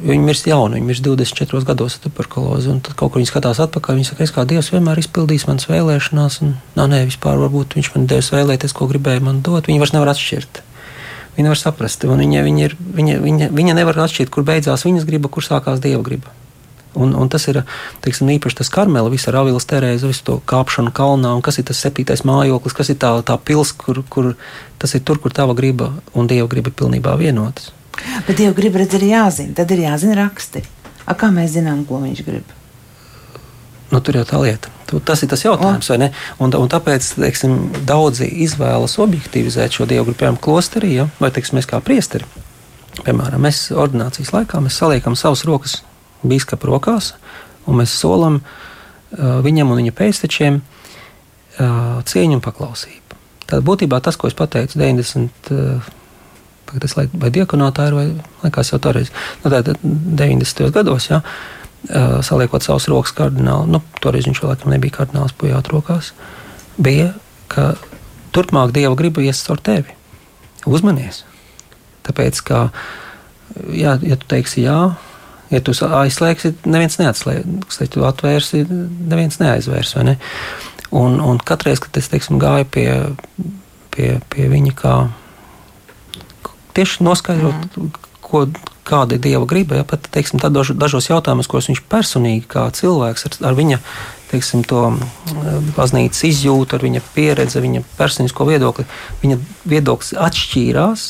Viņa 0.02 0.24
mirst 0.26 0.48
jauna, 0.50 0.76
viņa 0.76 0.88
mirst 0.88 1.04
24 1.06 1.62
gados 1.66 1.96
ar 1.96 2.02
tuberkulozi. 2.06 2.74
Tad 2.82 2.96
kaut 2.98 3.12
kur 3.12 3.22
viņa 3.22 3.30
skatās 3.30 3.60
atpakaļ. 3.62 4.00
Viņa 4.00 4.08
saka, 4.10 4.24
es 4.26 4.34
kā 4.34 4.44
Dievs 4.48 4.72
vienmēr 4.74 4.98
izpildīs 4.98 5.46
manas 5.46 5.68
vēlēšanās. 5.70 6.40
Un, 6.42 6.56
nā, 6.78 6.88
nē, 6.90 7.04
vispār 7.06 7.38
varbūt 7.38 7.78
viņš 7.78 7.92
man 7.94 8.08
devis 8.10 8.32
vēlēties, 8.34 8.74
ko 8.76 8.90
gribēja 8.90 9.22
man 9.22 9.40
dot. 9.46 9.70
Viņa 9.70 9.82
vairs 9.82 9.94
nevar 9.94 10.10
atšķirt. 10.12 10.62
Viņa 11.36 11.48
var 11.48 11.58
saprast, 11.58 12.04
un 12.04 12.20
viņa, 12.20 12.44
viņa, 12.44 12.68
ir, 12.68 12.76
viņa, 12.76 13.18
viņa, 13.24 13.50
viņa 13.56 13.74
nevar 13.78 13.98
atšķirt, 14.04 14.32
kur 14.32 14.44
beidzās 14.44 14.84
viņas 14.84 15.06
griba, 15.08 15.30
kur 15.32 15.44
sākās 15.46 15.80
dieva 15.80 16.02
griba. 16.04 16.32
Un, 16.92 17.14
un 17.16 17.28
tas 17.32 17.46
ir 17.48 17.62
teiksim, 18.04 18.28
īpaši 18.34 18.58
tas 18.58 18.68
karmela, 18.72 19.08
visa 19.08 19.32
Ravilas 19.32 19.64
terēza, 19.68 20.10
visu 20.10 20.26
to 20.26 20.34
kāpšanu 20.44 20.92
kalnā, 20.92 21.30
un 21.32 21.40
kas 21.44 21.56
ir 21.56 21.64
tas 21.70 21.80
septītais 21.80 22.24
mājoklis, 22.28 22.76
kas 22.76 22.92
ir 22.92 22.98
tā, 23.00 23.14
tā 23.24 23.38
pils, 23.40 23.72
kur, 23.72 24.02
kur 24.12 24.34
tas 24.82 24.92
ir 24.92 25.00
tur, 25.00 25.20
kur 25.22 25.32
tava 25.32 25.56
griba 25.56 25.94
un 26.12 26.28
dieva 26.28 26.50
griba 26.52 26.68
ir 26.68 26.76
pilnībā 26.76 27.16
vienotas. 27.16 27.72
Bet 28.26 28.36
dieva 28.36 28.52
griba 28.56 28.82
redz 28.82 28.98
arī 28.98 29.14
jāzina, 29.14 29.56
tad 29.56 29.72
ir 29.72 29.86
jāzina 29.86 30.18
raksti. 30.20 30.66
A, 31.06 31.16
kā 31.16 31.32
mēs 31.32 31.56
zinām, 31.56 31.86
ko 31.88 32.02
viņš 32.04 32.26
grib? 32.28 32.52
Nu, 33.92 34.00
tur 34.00 34.16
jau 34.16 34.24
tā 34.24 34.38
lieta. 34.40 34.70
Tas 35.04 35.20
ir 35.24 35.28
tas 35.28 35.42
jautājums, 35.44 35.88
vai 35.92 35.98
ne? 36.00 36.08
Un, 36.40 36.52
un 36.56 36.70
tāpēc 36.72 37.10
teiksim, 37.12 37.56
daudzi 37.88 38.24
izvēlas 38.44 38.96
objektivizēt 39.02 39.76
šo 39.76 39.86
dievu, 39.88 40.14
piemēram, 40.16 40.38
klosterī, 40.40 40.94
ja? 40.96 41.06
vai 41.20 41.28
teiksim, 41.32 41.58
mēs 41.58 41.68
kā 41.68 41.80
priesteri. 41.84 42.28
Piemēram, 43.04 43.44
mēs 43.44 43.66
ordinācijas 43.76 44.32
laikā 44.32 44.60
mēs 44.64 44.80
saliekam 44.80 45.16
savas 45.16 45.44
rokas 45.48 45.78
biskupa 46.24 46.68
rokās, 46.70 47.12
un 47.68 47.80
mēs 47.80 47.92
solam 48.00 48.40
uh, 48.40 49.38
viņam 49.44 49.72
un 49.72 49.80
viņa 49.82 49.94
pēctečiem 50.00 50.60
uh, 50.60 52.02
cieņu 52.08 52.38
un 52.38 52.44
paklausību. 52.44 53.20
Tad 53.52 53.64
būtībā 53.68 54.00
tas, 54.04 54.16
ko 54.16 54.32
es 54.32 54.36
pateicu 54.38 54.80
90. 54.80 55.52
Uh, 55.52 55.98
Tas 56.72 56.94
lai, 56.96 57.02
vai 57.20 57.28
diakonātā 57.28 57.84
ir, 57.90 57.94
vai 57.98 58.04
liekas 58.46 58.70
jau 58.70 58.78
toreiz, 58.80 59.10
nu, 59.42 59.50
tā, 59.52 59.74
90. 59.84 60.70
gados, 60.72 61.10
ja, 61.10 61.18
uh, 61.20 61.61
saliekot 61.88 62.62
savus 62.64 62.88
rokas 62.90 63.14
kardinālu, 63.16 63.66
nu, 63.74 63.82
toreiz 64.02 64.28
viņš 64.28 64.42
vēl 64.42 64.52
laikam 64.54 64.74
nebija 64.74 65.00
kardināls 65.00 65.34
pujāt 65.38 65.70
rokās, 65.72 66.12
bija, 66.78 67.12
ka 67.52 67.72
turpmāk 68.32 68.74
Dieva 68.74 68.94
griba 68.98 69.24
ies 69.24 69.42
caur 69.46 69.60
tevi. 69.60 69.96
Uzmanies! 70.66 71.24
Tāpēc, 72.06 72.38
ka, 72.46 72.60
jā, 73.74 73.96
ja 74.02 74.18
tu 74.18 74.30
teiksi 74.30 74.66
jā, 74.66 74.92
Ja 75.52 75.60
tu 75.60 75.74
aizslēgsi, 75.76 76.54
neviens 76.64 76.94
neatslēgs. 76.96 77.80
Ja 77.82 77.88
tu 77.92 78.06
atvērsi, 78.08 78.62
neviens 78.64 79.36
neaizvērs. 79.36 79.98
Ne? 80.06 80.16
Un, 80.96 81.18
un 81.20 81.40
katreiz, 81.44 81.82
kad 81.82 81.98
es 82.00 82.08
teiksim, 82.08 82.38
gāju 82.40 82.68
pie, 82.72 82.86
pie, 83.92 84.14
pie 84.32 84.48
viņa, 84.48 84.72
kā 84.78 84.94
tieši 86.76 87.04
noskaidrot, 87.04 87.76
mm. 87.76 87.90
Ko, 88.32 88.46
kāda 88.88 89.16
ir 89.16 89.22
dieva 89.22 89.46
griba, 89.48 89.78
ja 89.78 89.86
pat 89.86 90.08
teiksim, 90.12 90.40
dažos, 90.42 90.74
dažos 90.78 91.08
jautājumos, 91.10 91.48
ko 91.50 91.60
viņš 91.62 91.84
personīgi 91.92 92.48
kā 92.50 92.66
cilvēks 92.74 93.28
ar, 93.28 93.38
ar 93.52 93.58
viņa 93.58 93.78
teiksim, 94.32 94.64
to 94.64 94.94
baznīcas 95.76 96.24
izjūtu, 96.30 96.76
ar 96.76 96.86
viņa 96.86 97.02
pieredzi, 97.14 97.60
viņa 97.62 97.84
personisko 97.98 98.46
viedokli, 98.48 98.86
viņa 99.22 99.40
viedoklis 99.68 100.14
atšķīrās. 100.16 101.08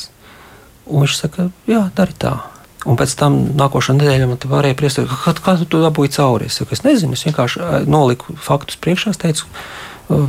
Viņš 0.91 1.15
saka, 1.21 1.47
jā, 1.71 1.85
dari 1.97 2.17
tā. 2.19 2.35
Un 2.83 2.99
pēc 2.99 3.15
tam 3.15 3.37
nākošā 3.55 3.95
nedēļā 3.95 4.27
man 4.27 4.41
te 4.43 4.51
varēja 4.51 4.75
priest, 4.79 4.99
kā, 5.07 5.35
kā 5.39 5.55
tu 5.63 5.83
dabūji 5.85 6.17
cauri. 6.17 6.51
Es, 6.51 6.59
saku, 6.59 6.75
es 6.75 6.83
nezinu, 6.83 7.15
es 7.15 7.23
vienkārši 7.29 7.87
noliku 7.87 8.35
faktus 8.43 8.81
priekšā, 8.83 9.15
teicu 9.23 9.47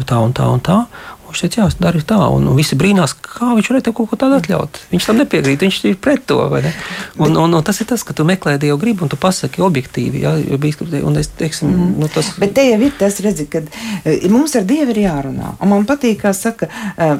tā 0.06 0.20
un 0.22 0.36
tā 0.38 0.46
un 0.54 0.62
tā. 0.64 0.84
Un 1.34 1.36
viņš 1.36 1.47
teica, 1.47 1.63
jā, 1.63 1.81
dari 1.81 2.01
tā. 2.05 2.17
Un, 2.29 2.43
un 2.45 2.57
visi 2.57 2.77
brīnās, 2.77 3.15
kā 3.17 3.55
viņš 3.57 3.69
varēja 3.71 3.93
kaut 3.97 4.11
ko 4.11 4.17
tādu 4.21 4.38
atļaut. 4.38 4.77
Viņš 4.91 5.07
tam 5.09 5.17
nepiekrīt, 5.17 5.63
viņš 5.65 5.79
ir 5.89 5.95
pret 5.97 6.27
to. 6.29 6.38
Un, 7.17 7.34
un, 7.34 7.55
un 7.57 7.65
tas 7.65 7.81
ir 7.81 7.88
tas, 7.89 8.03
ka 8.05 8.13
tu 8.13 8.25
meklē 8.27 8.59
Dievu 8.61 8.77
gribu 8.77 9.07
un 9.07 9.09
tu 9.09 9.17
pasaki 9.17 9.63
objektīvi. 9.65 10.21
Jā, 10.21 10.36
un 11.01 11.17
es, 11.17 11.31
teiksim, 11.39 11.71
mm. 11.73 11.95
nu, 12.03 12.11
tas... 12.13 12.29
Bet 12.38 12.53
te 12.53 12.67
jau 12.67 12.77
ir 12.86 12.93
tas, 12.99 13.17
redzi, 13.25 13.47
ka 13.49 13.63
mums 14.29 14.53
ar 14.59 14.69
Dievu 14.69 14.93
ir 14.93 15.01
jārunā. 15.07 15.55
Un 15.57 15.73
man 15.73 15.89
patīk, 15.89 16.21
kā 16.21 16.36
saka 16.38 16.69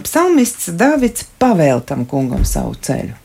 psalmists 0.06 0.70
Davids 0.78 1.26
pavēl 1.42 1.82
tam 1.90 2.06
kungam 2.06 2.46
savu 2.46 2.78
ceļu. 2.78 3.18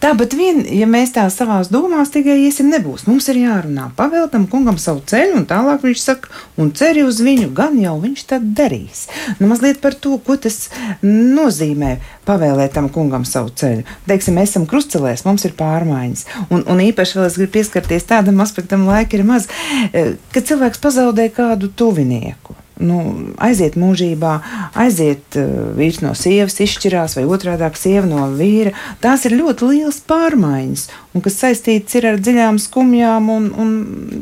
Tā, 0.00 0.14
bet 0.16 0.32
vien, 0.32 0.62
ja 0.72 0.86
mēs 0.88 1.10
tā 1.12 1.26
savā 1.28 1.58
domās 1.68 2.08
tikai 2.14 2.38
iesim, 2.46 2.70
nebūs. 2.72 3.04
Mums 3.04 3.26
ir 3.28 3.42
jārunā, 3.42 3.90
pavēltam 3.98 4.46
kungam 4.48 4.78
savu 4.80 5.02
ceļu, 5.04 5.34
un 5.42 5.44
tālāk 5.48 5.84
viņš 5.84 6.00
saka, 6.00 6.30
un 6.56 6.70
ceri 6.76 7.04
uz 7.04 7.18
viņu, 7.20 7.50
gan 7.56 7.76
jau 7.76 7.98
viņš 8.00 8.22
tad 8.30 8.46
darīs. 8.56 9.02
Nu, 9.36 9.50
mazliet 9.50 9.82
par 9.84 9.92
to, 9.92 10.14
ko 10.24 10.38
tas 10.40 10.70
nozīmē 11.04 11.98
pavēlēt 12.28 12.72
tam 12.78 12.88
kungam 12.94 13.28
savu 13.28 13.52
ceļu. 13.60 13.84
Teiksim, 14.08 14.40
mēs 14.40 14.54
esam 14.54 14.64
krustcelēs, 14.70 15.26
mums 15.28 15.44
ir 15.44 15.52
pārmaiņas, 15.60 16.24
un, 16.48 16.64
un 16.64 16.80
īpaši 16.86 17.20
vēl 17.20 17.28
es 17.28 17.36
gribu 17.36 17.58
pieskarties 17.58 18.08
tādam 18.08 18.40
aspektam, 18.40 18.88
laika 18.88 19.20
ir 19.20 19.28
maz, 19.28 19.50
eh, 19.92 20.16
kad 20.32 20.48
cilvēks 20.48 20.80
pazaudē 20.80 21.28
kādu 21.36 21.68
tuvinieku 21.76 22.56
nu, 22.80 22.98
aiziet 23.42 23.76
mūžībā, 23.80 24.34
aiziet 24.80 25.38
uh, 25.38 25.72
vīrs 25.78 26.00
no 26.04 26.14
sievas, 26.18 26.58
izšķirās, 26.64 27.16
vai 27.18 27.26
otrādi- 27.28 27.70
sieva 27.84 28.06
no 28.08 28.28
vīra. 28.36 28.72
Tās 29.00 29.26
ir 29.28 29.38
ļoti 29.38 29.68
liels 29.72 30.00
pārmaiņas, 30.10 30.86
un 31.14 31.24
kas 31.24 31.40
saistīts 31.42 31.96
ar 32.00 32.18
dziļām 32.18 32.58
skumjām 32.58 33.28
un, 33.30 33.50
un 33.56 33.74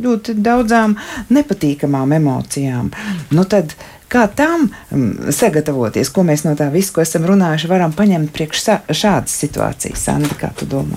ļoti 0.02 0.34
daudzām 0.34 0.96
nepatīkamām 1.30 2.12
emocijām. 2.18 2.90
Nu, 3.30 3.44
tad, 3.44 3.74
Kā 4.08 4.24
tam 4.32 4.70
um, 4.88 5.08
sagatavoties, 5.28 6.08
ko 6.08 6.22
mēs 6.24 6.46
no 6.46 6.54
tā 6.56 6.70
visu, 6.72 6.94
ko 6.96 7.02
esam 7.04 7.26
runājuši, 7.28 7.68
varam 7.68 7.92
paņemt 7.92 8.32
priekš 8.32 8.62
šādas 8.88 9.34
situācijas? 9.36 10.00
Sandi, 10.00 10.32
kā 10.40 10.48
tu 10.56 10.64
domā? 10.64 10.96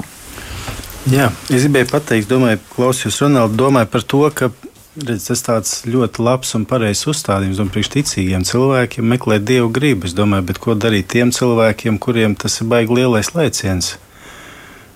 Jā, 1.11 1.27
es 1.49 1.65
gribēju 1.65 1.89
pateikt, 1.91 2.29
domāju, 2.29 2.61
klausījos 2.75 3.19
Ronaldu, 3.23 3.57
domāju 3.57 3.89
par 3.91 4.05
to, 4.05 4.21
ka 4.37 4.51
Redz, 4.91 5.29
tas 5.29 5.39
tāds 5.39 5.69
ļoti 5.87 6.19
labs 6.19 6.49
un 6.57 6.65
pareizs 6.67 7.05
uzstādījums 7.07 7.61
un 7.63 7.69
priekšticīgiem 7.71 8.43
cilvēkiem 8.43 9.05
meklēt 9.07 9.45
dievu 9.47 9.69
gribu. 9.71 10.03
Es 10.09 10.11
domāju, 10.11 10.43
bet 10.49 10.57
ko 10.59 10.73
darīt 10.75 11.07
tiem 11.13 11.29
cilvēkiem, 11.31 11.95
kuriem 11.95 12.33
tas 12.35 12.57
ir 12.59 12.67
baigi 12.67 12.97
lielais 12.97 13.29
lēciens? 13.31 13.93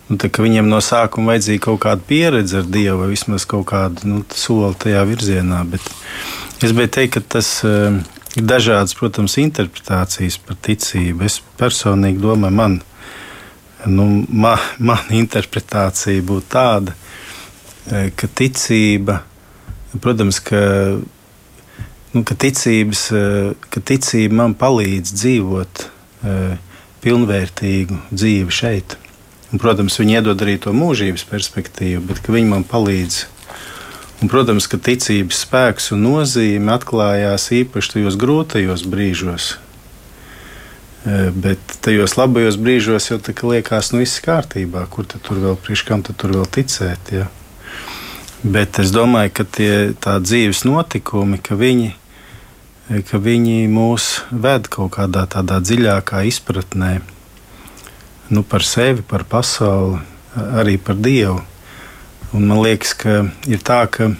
Nu, 0.10 0.18
tā, 0.20 0.28
viņiem 0.28 0.68
no 0.68 0.82
sākuma 0.84 1.32
vajadzīga 1.32 1.64
kaut 1.64 1.80
kāda 1.86 2.04
pieredze 2.10 2.58
ar 2.60 2.68
dievu, 2.68 3.06
vai 3.06 3.08
vismaz 3.14 3.46
kaut 3.48 3.64
kāda 3.70 4.04
nu, 4.04 4.20
soli 4.36 4.76
tajā 4.84 5.06
virzienā. 5.08 5.62
Bet 5.72 5.88
es 5.88 6.74
gribēju 6.74 6.92
teikt, 6.98 7.14
ka 7.14 7.22
tas 7.38 7.52
uh, 7.64 7.96
ir 8.36 8.44
dažādas, 8.52 8.98
protams, 9.00 9.38
interpretācijas 9.40 10.36
par 10.44 10.58
ticību. 10.68 11.24
Es 11.30 11.38
personīgi 11.56 12.20
domāju, 12.26 12.58
man, 12.58 12.76
nu, 13.88 14.10
ma, 14.28 14.58
mana 14.92 15.16
interpretācija 15.22 16.28
būtu 16.28 16.52
tāda, 16.58 16.98
eh, 17.88 18.12
ka 18.12 18.28
ticība 18.28 19.22
ir 19.22 19.32
Protams, 20.02 20.40
ka, 20.44 20.62
nu, 22.14 22.24
ka, 22.24 22.36
ticības, 22.36 23.08
eh, 23.16 23.52
ka 23.70 23.82
ticība 23.82 24.42
man 24.42 24.56
palīdz 24.58 25.14
dzīvot 25.16 25.86
eh, 25.86 26.56
pilnvērtīgu 27.06 28.00
dzīvi 28.12 28.52
šeit. 28.52 28.98
Un, 29.54 29.62
protams, 29.62 30.00
viņi 30.02 30.18
iedod 30.18 30.42
arī 30.42 30.58
to 30.60 30.74
mūžības 30.76 31.28
perspektīvu, 31.30 32.02
bet 32.10 32.28
viņi 32.28 32.50
man 32.50 32.66
palīdz. 32.68 33.22
Un, 34.24 34.32
protams, 34.32 34.68
ka 34.72 34.80
ticības 34.82 35.44
spēks 35.46 35.92
un 35.96 36.04
nozīme 36.08 36.74
atklājās 36.74 37.52
īpaši 37.56 37.98
tajos 37.98 38.18
grūtajos 38.20 38.84
brīžos. 38.90 39.54
Eh, 41.06 41.30
bet 41.30 41.60
tajos 41.86 42.16
labajos 42.18 42.58
brīžos 42.58 43.12
jau 43.12 43.20
tā 43.22 43.36
liekas, 43.46 43.92
nu 43.94 44.02
viss 44.02 44.24
kārtībā, 44.26 44.88
kur 44.90 45.06
tur 45.06 45.38
vēl 45.38 45.60
priekš 45.62 45.84
kam 45.86 46.02
tur 46.02 46.34
vēl 46.34 46.48
ticēt. 46.50 47.12
Ja? 47.14 47.28
Bet 48.46 48.78
es 48.78 48.92
domāju, 48.94 49.32
ka 49.40 49.44
tie 49.58 49.72
dzīves 49.98 50.60
notikumi, 50.68 51.40
ka 51.42 51.56
viņi, 51.58 51.88
ka 53.10 53.18
viņi 53.18 53.64
mūs 53.74 54.10
ved 54.30 54.70
kaut 54.70 54.92
kādā 55.00 55.24
tādā 55.26 55.58
dziļākā 55.66 56.22
izpratnē 56.30 57.00
nu, 58.30 58.44
par 58.46 58.62
sevi, 58.62 59.02
par 59.02 59.26
pasauli, 59.26 59.98
arī 60.62 60.78
par 60.78 61.02
Dievu. 61.02 61.40
Un 62.38 62.46
man 62.46 62.62
liekas, 62.62 62.94
ka 62.94 63.24
ir 63.50 63.66
tā, 63.66 63.82
ka 63.90 64.12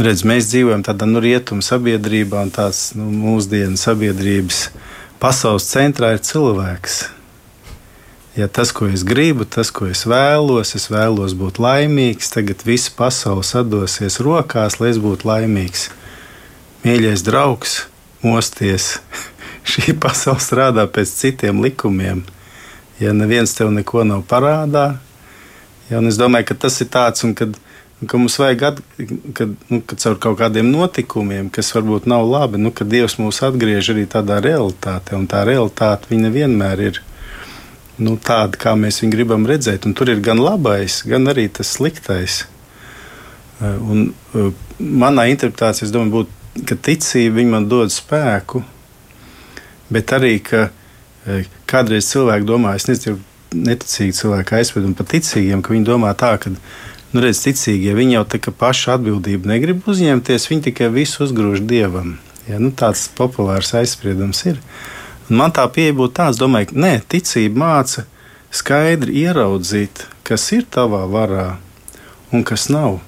redz, 0.00 0.24
mēs 0.24 0.48
dzīvojam 0.48 0.80
tādā 0.88 1.04
nu, 1.04 1.20
rietumu 1.20 1.60
sabiedrībā, 1.60 2.46
un 2.46 2.54
tās 2.54 2.94
nu, 2.96 3.10
mūsdienu 3.12 3.76
sabiedrības 3.76 4.70
pasaules 5.20 5.68
centrā 5.68 6.14
ir 6.16 6.24
cilvēks 6.24 7.02
ja 8.36 8.48
tas, 8.48 8.72
ko 8.72 8.86
es 8.88 9.04
gribu, 9.04 9.44
tas, 9.44 9.70
ko 9.70 9.86
es 9.90 10.06
vēlos, 10.08 10.74
es 10.78 10.88
vēlos 10.92 11.34
būt 11.36 11.60
laimīgs, 11.60 12.32
tagad 12.32 12.64
viss 12.64 12.92
pasaule 12.92 13.44
sadosies 13.44 14.20
rokās, 14.24 14.78
lai 14.80 14.92
es 14.94 15.00
būtu 15.02 15.28
laimīgs. 15.28 15.90
Mīļais 16.84 17.24
draugs, 17.26 17.82
mosties! 18.24 18.96
Šī 19.70 19.94
pasaule 20.00 20.42
strādā 20.42 20.88
pēc 20.90 21.12
citiem 21.20 21.60
likumiem. 21.62 22.24
Ja 22.98 23.12
neviens 23.14 23.52
tev 23.54 23.70
neko 23.74 24.02
nav 24.06 24.24
parādā, 24.30 24.96
ja, 25.90 26.00
es 26.00 26.18
domāju, 26.18 26.48
ka 26.50 26.58
tas 26.64 26.80
ir 26.82 26.88
tāds, 26.92 27.22
un 27.26 27.36
kad, 27.38 27.54
ka 28.06 28.18
mums 28.18 28.38
vajag, 28.40 28.64
at, 28.68 28.82
kad, 29.36 29.54
nu, 29.68 29.80
kad 29.86 30.02
caur 30.02 30.18
kaut 30.22 30.38
kādiem 30.40 30.70
notikumiem, 30.72 31.50
kas 31.52 31.72
varbūt 31.76 32.08
nav 32.10 32.26
labi, 32.26 32.60
nu, 32.62 32.72
kad 32.74 32.90
Dievs 32.90 33.18
mūs 33.20 33.42
atgriež 33.46 33.92
arī 33.94 34.06
tādā 34.10 34.40
realitātē, 34.42 35.16
un 35.18 35.28
tā 35.30 35.44
realitāte 35.48 36.10
viņa 36.10 36.32
vienmēr 36.34 36.86
ir 36.90 37.02
nu, 38.00 38.16
tāda, 38.16 38.58
kā 38.60 38.74
mēs 38.78 39.02
viņu 39.02 39.14
gribam 39.14 39.46
redzēt. 39.48 39.86
Un 39.88 39.96
tur 39.98 40.12
ir 40.12 40.22
gan 40.24 40.40
labais, 40.40 41.02
gan 41.08 41.28
arī 41.28 41.48
tas 41.52 41.74
sliktais. 41.76 42.44
Eh, 43.62 43.78
un, 43.78 44.06
uh, 44.34 44.52
manā 44.78 45.28
interpretācijā, 45.30 45.88
es 45.88 45.94
domāju, 45.94 46.22
būtu, 46.22 46.64
ka 46.68 46.78
ticība 46.88 47.44
man 47.48 47.68
dod 47.70 47.92
spēku, 47.92 48.62
bet 49.92 50.14
arī, 50.16 50.38
ka 50.42 50.64
uh, 50.70 51.52
kādreiz 51.70 52.08
cilvēki 52.10 52.48
domā, 52.48 52.74
es 52.78 52.88
nezinu, 52.90 53.20
neticīgi 53.52 54.16
cilvēki 54.16 54.56
aizved 54.58 54.88
un 54.88 54.96
pat 54.96 55.12
ticīgiem, 55.12 55.62
ka 55.62 55.74
viņi 55.74 55.86
domā 55.86 56.10
tā, 56.18 56.34
ka, 56.40 56.50
nu, 56.52 57.22
redz, 57.22 57.44
ticīgie, 57.44 57.92
viņi 57.96 58.16
jau 58.16 58.24
tā 58.34 58.40
kā 58.42 58.54
pašu 58.56 58.96
atbildību 58.96 59.52
negrib 59.52 59.86
uzņemties, 59.88 60.48
viņi 60.50 60.68
tikai 60.70 60.88
visu 60.94 61.26
uzgrūž 61.26 61.62
dievam. 61.68 62.16
Ja, 62.48 62.58
nu, 62.58 62.72
tāds 62.74 63.06
populārs 63.14 63.74
aizspriedums 63.78 64.42
ir. 64.48 64.58
Un 64.58 65.01
man 65.38 65.54
tā 65.54 65.66
pieeja 65.72 65.94
būtu 65.96 66.16
tāda, 66.18 66.38
domāju, 66.40 66.72
ka 66.72 66.82
nē, 66.84 66.92
ticība 67.08 67.62
māca 67.64 68.06
skaidri 68.52 69.22
ieraudzīt, 69.24 70.06
kas 70.26 70.50
ir 70.52 70.66
tavā 70.68 71.04
varā 71.08 71.56
un 72.32 72.44
kas 72.44 72.68
nav. 72.72 73.00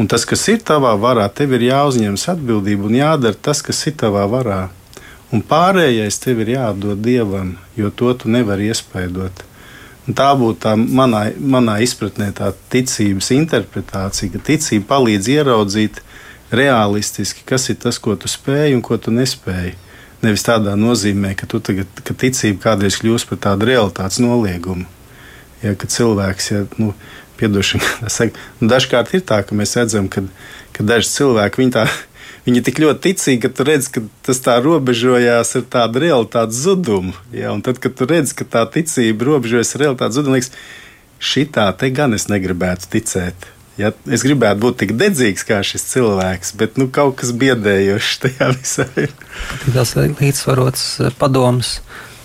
Un 0.00 0.08
tas, 0.08 0.24
kas 0.24 0.46
ir 0.48 0.62
tavā 0.64 0.94
varā, 0.96 1.26
tev 1.28 1.52
ir 1.58 1.66
jāuzņemas 1.66 2.28
atbildība 2.32 2.88
un 2.88 2.94
jādara 2.96 3.36
tas, 3.36 3.60
kas 3.60 3.82
ir 3.90 3.98
tavā 4.00 4.22
varā. 4.32 4.60
Un 5.30 5.42
pārējais 5.46 6.16
tev 6.22 6.40
ir 6.42 6.54
jādod 6.54 7.02
dievam, 7.04 7.52
jo 7.76 7.90
to 7.92 8.14
tu 8.16 8.30
nevari 8.32 8.70
iespaidot. 8.70 9.44
Un 10.08 10.16
tā 10.16 10.30
būtu 10.34 10.58
tā 10.64 10.72
manā, 10.80 11.26
manā 11.36 11.76
izpratnē, 11.84 12.30
tā 12.34 12.48
ticības 12.72 13.28
interpretācija, 13.36 14.32
ka 14.32 14.40
ticība 14.48 14.88
palīdz 14.94 15.28
ieraudzīt 15.36 16.00
realistiski, 16.50 17.44
kas 17.46 17.68
ir 17.70 17.78
tas, 17.84 18.00
ko 18.00 18.16
tu 18.16 18.30
spēj 18.30 18.74
un 18.74 18.82
ko 18.82 18.96
tu 18.96 19.12
nespēji. 19.14 19.76
Nevis 20.20 20.44
tādā 20.44 20.74
nozīmē, 20.76 21.32
ka, 21.38 21.48
tagad, 21.48 21.88
ka 22.04 22.14
ticība 22.16 22.60
kādreiz 22.66 22.98
kļūst 23.00 23.30
par 23.30 23.40
tādu 23.46 23.70
realitātes 23.70 24.20
noliegumu. 24.20 24.84
Ja, 25.64 25.72
ka 25.76 25.88
cilvēks, 25.88 26.50
ja, 26.52 26.60
nu, 26.80 26.92
piedošana, 27.40 28.10
nu, 28.60 28.68
dažkārt 28.68 29.14
ir 29.16 29.24
tā, 29.24 29.40
ka 29.46 29.56
mēs 29.56 29.76
redzam, 29.80 30.10
ka, 30.12 30.24
ka 30.76 30.86
daži 30.86 31.12
cilvēki 31.16 31.64
viņi 31.64 31.76
tā. 31.78 31.88
Viņi 32.40 32.56
ir 32.56 32.64
tik 32.64 32.78
ļoti 32.80 33.02
ticīgi, 33.04 33.40
ka 33.42 33.48
tu 33.52 33.64
redz, 33.68 33.86
ka 33.92 34.00
tas 34.24 34.38
tā 34.40 34.54
robežojās 34.64 35.50
ar 35.58 35.64
tādu 35.74 36.00
realitātes 36.00 36.62
zudumu. 36.64 37.12
Ja? 37.36 37.50
Un 37.52 37.60
tad, 37.60 37.76
kad 37.84 37.92
tu 37.98 38.08
redz, 38.08 38.32
ka 38.32 38.46
tā 38.48 38.62
ticība 38.64 39.28
robežojas 39.28 39.74
ar 39.76 39.84
realitātes 39.84 40.16
zudumu, 40.16 40.38
liekas, 40.38 40.48
šī 41.20 41.44
tā 41.52 41.66
te 41.76 41.90
gan 41.92 42.16
es 42.16 42.30
negribētu 42.32 42.88
ticēt. 42.96 43.44
Ja, 43.80 43.92
es 44.12 44.24
gribētu 44.26 44.60
būt 44.60 44.78
tik 44.82 44.94
dedzīgs 45.00 45.46
kā 45.48 45.62
šis 45.64 45.86
cilvēks, 45.94 46.52
bet 46.60 46.76
nu, 46.80 46.90
kaut 46.92 47.16
kas 47.20 47.32
biedējošs 47.40 48.18
tajā 48.24 48.48
visā 48.58 48.86
ir. 49.00 49.14
Tas 49.72 49.94
ir 49.96 50.12
līdzsvarots 50.18 50.86
eh, 51.06 51.14
padoms. 51.20 51.78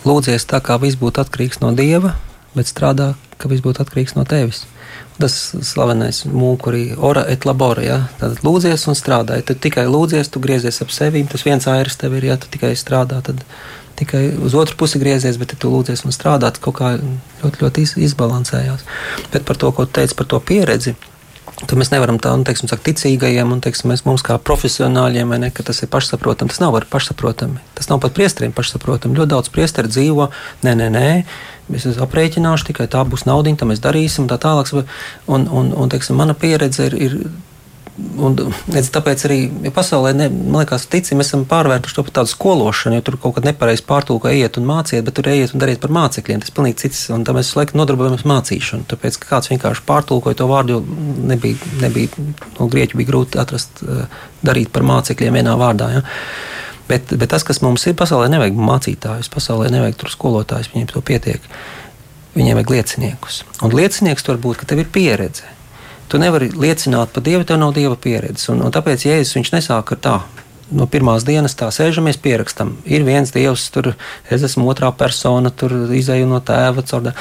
Lūdzies 0.05 0.45
tā, 0.49 0.59
kā 0.61 0.75
viss 0.81 0.99
būtu 0.99 1.23
atkarīgs 1.23 1.61
no 1.63 1.71
dieva, 1.77 2.11
bet 2.57 2.69
strādā, 2.69 3.13
ka 3.41 3.49
viss 3.49 3.63
būtu 3.63 3.81
atkarīgs 3.85 4.17
no 4.17 4.25
tevis. 4.27 4.65
Tas 5.15 5.33
slavenais 5.63 6.25
mūkurī, 6.27 6.89
ora 6.99 7.23
et 7.31 7.47
labora. 7.47 7.85
Ja? 7.85 7.97
Tad 8.19 8.43
lūdzies 8.45 8.83
un 8.91 8.99
strādā. 8.99 9.39
Tad 9.47 9.63
tikai 9.63 9.87
lūdzies, 9.87 10.29
tu 10.29 10.43
griezies 10.43 10.81
ap 10.83 10.91
sevi. 10.91 11.23
Tas 11.31 11.47
viens 11.47 11.65
airs 11.71 11.95
tev 12.01 12.19
ir, 12.19 12.27
ja 12.33 12.37
tu 12.37 12.51
tikai 12.51 12.75
strādā. 12.77 13.21
Tad 13.25 13.41
tikai 13.95 14.27
uz 14.43 14.53
otru 14.59 14.75
pusi 14.83 14.99
griezies, 14.99 15.39
bet 15.39 15.55
ja 15.55 15.61
tu 15.63 15.71
lūdzies 15.71 16.03
un 16.03 16.13
strādā, 16.13 16.51
tad 16.51 16.59
kaut 16.67 16.77
kā 16.83 16.93
ļoti, 16.99 17.63
ļoti 17.63 17.87
izbalansējās. 18.09 18.83
Bet 19.31 19.47
par 19.47 19.57
to, 19.61 19.71
ko 19.71 19.87
teici 19.87 20.19
par 20.19 20.27
to 20.29 20.43
pieredzi 20.43 20.97
Tad 21.55 21.77
mēs 21.79 21.87
nevaram 21.93 22.17
tā, 22.19 22.33
nu, 22.35 22.43
teiksim, 22.43 22.67
saka, 22.67 22.83
ticīgajiem 22.89 23.53
un 23.55 23.61
teiksim, 23.63 23.87
mēs, 23.87 24.03
mums 24.03 24.25
kā 24.27 24.35
profesionāļiem, 24.43 25.29
ne, 25.39 25.49
ka 25.55 25.63
tas 25.63 25.79
ir 25.85 25.89
pašsaprotami. 25.93 26.51
Tas 26.51 26.59
nav 26.59 26.75
pašsaprotami. 26.91 27.63
Tas 27.77 27.87
nav 27.87 28.01
pat 28.03 28.15
priesteriem 28.17 28.51
pašsaprotami. 28.55 29.15
Ļoti 29.15 29.31
daudz 29.31 29.51
priesteri 29.55 29.91
dzīvo, 29.91 30.27
nē, 30.67 30.75
nē, 30.81 30.89
nē. 30.91 31.09
Es 31.79 31.87
aprēķināšu, 31.87 32.67
tikai 32.73 32.89
tā 32.91 33.05
būs 33.07 33.23
naudiņa, 33.29 33.61
tā 33.61 33.69
mēs 33.71 33.79
darīsim, 33.81 34.27
tā 34.27 34.35
tālāk. 34.41 34.73
Un, 35.31 35.47
un, 35.47 35.71
un 35.71 35.93
teiksim, 35.93 36.19
mana 36.19 36.35
pieredze 36.35 36.89
ir, 36.91 36.99
ir 36.99 37.17
Un, 37.95 38.33
redz, 38.67 38.89
tāpēc 38.91 39.21
arī 39.23 39.37
ja 39.63 39.71
pasaulē, 39.71 40.09
ne, 40.19 40.25
man 40.27 40.65
liekas, 40.65 40.83
ticim, 40.91 41.21
esam 41.23 41.45
pārvērtuši 41.47 41.95
to 41.95 42.03
par 42.03 42.15
tādu 42.17 42.31
skološanu, 42.33 42.97
jo 42.97 43.05
tur 43.07 43.15
kaut 43.23 43.37
kad 43.37 43.47
nepareizi 43.47 43.85
pārtulko 43.87 44.27
ejiet 44.27 44.59
un 44.59 44.67
māciet, 44.67 45.05
bet 45.07 45.15
tur 45.15 45.29
ejiet 45.31 45.53
un 45.55 45.63
dariet 45.63 45.79
par 45.79 45.93
mācekļiem. 45.95 46.41
Tas 46.43 46.51
ir 46.51 46.57
pilnīgi 46.57 46.81
cits, 46.81 47.05
un 47.15 47.23
tā 47.23 47.31
mēs 47.37 47.53
visu 47.53 47.61
laiku 47.61 47.79
nodarbojamies 47.79 48.27
mācīšanu. 48.27 48.89
Tāpēc 48.91 49.19
kāds 49.23 49.53
vienkārši 49.53 49.87
pārtulkoja 49.87 50.41
to 50.41 50.49
vārdu, 50.51 50.75
jo 50.75 50.99
nebija, 51.31 51.71
nebija 51.85 52.27
no 52.59 52.67
grieķu 52.75 52.99
bija 52.99 53.13
grūti 53.13 53.39
atrast, 53.39 53.79
eh, 53.87 54.19
darīt 54.43 54.75
par 54.75 54.83
mācekļiem 54.91 55.39
vienā 55.39 55.55
vārdā. 55.63 55.91
Ja? 55.95 56.05
Bet, 56.91 57.15
bet 57.15 57.31
tas, 57.31 57.47
kas 57.47 57.63
mums 57.63 57.87
ir, 57.87 57.95
pasaulē 57.95 58.27
nevajag 58.35 58.59
mācītājus, 58.59 59.31
pasaulē 59.31 59.71
nevajag 59.71 60.03
tur 60.03 60.11
skolotājus, 60.11 60.73
viņiem 60.75 60.91
to 60.91 60.99
pietiek. 60.99 61.51
Viņiem 62.35 62.59
vajag 62.59 62.75
lieciniekus. 62.75 63.45
Un 63.63 63.71
liecinieks 63.71 64.27
tur 64.27 64.35
būtu, 64.35 64.65
ka 64.65 64.73
tev 64.73 64.83
ir 64.83 64.91
pieredze 64.91 65.54
Tu 66.09 66.21
nevari 66.21 66.51
liecināt 66.53 67.13
par 67.15 67.23
Dievu, 67.25 67.45
tev 67.47 67.59
nav 67.61 67.73
Dieva 67.75 67.97
pieredzes. 67.97 68.49
Un, 68.53 68.61
un 68.65 68.73
tāpēc 68.73 69.07
Jēzus 69.07 69.37
viņš 69.39 69.53
nesāk 69.55 69.95
ar 69.95 70.01
tā. 70.01 70.17
No 70.75 70.87
pirmās 70.89 71.25
dienas 71.25 71.53
tā 71.57 71.67
sēžamies, 71.73 72.17
pierakstam. 72.21 72.71
Ir 72.89 73.03
viens 73.05 73.29
dievs, 73.29 73.67
tur 73.73 73.91
es 74.33 74.45
esmu 74.47 74.65
otrā 74.71 74.89
persona, 74.97 75.51
tur 75.53 75.75
izēju 75.93 76.29
no 76.29 76.39
tēva. 76.41 76.81
Caur... 76.89 77.11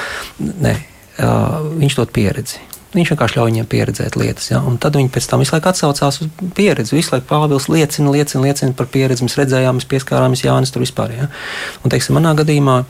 Nē, 0.41 0.73
uh, 1.21 1.59
viņš 1.77 1.99
dod 1.99 2.13
pieredzi. 2.15 2.63
Viņš 2.95 3.11
vienkārši 3.11 3.37
ļauj 3.37 3.51
viņiem 3.51 3.67
pieredzēt 3.69 4.15
lietas. 4.17 4.49
Ja? 4.49 4.61
Un 4.65 4.79
tad 4.81 4.95
viņi 4.95 5.11
pēc 5.13 5.27
tam 5.29 5.43
visu 5.43 5.53
laiku 5.53 5.69
atsaucās 5.69 6.21
uz 6.23 6.29
pieredzi. 6.57 6.95
Visu 6.95 7.11
laiku 7.13 7.27
Pāvils 7.29 7.67
liecina, 7.69 8.13
liecina, 8.15 8.45
liecina 8.47 8.75
par 8.77 8.87
pieredzi. 8.91 9.25
Mēs 9.27 9.35
redzējām, 9.41 9.77
mēs 9.77 9.89
pieskārāmies 9.91 10.45
Jānis 10.45 10.71
tur 10.73 10.85
vispār. 10.85 11.13
Ja? 11.17 11.27
Un, 11.83 11.91
teiksim, 11.91 12.15
manā 12.17 12.31
gadījumā 12.39 12.81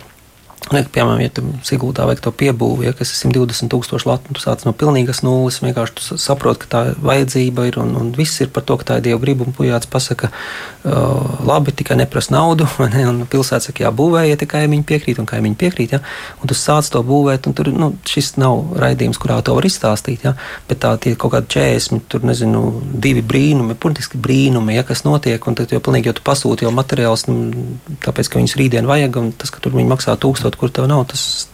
Piemēram, 0.66 1.20
ja 1.22 1.30
tu 1.30 1.44
Sigūdā 1.68 2.08
vajag 2.10 2.24
to 2.26 2.32
piebūvi, 2.34 2.88
ja, 2.88 2.94
kas 2.98 3.12
ir 3.14 3.20
120 3.30 3.70
tūkstoši 3.70 4.08
latu, 4.10 4.34
tu 4.34 4.42
sāc 4.42 4.64
no 4.66 4.72
pilnīgas 4.74 5.20
nulles, 5.22 5.60
vienkārši 5.62 5.94
tu 6.00 6.18
saproti, 6.18 6.64
ka 6.64 6.70
tā 6.72 6.80
vajadzība 7.06 7.68
ir 7.70 7.78
un, 7.84 7.92
un 8.00 8.08
viss 8.16 8.42
ir 8.42 8.50
par 8.54 8.66
to, 8.66 8.78
ka 8.82 8.88
tā 8.90 8.98
ir 8.98 9.06
Dieva 9.06 9.22
griba, 9.22 9.46
un 9.46 9.54
pujāts 9.54 9.86
pasaka, 9.92 10.32
uh, 10.32 11.44
labi, 11.46 11.70
tikai 11.76 12.00
neprasa 12.00 12.34
naudu, 12.34 12.66
ne, 12.96 13.04
un 13.12 13.20
pilsēta 13.30 13.68
saka, 13.68 13.84
jā, 13.86 13.92
būvēja, 13.94 14.32
ja 14.34 14.48
kaimiņi 14.56 14.88
piekrīt, 14.90 15.20
un 15.22 15.30
kaimiņi 15.30 15.60
piekrīt, 15.62 15.94
ja, 16.00 16.00
un 16.42 16.50
tu 16.50 16.58
sāc 16.58 16.90
to 16.90 17.04
būvēt, 17.06 17.46
un 17.46 17.54
tur, 17.54 17.70
nu, 17.70 17.92
šis 18.10 18.34
nav 18.42 18.74
raidījums, 18.82 19.22
kurā 19.22 19.38
to 19.46 19.54
var 19.60 19.70
izstāstīt, 19.70 20.26
ja, 20.26 20.34
bet 20.66 20.82
tā 20.82 20.96
tie 20.98 21.14
kaut 21.14 21.36
kādi 21.36 21.60
40, 21.60 22.10
tur, 22.10 22.26
nezinu, 22.26 22.64
divi 23.06 23.22
brīnumi, 23.22 23.78
politiski 23.78 24.18
brīnumi, 24.18 24.80
ja, 24.80 24.88
kas 24.88 25.06
notiek, 25.06 25.46
un 25.46 25.62
tad 25.62 25.78
jau 25.78 25.84
pilnīgi 25.86 26.10
jau 26.10 26.18
tu 26.18 26.26
pasūti 26.26 26.66
jau 26.66 26.74
materiāls, 26.74 27.28
nu, 27.30 27.78
tāpēc, 28.02 28.34
ka 28.34 28.42
viņus 28.42 28.58
rītdien 28.58 28.90
vajag, 28.90 29.22
un 29.22 29.32
tas, 29.38 29.54
ka 29.54 29.62
tur 29.62 29.78
viņi 29.78 29.94
maksā 29.94 30.18
tūkstoši 30.18 30.45
kaut 30.46 30.58
kur 30.62 30.74
tev 30.74 30.88
nav, 30.92 31.04
tas, 31.12 31.48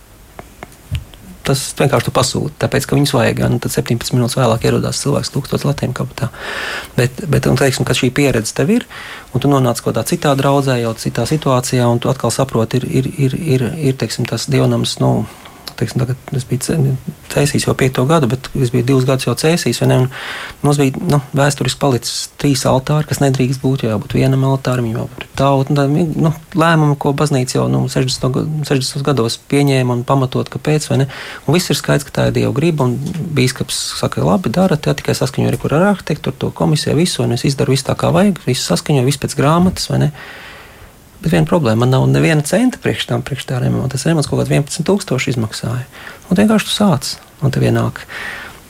tas 1.47 1.63
vienkārši 1.79 2.07
tu 2.07 2.13
pasūti, 2.15 2.55
tāpēc, 2.61 2.87
ka 2.87 2.97
viņus 2.97 3.13
vajag. 3.17 3.43
Un 3.47 3.59
tad 3.63 3.73
17 3.73 4.15
minūtes 4.15 4.37
vēlāk 4.39 4.67
ierodās 4.67 5.01
cilvēks, 5.03 5.33
lūgstoties 5.35 5.67
latiem 5.67 5.95
kabatā. 5.97 6.29
Bet, 6.97 7.23
bet 7.31 7.49
un, 7.49 7.59
teiksim, 7.59 7.87
kad 7.87 7.97
šī 7.97 8.11
pieredze 8.15 8.55
tev 8.57 8.73
ir, 8.77 8.87
un 9.33 9.43
tu 9.43 9.51
nonāc 9.51 9.81
kaut 9.81 9.93
kādā 9.93 10.05
citā 10.11 10.33
draudzē, 10.39 10.77
jau 10.83 10.95
citā 11.01 11.27
situācijā, 11.29 11.87
un 11.89 12.01
tu 12.03 12.11
atkal 12.11 12.33
saproti, 12.33 12.81
ir, 12.81 12.89
ir, 13.01 13.11
ir, 13.27 13.37
ir, 13.55 13.67
ir 13.91 13.97
teiksim, 14.01 14.27
tas 14.29 14.47
dievnams. 14.51 14.99
Nu, 15.03 15.13
teiksim, 15.81 16.03
tagad 16.03 16.37
es 16.37 16.45
biju 16.47 16.95
cēsīs 17.31 17.65
jau 17.67 17.75
piekto 17.77 18.05
gadu, 18.09 18.29
bet 18.31 18.49
es 18.59 18.71
biju 18.73 18.85
divus 18.87 19.07
gadus 19.07 19.27
jau 19.27 19.35
cēsīs. 19.37 19.81
Mums 20.61 20.79
bija 20.81 21.01
nu, 21.09 21.21
vēsturiski 21.37 21.81
palicis 21.81 22.29
trīs 22.41 22.63
altāri, 22.69 23.07
kas 23.09 23.21
nedrīkst 23.23 23.61
būt. 23.63 23.85
Jābūt 23.87 24.15
vienam 24.19 24.45
altāram, 24.47 24.87
jau 24.91 25.07
tautu. 25.39 25.75
Nu, 25.75 26.33
lēmumu, 26.57 26.97
ko 27.01 27.15
baznīca 27.17 27.57
jau 27.57 27.67
nu, 27.71 27.83
60. 27.91 28.65
60. 28.67 29.05
gados 29.07 29.39
pieņēma 29.51 29.97
un 29.97 30.05
pamatot, 30.07 30.51
kāpēc. 30.53 30.89
Viss 31.51 31.73
ir 31.73 31.79
skaidrs, 31.79 32.07
ka 32.07 32.17
tā 32.19 32.27
ir 32.29 32.37
Dieva 32.37 32.53
griba. 32.55 32.89
Bīskaps 33.37 33.79
saka, 34.01 34.23
labi, 34.27 34.53
darat, 34.53 34.87
ja 34.87 34.95
tikai 34.97 35.17
saskaņoju 35.17 35.59
ar 35.71 35.89
arhitektu, 35.93 36.35
to 36.35 36.51
komisiju, 36.55 36.97
visu, 36.99 37.25
un 37.25 37.35
es 37.37 37.45
izdaru 37.47 37.75
visu 37.75 37.89
tā, 37.89 37.97
kā 37.97 38.11
vajag, 38.13 38.43
visu 38.45 38.67
saskaņoju, 38.69 39.09
visu 39.09 39.23
pēc 39.23 39.37
grāmatas. 39.39 39.89
Bet 41.21 41.33
viena 41.35 41.45
problēma, 41.49 41.83
man 41.83 41.93
nav 41.93 42.07
neviena 42.09 42.45
centa 42.45 42.81
priekš 42.81 43.07
tam 43.11 43.25
priekš 43.25 43.47
tā 43.51 43.59
remonta. 43.61 43.95
Tas 43.95 44.07
remonts 44.09 44.29
kaut 44.29 44.41
kāds 44.41 44.53
11,000 44.53 45.35
izmaksāja. 45.35 45.83
Un 46.29 46.39
vienkārši 46.39 46.69
tu 46.69 46.73
sāc, 46.73 47.15
un 47.45 47.53
tev 47.53 47.67
ienāk 47.69 48.05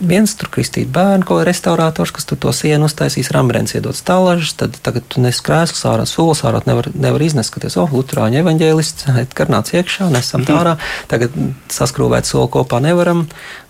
viens 0.01 0.33
tur 0.37 0.49
kristīt 0.51 0.89
bērnu, 0.93 1.25
ko 1.27 1.39
restaurators, 1.45 2.11
kas 2.15 2.25
tur 2.27 2.39
to 2.41 2.51
sienu 2.55 2.87
uztaisīs, 2.89 3.31
Rambrents 3.35 3.75
iedod 3.77 3.97
stālažas, 3.97 4.55
tad 4.57 4.77
tagad 4.83 5.05
tu 5.11 5.21
nes 5.21 5.37
krēslus 5.45 5.85
ārā, 5.89 6.07
solis 6.09 6.41
ārā, 6.47 6.63
nevar, 6.65 6.89
nevar 6.97 7.21
iznest, 7.21 7.51
skaties, 7.51 7.77
oh, 7.81 7.91
Lutāņu 7.93 8.41
evaņģēlists, 8.41 9.09
karnāts 9.37 9.75
iekšā, 9.77 10.09
nesam 10.13 10.45
tā 10.47 10.57
ārā, 10.57 10.75
tagad 11.11 11.35
saskrūvēt 11.73 12.29
soli 12.29 12.49
kopā 12.57 12.81
nevaram, 12.83 13.27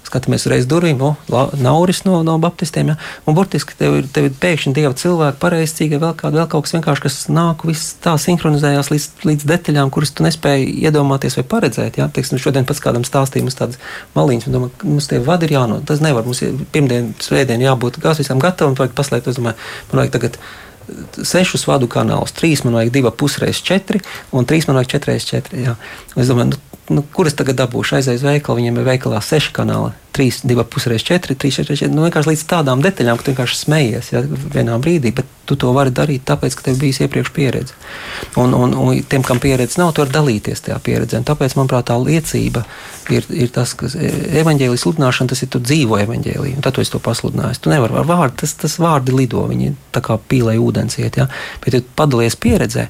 skatāmies 0.08 0.48
reiz 0.50 0.68
durvīm, 0.70 1.02
o, 1.04 1.42
nauris 1.62 2.04
no, 2.08 2.22
no 2.28 2.38
baptistiem. 2.42 2.92
Ja? 2.94 2.96
Un 3.30 3.38
burtiski 3.38 3.76
tev 3.80 4.00
ir, 4.00 4.08
tev 4.14 4.30
ir 4.30 4.38
pēkšņi 4.42 4.74
dieva 4.78 4.94
cilvēki, 4.98 5.40
pareizcīgi, 5.42 6.00
vēl, 6.02 6.16
kād, 6.20 6.38
vēl 6.40 6.48
kaut 6.52 6.68
kas 6.68 6.76
vienkārši, 6.78 7.06
kas 7.06 7.20
nāk, 7.32 7.66
viss 7.68 7.96
tā 8.04 8.16
sinhronizējās 8.22 8.92
līdz, 8.94 9.08
līdz 9.30 9.48
detaļām, 9.52 9.94
kuras 9.94 10.14
tu 10.16 10.26
nespēji 10.26 10.74
iedomāties 10.88 11.38
vai 11.40 11.46
paredzēt. 11.56 12.02
Ja? 12.02 12.10
Teiksim, 12.14 12.42
šodien 12.42 12.68
pats 12.70 12.84
kādam 12.84 13.06
stāstīja, 13.08 13.46
mums 13.48 13.60
tādas 13.60 13.80
maliņas, 14.18 14.50
un 14.50 14.58
domā, 14.58 14.72
mums 14.88 15.12
tie 15.12 15.22
vadi 15.24 15.50
ir 15.50 15.56
jāno, 15.60 15.80
tas 15.88 16.04
nevar, 16.04 16.28
mums 16.28 16.44
ir 16.46 16.58
pirmdien, 16.74 17.14
svētdien 17.22 17.64
jābūt 17.64 18.02
gāz 18.04 18.24
visam 18.24 18.42
gatavam, 18.42 18.76
vajag 18.80 18.98
paslēpt, 18.98 19.32
es 19.32 19.40
domāju, 19.40 19.72
man 19.92 20.04
vajag 20.04 20.18
tagad 20.18 20.42
sešus 21.18 21.68
vadu 21.70 21.90
kanālus. 21.92 22.34
Trīs 22.38 22.66
man 22.66 22.78
vajag 22.80 22.94
divi 22.96 23.14
pusreiz 23.18 23.62
četri, 23.66 24.02
un 24.32 24.48
trīs 24.50 24.68
man 24.68 24.80
vajag 24.80 24.96
četreiz 24.96 25.28
četri. 25.28 25.66
Jā. 25.68 25.78
Es 26.16 26.32
domāju, 26.32 26.54
nu, 26.54 26.62
nu, 26.98 27.06
kuras 27.16 27.38
tagad 27.38 27.60
dabūšu? 27.62 28.00
Aizēju 28.00 28.22
uz 28.22 28.28
veikalu, 28.28 28.62
viņiem 28.62 28.82
ir 28.82 28.90
veikalā 28.94 29.22
seši 29.26 29.54
kanāli. 29.56 29.94
3, 30.12 30.42
2, 30.44 30.64
pusreiz 30.64 31.04
4, 31.08 31.36
3, 31.36 31.52
4, 31.52 31.78
4. 31.88 31.92
Nu, 31.96 32.04
vienkārši 32.04 32.34
līdz 32.34 32.44
tādām 32.50 32.82
detaļām, 32.84 33.20
ka 33.20 33.24
tu 33.24 33.32
vienkārši 33.32 33.60
smejies 33.62 34.12
ja, 34.12 34.22
vienā 34.26 34.76
brīdī, 34.84 35.14
bet 35.16 35.30
tu 35.48 35.56
to 35.60 35.72
vari 35.76 35.94
darīt 35.96 36.26
tāpēc, 36.28 36.58
ka 36.58 36.66
tev 36.66 36.80
bijis 36.82 37.00
iepriekš 37.06 37.32
pieredze. 37.36 37.78
Un, 38.40 38.56
un, 38.58 38.76
un 38.76 39.00
tiem, 39.08 39.24
kam 39.24 39.40
pieredze 39.44 39.80
nav, 39.80 39.94
tu 39.96 40.04
vari 40.04 40.14
dalīties 40.16 40.66
tajā 40.68 40.80
pieredzē. 40.84 41.22
Un 41.22 41.28
tāpēc, 41.28 41.56
manuprāt, 41.60 41.88
tā 41.88 41.96
liecība 42.02 42.66
ir, 43.14 43.28
ir 43.32 43.54
tas, 43.56 43.74
ka 43.80 43.88
evaņģēlijas 44.44 44.84
sludināšana, 44.86 45.32
tas 45.32 45.46
ir 45.46 45.52
tu 45.56 45.64
dzīvo 45.64 46.02
evaņģēliju, 46.04 46.60
un 46.60 46.68
tad 46.68 46.76
tu 46.76 46.86
to 46.92 47.02
pasludinājis. 47.04 47.64
Tu 47.64 47.72
nevari 47.72 48.00
ar 48.04 48.12
vārdu, 48.12 48.42
tas, 48.44 48.58
tas 48.60 48.78
vārdi 48.84 49.16
lido, 49.16 49.46
viņi 49.48 49.74
tā 49.96 50.04
kā 50.04 50.20
pīlē 50.20 50.58
ūdens 50.60 51.00
iet, 51.00 51.20
ja? 51.24 51.30
bet 51.64 51.78
tu 51.78 51.84
padalies 51.96 52.36
pieredzē, 52.36 52.90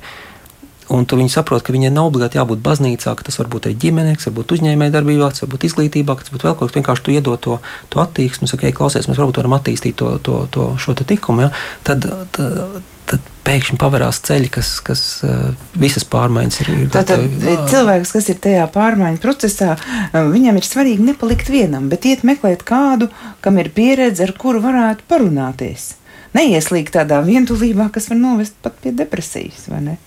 Un 0.91 1.05
tu 1.07 1.15
viņi 1.19 1.31
saprot, 1.31 1.63
ka 1.63 1.71
viņiem 1.71 1.93
nav 1.95 2.09
obligāti 2.09 2.39
jābūt 2.39 2.61
baznīcā, 2.65 3.13
ka 3.15 3.25
tas 3.27 3.39
var 3.39 3.47
būt 3.51 3.69
arī 3.69 3.77
ģimenē, 3.79 4.15
kas 4.19 4.27
var 4.27 4.37
būt 4.41 4.55
uzņēmējdarbībā, 4.57 5.29
tas 5.31 5.45
var 5.45 5.51
būt 5.53 5.67
izglītībā, 5.69 6.17
kas 6.19 6.33
būtu 6.33 6.49
vēl 6.49 6.57
kaut 6.59 6.71
kas. 6.71 6.77
Vienkārši 6.79 7.05
tu 7.05 7.13
iedod 7.15 7.43
to, 7.45 7.59
to 7.93 8.01
attieksmi, 8.03 8.49
saka, 8.51 8.67
ej, 8.67 8.75
klausies, 8.75 9.07
mēs 9.07 9.21
varbūt 9.21 9.39
varam 9.39 9.55
attīstīt 9.55 9.95
to, 10.01 10.17
to, 10.25 10.41
to, 10.51 10.71
šo 10.81 10.95
te 10.99 11.07
tikumu. 11.07 11.45
Ja? 11.45 11.51
Tad, 11.87 12.09
tad, 12.35 12.81
tad 13.07 13.29
pēkšņi 13.47 13.79
pavērās 13.81 14.19
ceļi, 14.27 14.51
kas, 14.57 14.73
kas 14.85 15.05
uh, 15.27 15.55
visas 15.79 16.05
pārmaiņas 16.11 16.59
ir. 16.65 16.73
Tātad 16.93 17.23
cilvēks, 17.71 18.13
kas 18.17 18.29
ir 18.33 18.43
tajā 18.43 18.67
pārmaiņu 18.75 19.23
procesā, 19.23 19.77
viņam 20.13 20.59
ir 20.59 20.67
svarīgi 20.67 21.07
nepalikt 21.07 21.49
vienam, 21.51 21.87
bet 21.91 22.05
iet 22.09 22.27
meklēt 22.27 22.67
kādu, 22.67 23.09
kam 23.43 23.63
ir 23.63 23.71
pieredze, 23.75 24.27
ar 24.27 24.35
kuru 24.37 24.63
varētu 24.63 25.07
parunāties. 25.11 25.93
Neieslīgt 26.35 26.93
tādā 26.95 27.19
vientulībā, 27.25 27.89
kas 27.91 28.07
var 28.11 28.19
novest 28.21 28.55
pat 28.63 28.77
pie 28.83 28.93
depresijas, 28.95 29.65
vai 29.71 29.81
ne? 29.89 29.97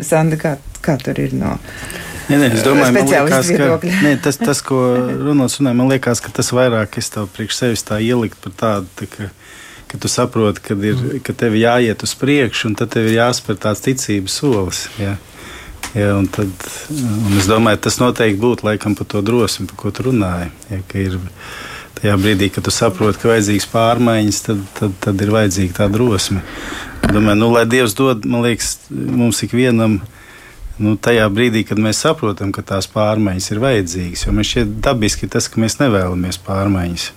Sanda, 0.00 0.38
kā, 0.40 0.56
kā 0.84 0.96
tur 1.02 1.18
ir 1.20 1.34
no? 1.36 1.56
Nē, 2.30 2.38
nē, 2.38 2.48
es 2.54 2.62
domāju, 2.64 3.02
liekas, 3.02 3.50
ka 3.50 3.92
nē, 4.04 4.12
tas, 4.22 4.38
tas, 4.40 4.62
ko 4.64 4.78
runāts, 5.20 5.58
man 5.64 5.88
liekas, 5.90 6.22
ka 6.22 6.30
tas 6.34 6.52
vairāk 6.54 6.96
es 7.00 7.10
tev 7.12 7.26
priekš 7.34 7.58
sevis 7.58 7.82
tā 7.88 7.98
ielikt 8.00 8.38
par 8.44 8.54
tādu, 8.60 8.88
tā, 8.98 9.08
ka, 9.10 9.28
ka 9.90 10.00
tu 10.00 10.10
saproti, 10.12 10.62
ka, 10.64 10.78
ir, 10.86 11.02
ka 11.26 11.34
tev 11.36 11.58
jāiet 11.58 12.06
uz 12.06 12.14
priekšu, 12.18 12.70
un 12.70 12.78
tad 12.78 12.94
tev 12.94 13.10
ir 13.10 13.18
jāspēr 13.18 13.58
tāds 13.66 13.82
ticības 13.84 14.38
solis. 14.38 14.86
Jā. 15.02 15.18
Jā, 15.92 16.14
un 16.16 16.28
tad, 16.32 16.48
un 16.94 17.34
es 17.36 17.50
domāju, 17.50 17.82
tas 17.84 17.98
noteikti 18.00 18.40
būtu 18.40 18.64
laikam 18.64 18.94
par 18.96 19.08
to 19.12 19.20
drosmi, 19.20 19.66
par 19.68 19.80
ko 19.82 19.90
tu 19.92 20.06
runāji. 20.06 20.48
Jā, 20.70 20.78
ir, 21.02 21.18
tajā 21.98 22.14
brīdī, 22.22 22.48
kad 22.54 22.64
tu 22.64 22.72
saproti, 22.72 23.20
ka 23.20 23.32
vajadzīgs 23.34 23.68
pārmaiņas, 23.74 24.40
tad, 24.46 24.62
tad, 24.78 24.94
tad 25.04 25.26
ir 25.26 25.34
vajadzīga 25.34 25.82
tā 25.82 25.90
drosme. 25.92 26.40
Domāju, 27.10 27.38
nu, 27.40 27.48
lai 27.52 27.64
Dievs 27.66 27.96
dod, 27.98 28.26
man 28.28 28.44
liekas, 28.46 28.76
mums 28.90 29.42
ikvienam. 29.44 30.00
Nu, 30.82 30.94
tajā 30.96 31.26
brīdī, 31.30 31.66
kad 31.68 31.78
mēs 31.82 32.00
saprotam, 32.02 32.50
ka 32.54 32.62
tās 32.66 32.88
pārmaiņas 32.90 33.50
ir 33.52 33.60
vajadzīgas, 33.62 34.22
jo 34.24 34.32
mēs 34.34 34.52
šeit 34.54 34.70
dabiski 34.82 35.28
tas, 35.30 35.46
ka 35.50 35.60
mēs 35.60 35.76
nevēlamies 35.82 36.40
pārmaiņas. 36.46 37.10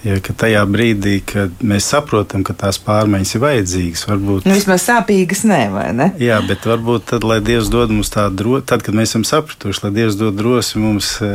Ja, 0.00 0.16
tajā 0.16 0.64
brīdī, 0.64 1.18
kad 1.28 1.60
mēs 1.60 1.86
saprotam, 1.92 2.42
ka 2.44 2.56
tās 2.56 2.80
pārmaiņas 2.82 3.34
ir 3.36 3.44
vajadzīgas, 3.44 4.04
varbūt 4.08 4.48
nu, 4.48 4.56
vismaz 4.56 4.86
sāpīgas, 4.88 5.44
ne, 5.48 5.60
vai 5.72 5.86
ne? 5.96 6.10
Jā, 6.20 6.40
bet 6.48 6.66
varbūt 6.68 7.10
tad, 7.12 7.26
lai 7.28 7.38
Dievs 7.44 7.70
dod 7.72 7.92
mums 7.94 8.12
tādu 8.12 8.40
drosmi, 8.42 8.66
tad, 8.72 8.84
kad 8.86 8.96
mēs 8.96 9.12
esam 9.12 9.26
sapratuši, 9.28 9.84
lai 9.86 9.94
Dievs 10.00 10.18
dod 10.20 10.38
drosmi 10.40 10.82
mums, 10.82 11.14
e, 11.20 11.34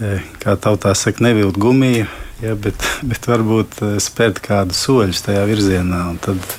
e, 0.00 0.14
kā 0.42 0.56
tautā 0.56 0.96
saka, 0.96 1.28
nevilt 1.28 1.60
gumiju 1.60 2.08
ja, 2.42 2.54
bet, 2.54 2.84
bet 3.06 3.28
varbūt 3.28 3.80
eh, 3.82 3.96
spērt 4.02 4.42
kādu 4.44 4.76
soļus 4.76 5.24
tajā 5.26 5.46
virzienā. 5.48 6.04
Tad, 6.24 6.54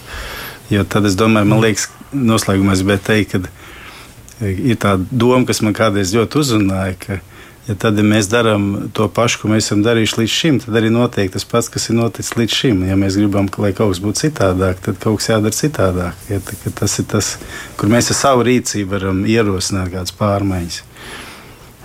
jo 0.74 0.84
tad 0.90 1.08
es 1.10 1.18
domāju, 1.20 1.52
man 1.52 1.64
liekas, 1.64 1.90
noslēgumā 2.16 2.76
es 2.76 2.84
gribēju 2.84 3.06
teikt, 3.08 3.36
ka 3.36 4.46
eh, 4.46 4.62
ir 4.74 4.80
tā 4.82 4.98
doma, 5.12 5.46
kas 5.48 5.64
man 5.66 5.78
kādreiz 5.78 6.16
ļoti 6.16 6.42
uzrunāja. 6.42 6.96
Ka, 7.04 7.20
ja 7.68 7.76
tad, 7.76 8.00
ja 8.00 8.06
mēs 8.08 8.30
darām 8.32 8.88
to 8.96 9.10
pašu, 9.12 9.44
ko 9.44 9.52
mēs 9.52 9.68
esam 9.68 9.84
darījuši 9.86 10.22
līdz 10.22 10.34
šim, 10.34 10.60
tad 10.64 10.80
arī 10.80 10.92
notiek 10.94 11.32
tas 11.34 11.46
pats, 11.48 11.70
kas 11.74 11.90
ir 11.92 12.00
noticis 12.00 12.38
līdz 12.40 12.58
šim. 12.62 12.82
Ja 12.88 12.98
mēs 13.00 13.20
gribam, 13.20 13.52
lai 13.62 13.74
kaut 13.78 13.94
kas 13.94 14.02
būtu 14.04 14.24
citādāk, 14.26 14.82
tad 14.86 15.02
kaut 15.04 15.22
kas 15.22 15.32
jādara 15.34 15.58
citādāk. 15.58 16.26
Ja, 16.32 16.42
tas 16.80 17.00
ir 17.02 17.10
tas, 17.12 17.36
kur 17.78 17.92
mēs 17.92 18.12
ar 18.14 18.22
savu 18.24 18.48
rīcību 18.48 18.96
varam 18.96 19.26
ierosināt 19.30 19.94
kādas 19.94 20.16
pārmaiņas. 20.18 20.82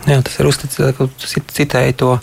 Jā, 0.03 0.17
tas 0.27 0.35
ir 0.41 0.49
uzticēts, 0.51 1.37
citēji 1.55 1.95
to 2.01 2.17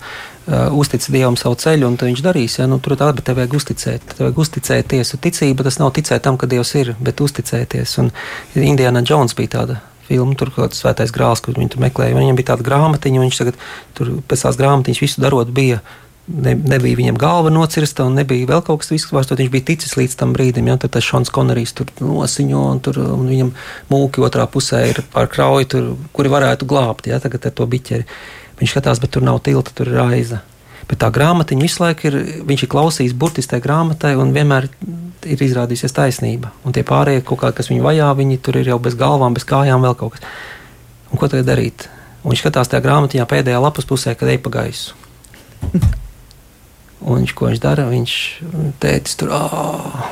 uh, 0.50 0.74
uztic 0.76 1.06
Dievam 1.14 1.38
savu 1.40 1.58
ceļu, 1.60 1.88
un 1.88 2.00
viņš 2.00 2.24
darīs. 2.26 2.58
Ja? 2.60 2.68
Nu, 2.70 2.80
tur 2.84 2.98
bet 2.98 3.24
tev 3.28 3.38
vajag 3.40 3.54
uzticēt. 3.60 4.10
Tev 4.16 4.28
vajag 4.28 4.42
uzticēties. 4.46 5.14
Un 5.16 5.24
ticība 5.24 5.68
tas 5.68 5.80
nav 5.82 5.94
ticēt 5.96 6.26
tam, 6.26 6.40
ka 6.42 6.50
Dievs 6.50 6.74
ir, 6.80 6.96
bet 7.00 7.22
uzticēties. 7.22 7.96
Un 8.04 8.12
Indiana 8.58 9.04
Jones 9.06 9.38
bija 9.38 9.60
tāda 9.60 9.80
filmu, 10.10 10.36
tur 10.38 10.52
kaut 10.54 10.70
kāds 10.70 10.82
svētais 10.82 11.14
grāls, 11.14 11.42
kur 11.46 11.58
viņi 11.58 11.76
tur 11.76 11.86
meklēja. 11.86 12.18
Viņam 12.18 12.38
bija 12.40 12.54
tāda 12.54 12.66
grāmatiņa, 12.66 13.26
viņš 13.26 13.42
tagad 13.42 13.58
tur 13.98 14.14
pēc 14.30 14.46
tās 14.46 14.60
grāmatiņas 14.60 15.04
visu 15.06 15.26
darot 15.26 15.52
bija. 15.54 15.84
Ne, 16.30 16.52
nebija 16.54 16.94
viņam 16.94 17.16
galva 17.18 17.50
nocirsta, 17.50 18.06
un 18.06 18.20
nebija 18.20 18.46
vēl 18.52 18.60
kaut 18.66 18.84
kas 18.84 18.92
tāds. 19.32 19.40
Viņš 19.40 19.54
bija 19.54 19.66
ticis 19.72 19.96
līdz 19.98 20.18
tam 20.20 20.36
brīdim, 20.36 20.68
ja 20.70 20.76
tas 20.78 21.06
Šons 21.06 21.32
Konorijs 21.34 21.74
tur 21.78 21.90
nosiņo, 21.98 22.66
un, 22.76 22.82
tur, 22.86 23.00
un 23.16 23.26
viņam 23.32 23.50
mūki 23.90 24.22
otrā 24.22 24.46
pusē 24.46 24.84
ir 24.92 25.02
pār 25.14 25.30
krauju, 25.32 25.70
tur, 25.74 25.88
kuri 26.14 26.30
varētu 26.30 26.70
glābt 26.70 27.10
ja, 27.10 27.18
tagad 27.24 27.50
ar 27.50 27.56
to 27.58 27.66
biķeri. 27.70 28.06
Viņš 28.60 28.76
skatās, 28.76 29.00
bet 29.00 29.14
tur 29.16 29.24
nav 29.26 29.40
tilta, 29.46 29.74
tur 29.76 29.92
ir 29.92 30.02
aiza. 30.04 30.42
Bet 30.90 31.00
tā 31.04 31.12
grāmatiņa 31.14 31.64
visu 31.64 31.84
laiku 31.84 32.10
ir, 32.10 32.18
viņš 32.50 32.66
ir 32.66 32.72
klausījis 32.72 33.16
burtiski 33.20 33.54
tajā 33.54 33.64
grāmatai 33.64 34.16
un 34.20 34.34
vienmēr 34.36 34.68
ir 35.30 35.44
izrādījusies 35.46 35.96
taisnība. 35.96 36.52
Un 36.66 36.74
tie 36.76 36.84
pārējie, 36.88 37.22
kā, 37.28 37.52
kas 37.56 37.70
viņu 37.70 37.86
vajā, 37.86 38.10
viņi 38.18 38.40
tur 38.44 38.58
ir 38.60 38.72
jau 38.72 38.80
bez 38.82 38.98
galvām, 39.00 39.38
bez 39.38 39.46
kājām, 39.48 39.86
vēl 39.86 39.96
kaut 40.00 40.18
kas. 40.18 40.26
Un 41.14 41.22
ko 41.22 41.30
tagad 41.30 41.48
darīt? 41.52 41.88
Un 42.24 42.34
viņš 42.34 42.44
skatās 42.44 42.72
tajā 42.72 42.84
grāmatiņā 42.84 43.28
pēdējā 43.30 43.62
lapas 43.62 43.88
pusē, 43.88 44.16
kad 44.18 44.32
ej 44.32 44.42
pa 44.44 44.52
gaisu. 44.60 44.98
Un 47.00 47.22
viņš, 47.22 47.32
ko 47.32 47.48
viņš 47.48 47.62
dara? 47.64 47.86
Viņš 47.88 48.14
teica, 48.84 49.14
tur 49.22 49.32
āāā. 49.38 50.10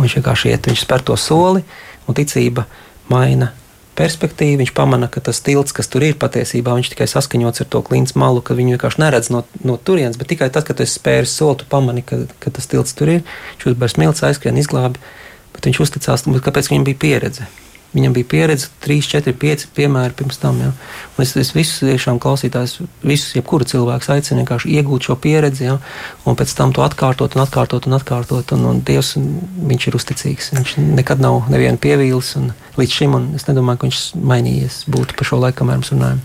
Viņš 0.00 0.16
vienkārši 0.18 0.50
iet, 0.50 0.66
viņš 0.66 0.82
spēr 0.82 1.04
to 1.06 1.14
soli, 1.20 1.62
un 2.08 2.16
ticība 2.16 2.64
maina 3.10 3.52
perspektīvu, 4.00 4.58
viņš 4.62 4.72
pamana, 4.76 5.10
ka 5.12 5.22
tas 5.24 5.42
tilts, 5.44 5.74
kas 5.76 5.90
tur 5.92 6.04
ir, 6.06 6.16
patiesībā 6.20 6.74
viņš 6.78 6.92
tikai 6.94 7.08
saskaņots 7.10 7.64
ar 7.64 7.70
to 7.72 7.82
klints 7.86 8.16
malu, 8.18 8.42
ka 8.44 8.56
viņu 8.58 8.74
vienkārši 8.74 9.02
neredz 9.02 9.30
no, 9.34 9.44
no 9.66 9.76
turienes, 9.76 10.18
bet 10.20 10.32
tikai 10.32 10.50
tad, 10.52 10.66
kad 10.68 10.80
tu 10.80 10.88
spēri 10.88 11.28
soli, 11.28 11.60
tu 11.60 11.68
pamani, 11.70 12.04
ka, 12.06 12.22
ka 12.42 12.52
tas 12.56 12.70
tilts 12.70 12.96
tur 12.96 13.12
ir. 13.18 13.24
Viņš 13.54 13.72
uzbērs 13.74 13.96
smilts, 13.98 14.24
aizskrien, 14.26 14.60
izglābi, 14.60 15.02
bet 15.56 15.68
viņš 15.70 15.82
uzticās, 15.86 16.26
kāpēc 16.46 16.72
viņam 16.72 16.88
bija 16.88 17.02
pieredze. 17.06 17.50
Viņam 17.90 18.14
bija 18.14 18.28
pieredze, 18.30 18.68
3, 18.84 19.00
4, 19.10 19.34
5 19.34 19.64
piemēri 19.74 20.14
pirms 20.14 20.38
tam. 20.38 20.60
Ja. 20.62 20.70
Un 21.16 21.24
es, 21.24 21.32
es 21.40 21.50
visus 21.56 21.82
tiešām 21.82 22.20
klausītājus, 22.22 22.76
visus, 23.02 23.34
jebkuru 23.34 23.66
cilvēku 23.66 24.12
aicinu 24.14 24.44
vienkārši 24.44 24.70
iegūt 24.78 25.08
šo 25.08 25.16
pieredzi, 25.18 25.66
ja, 25.66 25.76
un 26.22 26.38
pēc 26.38 26.54
tam 26.54 26.74
to 26.76 26.84
atkārtot 26.86 27.34
un 27.34 27.42
atkārtot 27.42 27.90
un 27.90 27.98
atkārtot. 27.98 28.54
Un, 28.54 28.66
un 28.70 28.82
Dievs, 28.86 29.16
viņš 29.18 29.88
ir 29.90 29.98
uzticīgs. 29.98 30.52
Viņš 30.54 30.76
nekad 31.00 31.22
nav 31.22 31.50
nevienu 31.50 31.82
pievīlis 31.82 32.36
līdz 32.78 33.00
šim, 33.00 33.18
un 33.18 33.30
es 33.38 33.50
nedomāju, 33.50 33.82
ka 33.82 33.90
viņš 33.90 34.04
mainījies 34.22 34.84
būtu 34.90 35.18
pa 35.18 35.26
šo 35.26 35.42
laiku, 35.42 35.64
kamēr 35.64 35.82
mēs 35.82 35.94
runājam. 35.96 36.22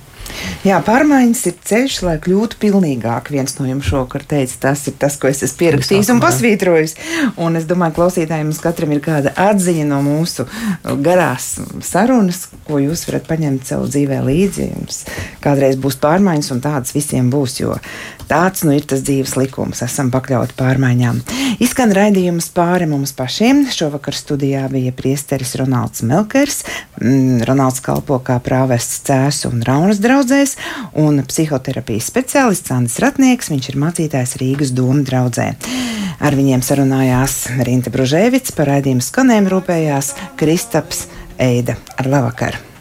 Jā, 0.66 0.80
pārmaiņas 0.82 1.42
ir 1.50 1.56
ceļš, 1.70 1.96
lai 2.08 2.16
kļūtu 2.24 2.58
pilnīgāk. 2.62 3.30
Viens 3.34 3.54
no 3.60 3.68
jums 3.70 3.86
šovakar 3.86 4.24
teica, 4.26 4.56
tas 4.68 4.82
ir 4.90 4.96
tas, 4.98 5.18
ko 5.22 5.30
es 5.30 5.44
esmu 5.46 5.60
pierakstījis 5.62 6.10
un 6.14 6.22
pasvītrojis. 6.24 6.96
Un 7.42 7.60
es 7.60 7.68
domāju, 7.70 8.00
klausītājiem 8.00 8.50
mums 8.50 8.64
katram 8.64 8.96
ir 8.96 9.04
kāda 9.06 9.36
atziņa 9.46 9.86
no 9.92 10.02
mūsu 10.06 10.48
garās 11.06 11.52
sarunas, 11.86 12.48
ko 12.66 12.82
jūs 12.82 13.06
varat 13.10 13.30
paņemt 13.30 13.70
sev 13.70 13.86
dzīvē 13.92 14.24
līdzi. 14.26 14.70
Jums 14.74 15.04
kādreiz 15.46 15.78
būs 15.78 16.00
pārmaiņas, 16.02 16.52
un 16.56 16.64
tādas 16.66 16.96
visiem 16.98 17.30
būs, 17.34 17.60
jo 17.62 17.78
tāds 18.26 18.66
nu 18.66 18.74
ir 18.74 18.90
tas 18.90 19.06
dzīves 19.06 19.36
likums. 19.38 19.84
Esam 19.86 20.10
pakļauti 20.14 20.58
pārmaiņām. 20.58 21.22
Izskan 21.62 21.94
raidījums 21.94 22.50
pāri 22.56 22.90
mums 22.90 23.14
pašiem. 23.14 23.68
Šovakar 23.70 24.18
studijā 24.18 24.66
bija 24.74 24.96
priesteris 24.98 25.54
Ronalds 25.62 26.02
Melkers. 26.02 26.64
Mm, 26.98 27.46
Ronalds 27.46 27.86
kalpo 27.86 28.18
kā 28.26 28.40
prāvests 28.42 29.04
cēsu 29.06 29.52
un 29.54 29.62
raunas 29.68 30.02
draugs 30.02 30.15
draudzēs, 30.16 30.56
un 31.02 31.20
psihoterapijas 31.28 32.08
speciālists 32.12 32.72
Andris 32.72 33.02
Ratnieks, 33.04 33.52
viņš 33.52 33.72
ir 33.72 33.80
mācītājs 33.84 34.38
Rīgas 34.40 34.72
doma 34.76 35.04
draudzē. 35.08 35.50
Ar 36.24 36.38
viņiem 36.40 36.64
sarunājās 36.64 37.42
Rinta 37.68 37.92
Bružēvits, 37.92 38.56
par 38.56 38.72
raidījumu 38.72 39.04
skanējumu 39.04 39.52
rūpējās 39.58 40.14
Kristaps 40.40 41.10
Eida. 41.36 41.76
Ar 42.00 42.10
labvakar! 42.16 42.75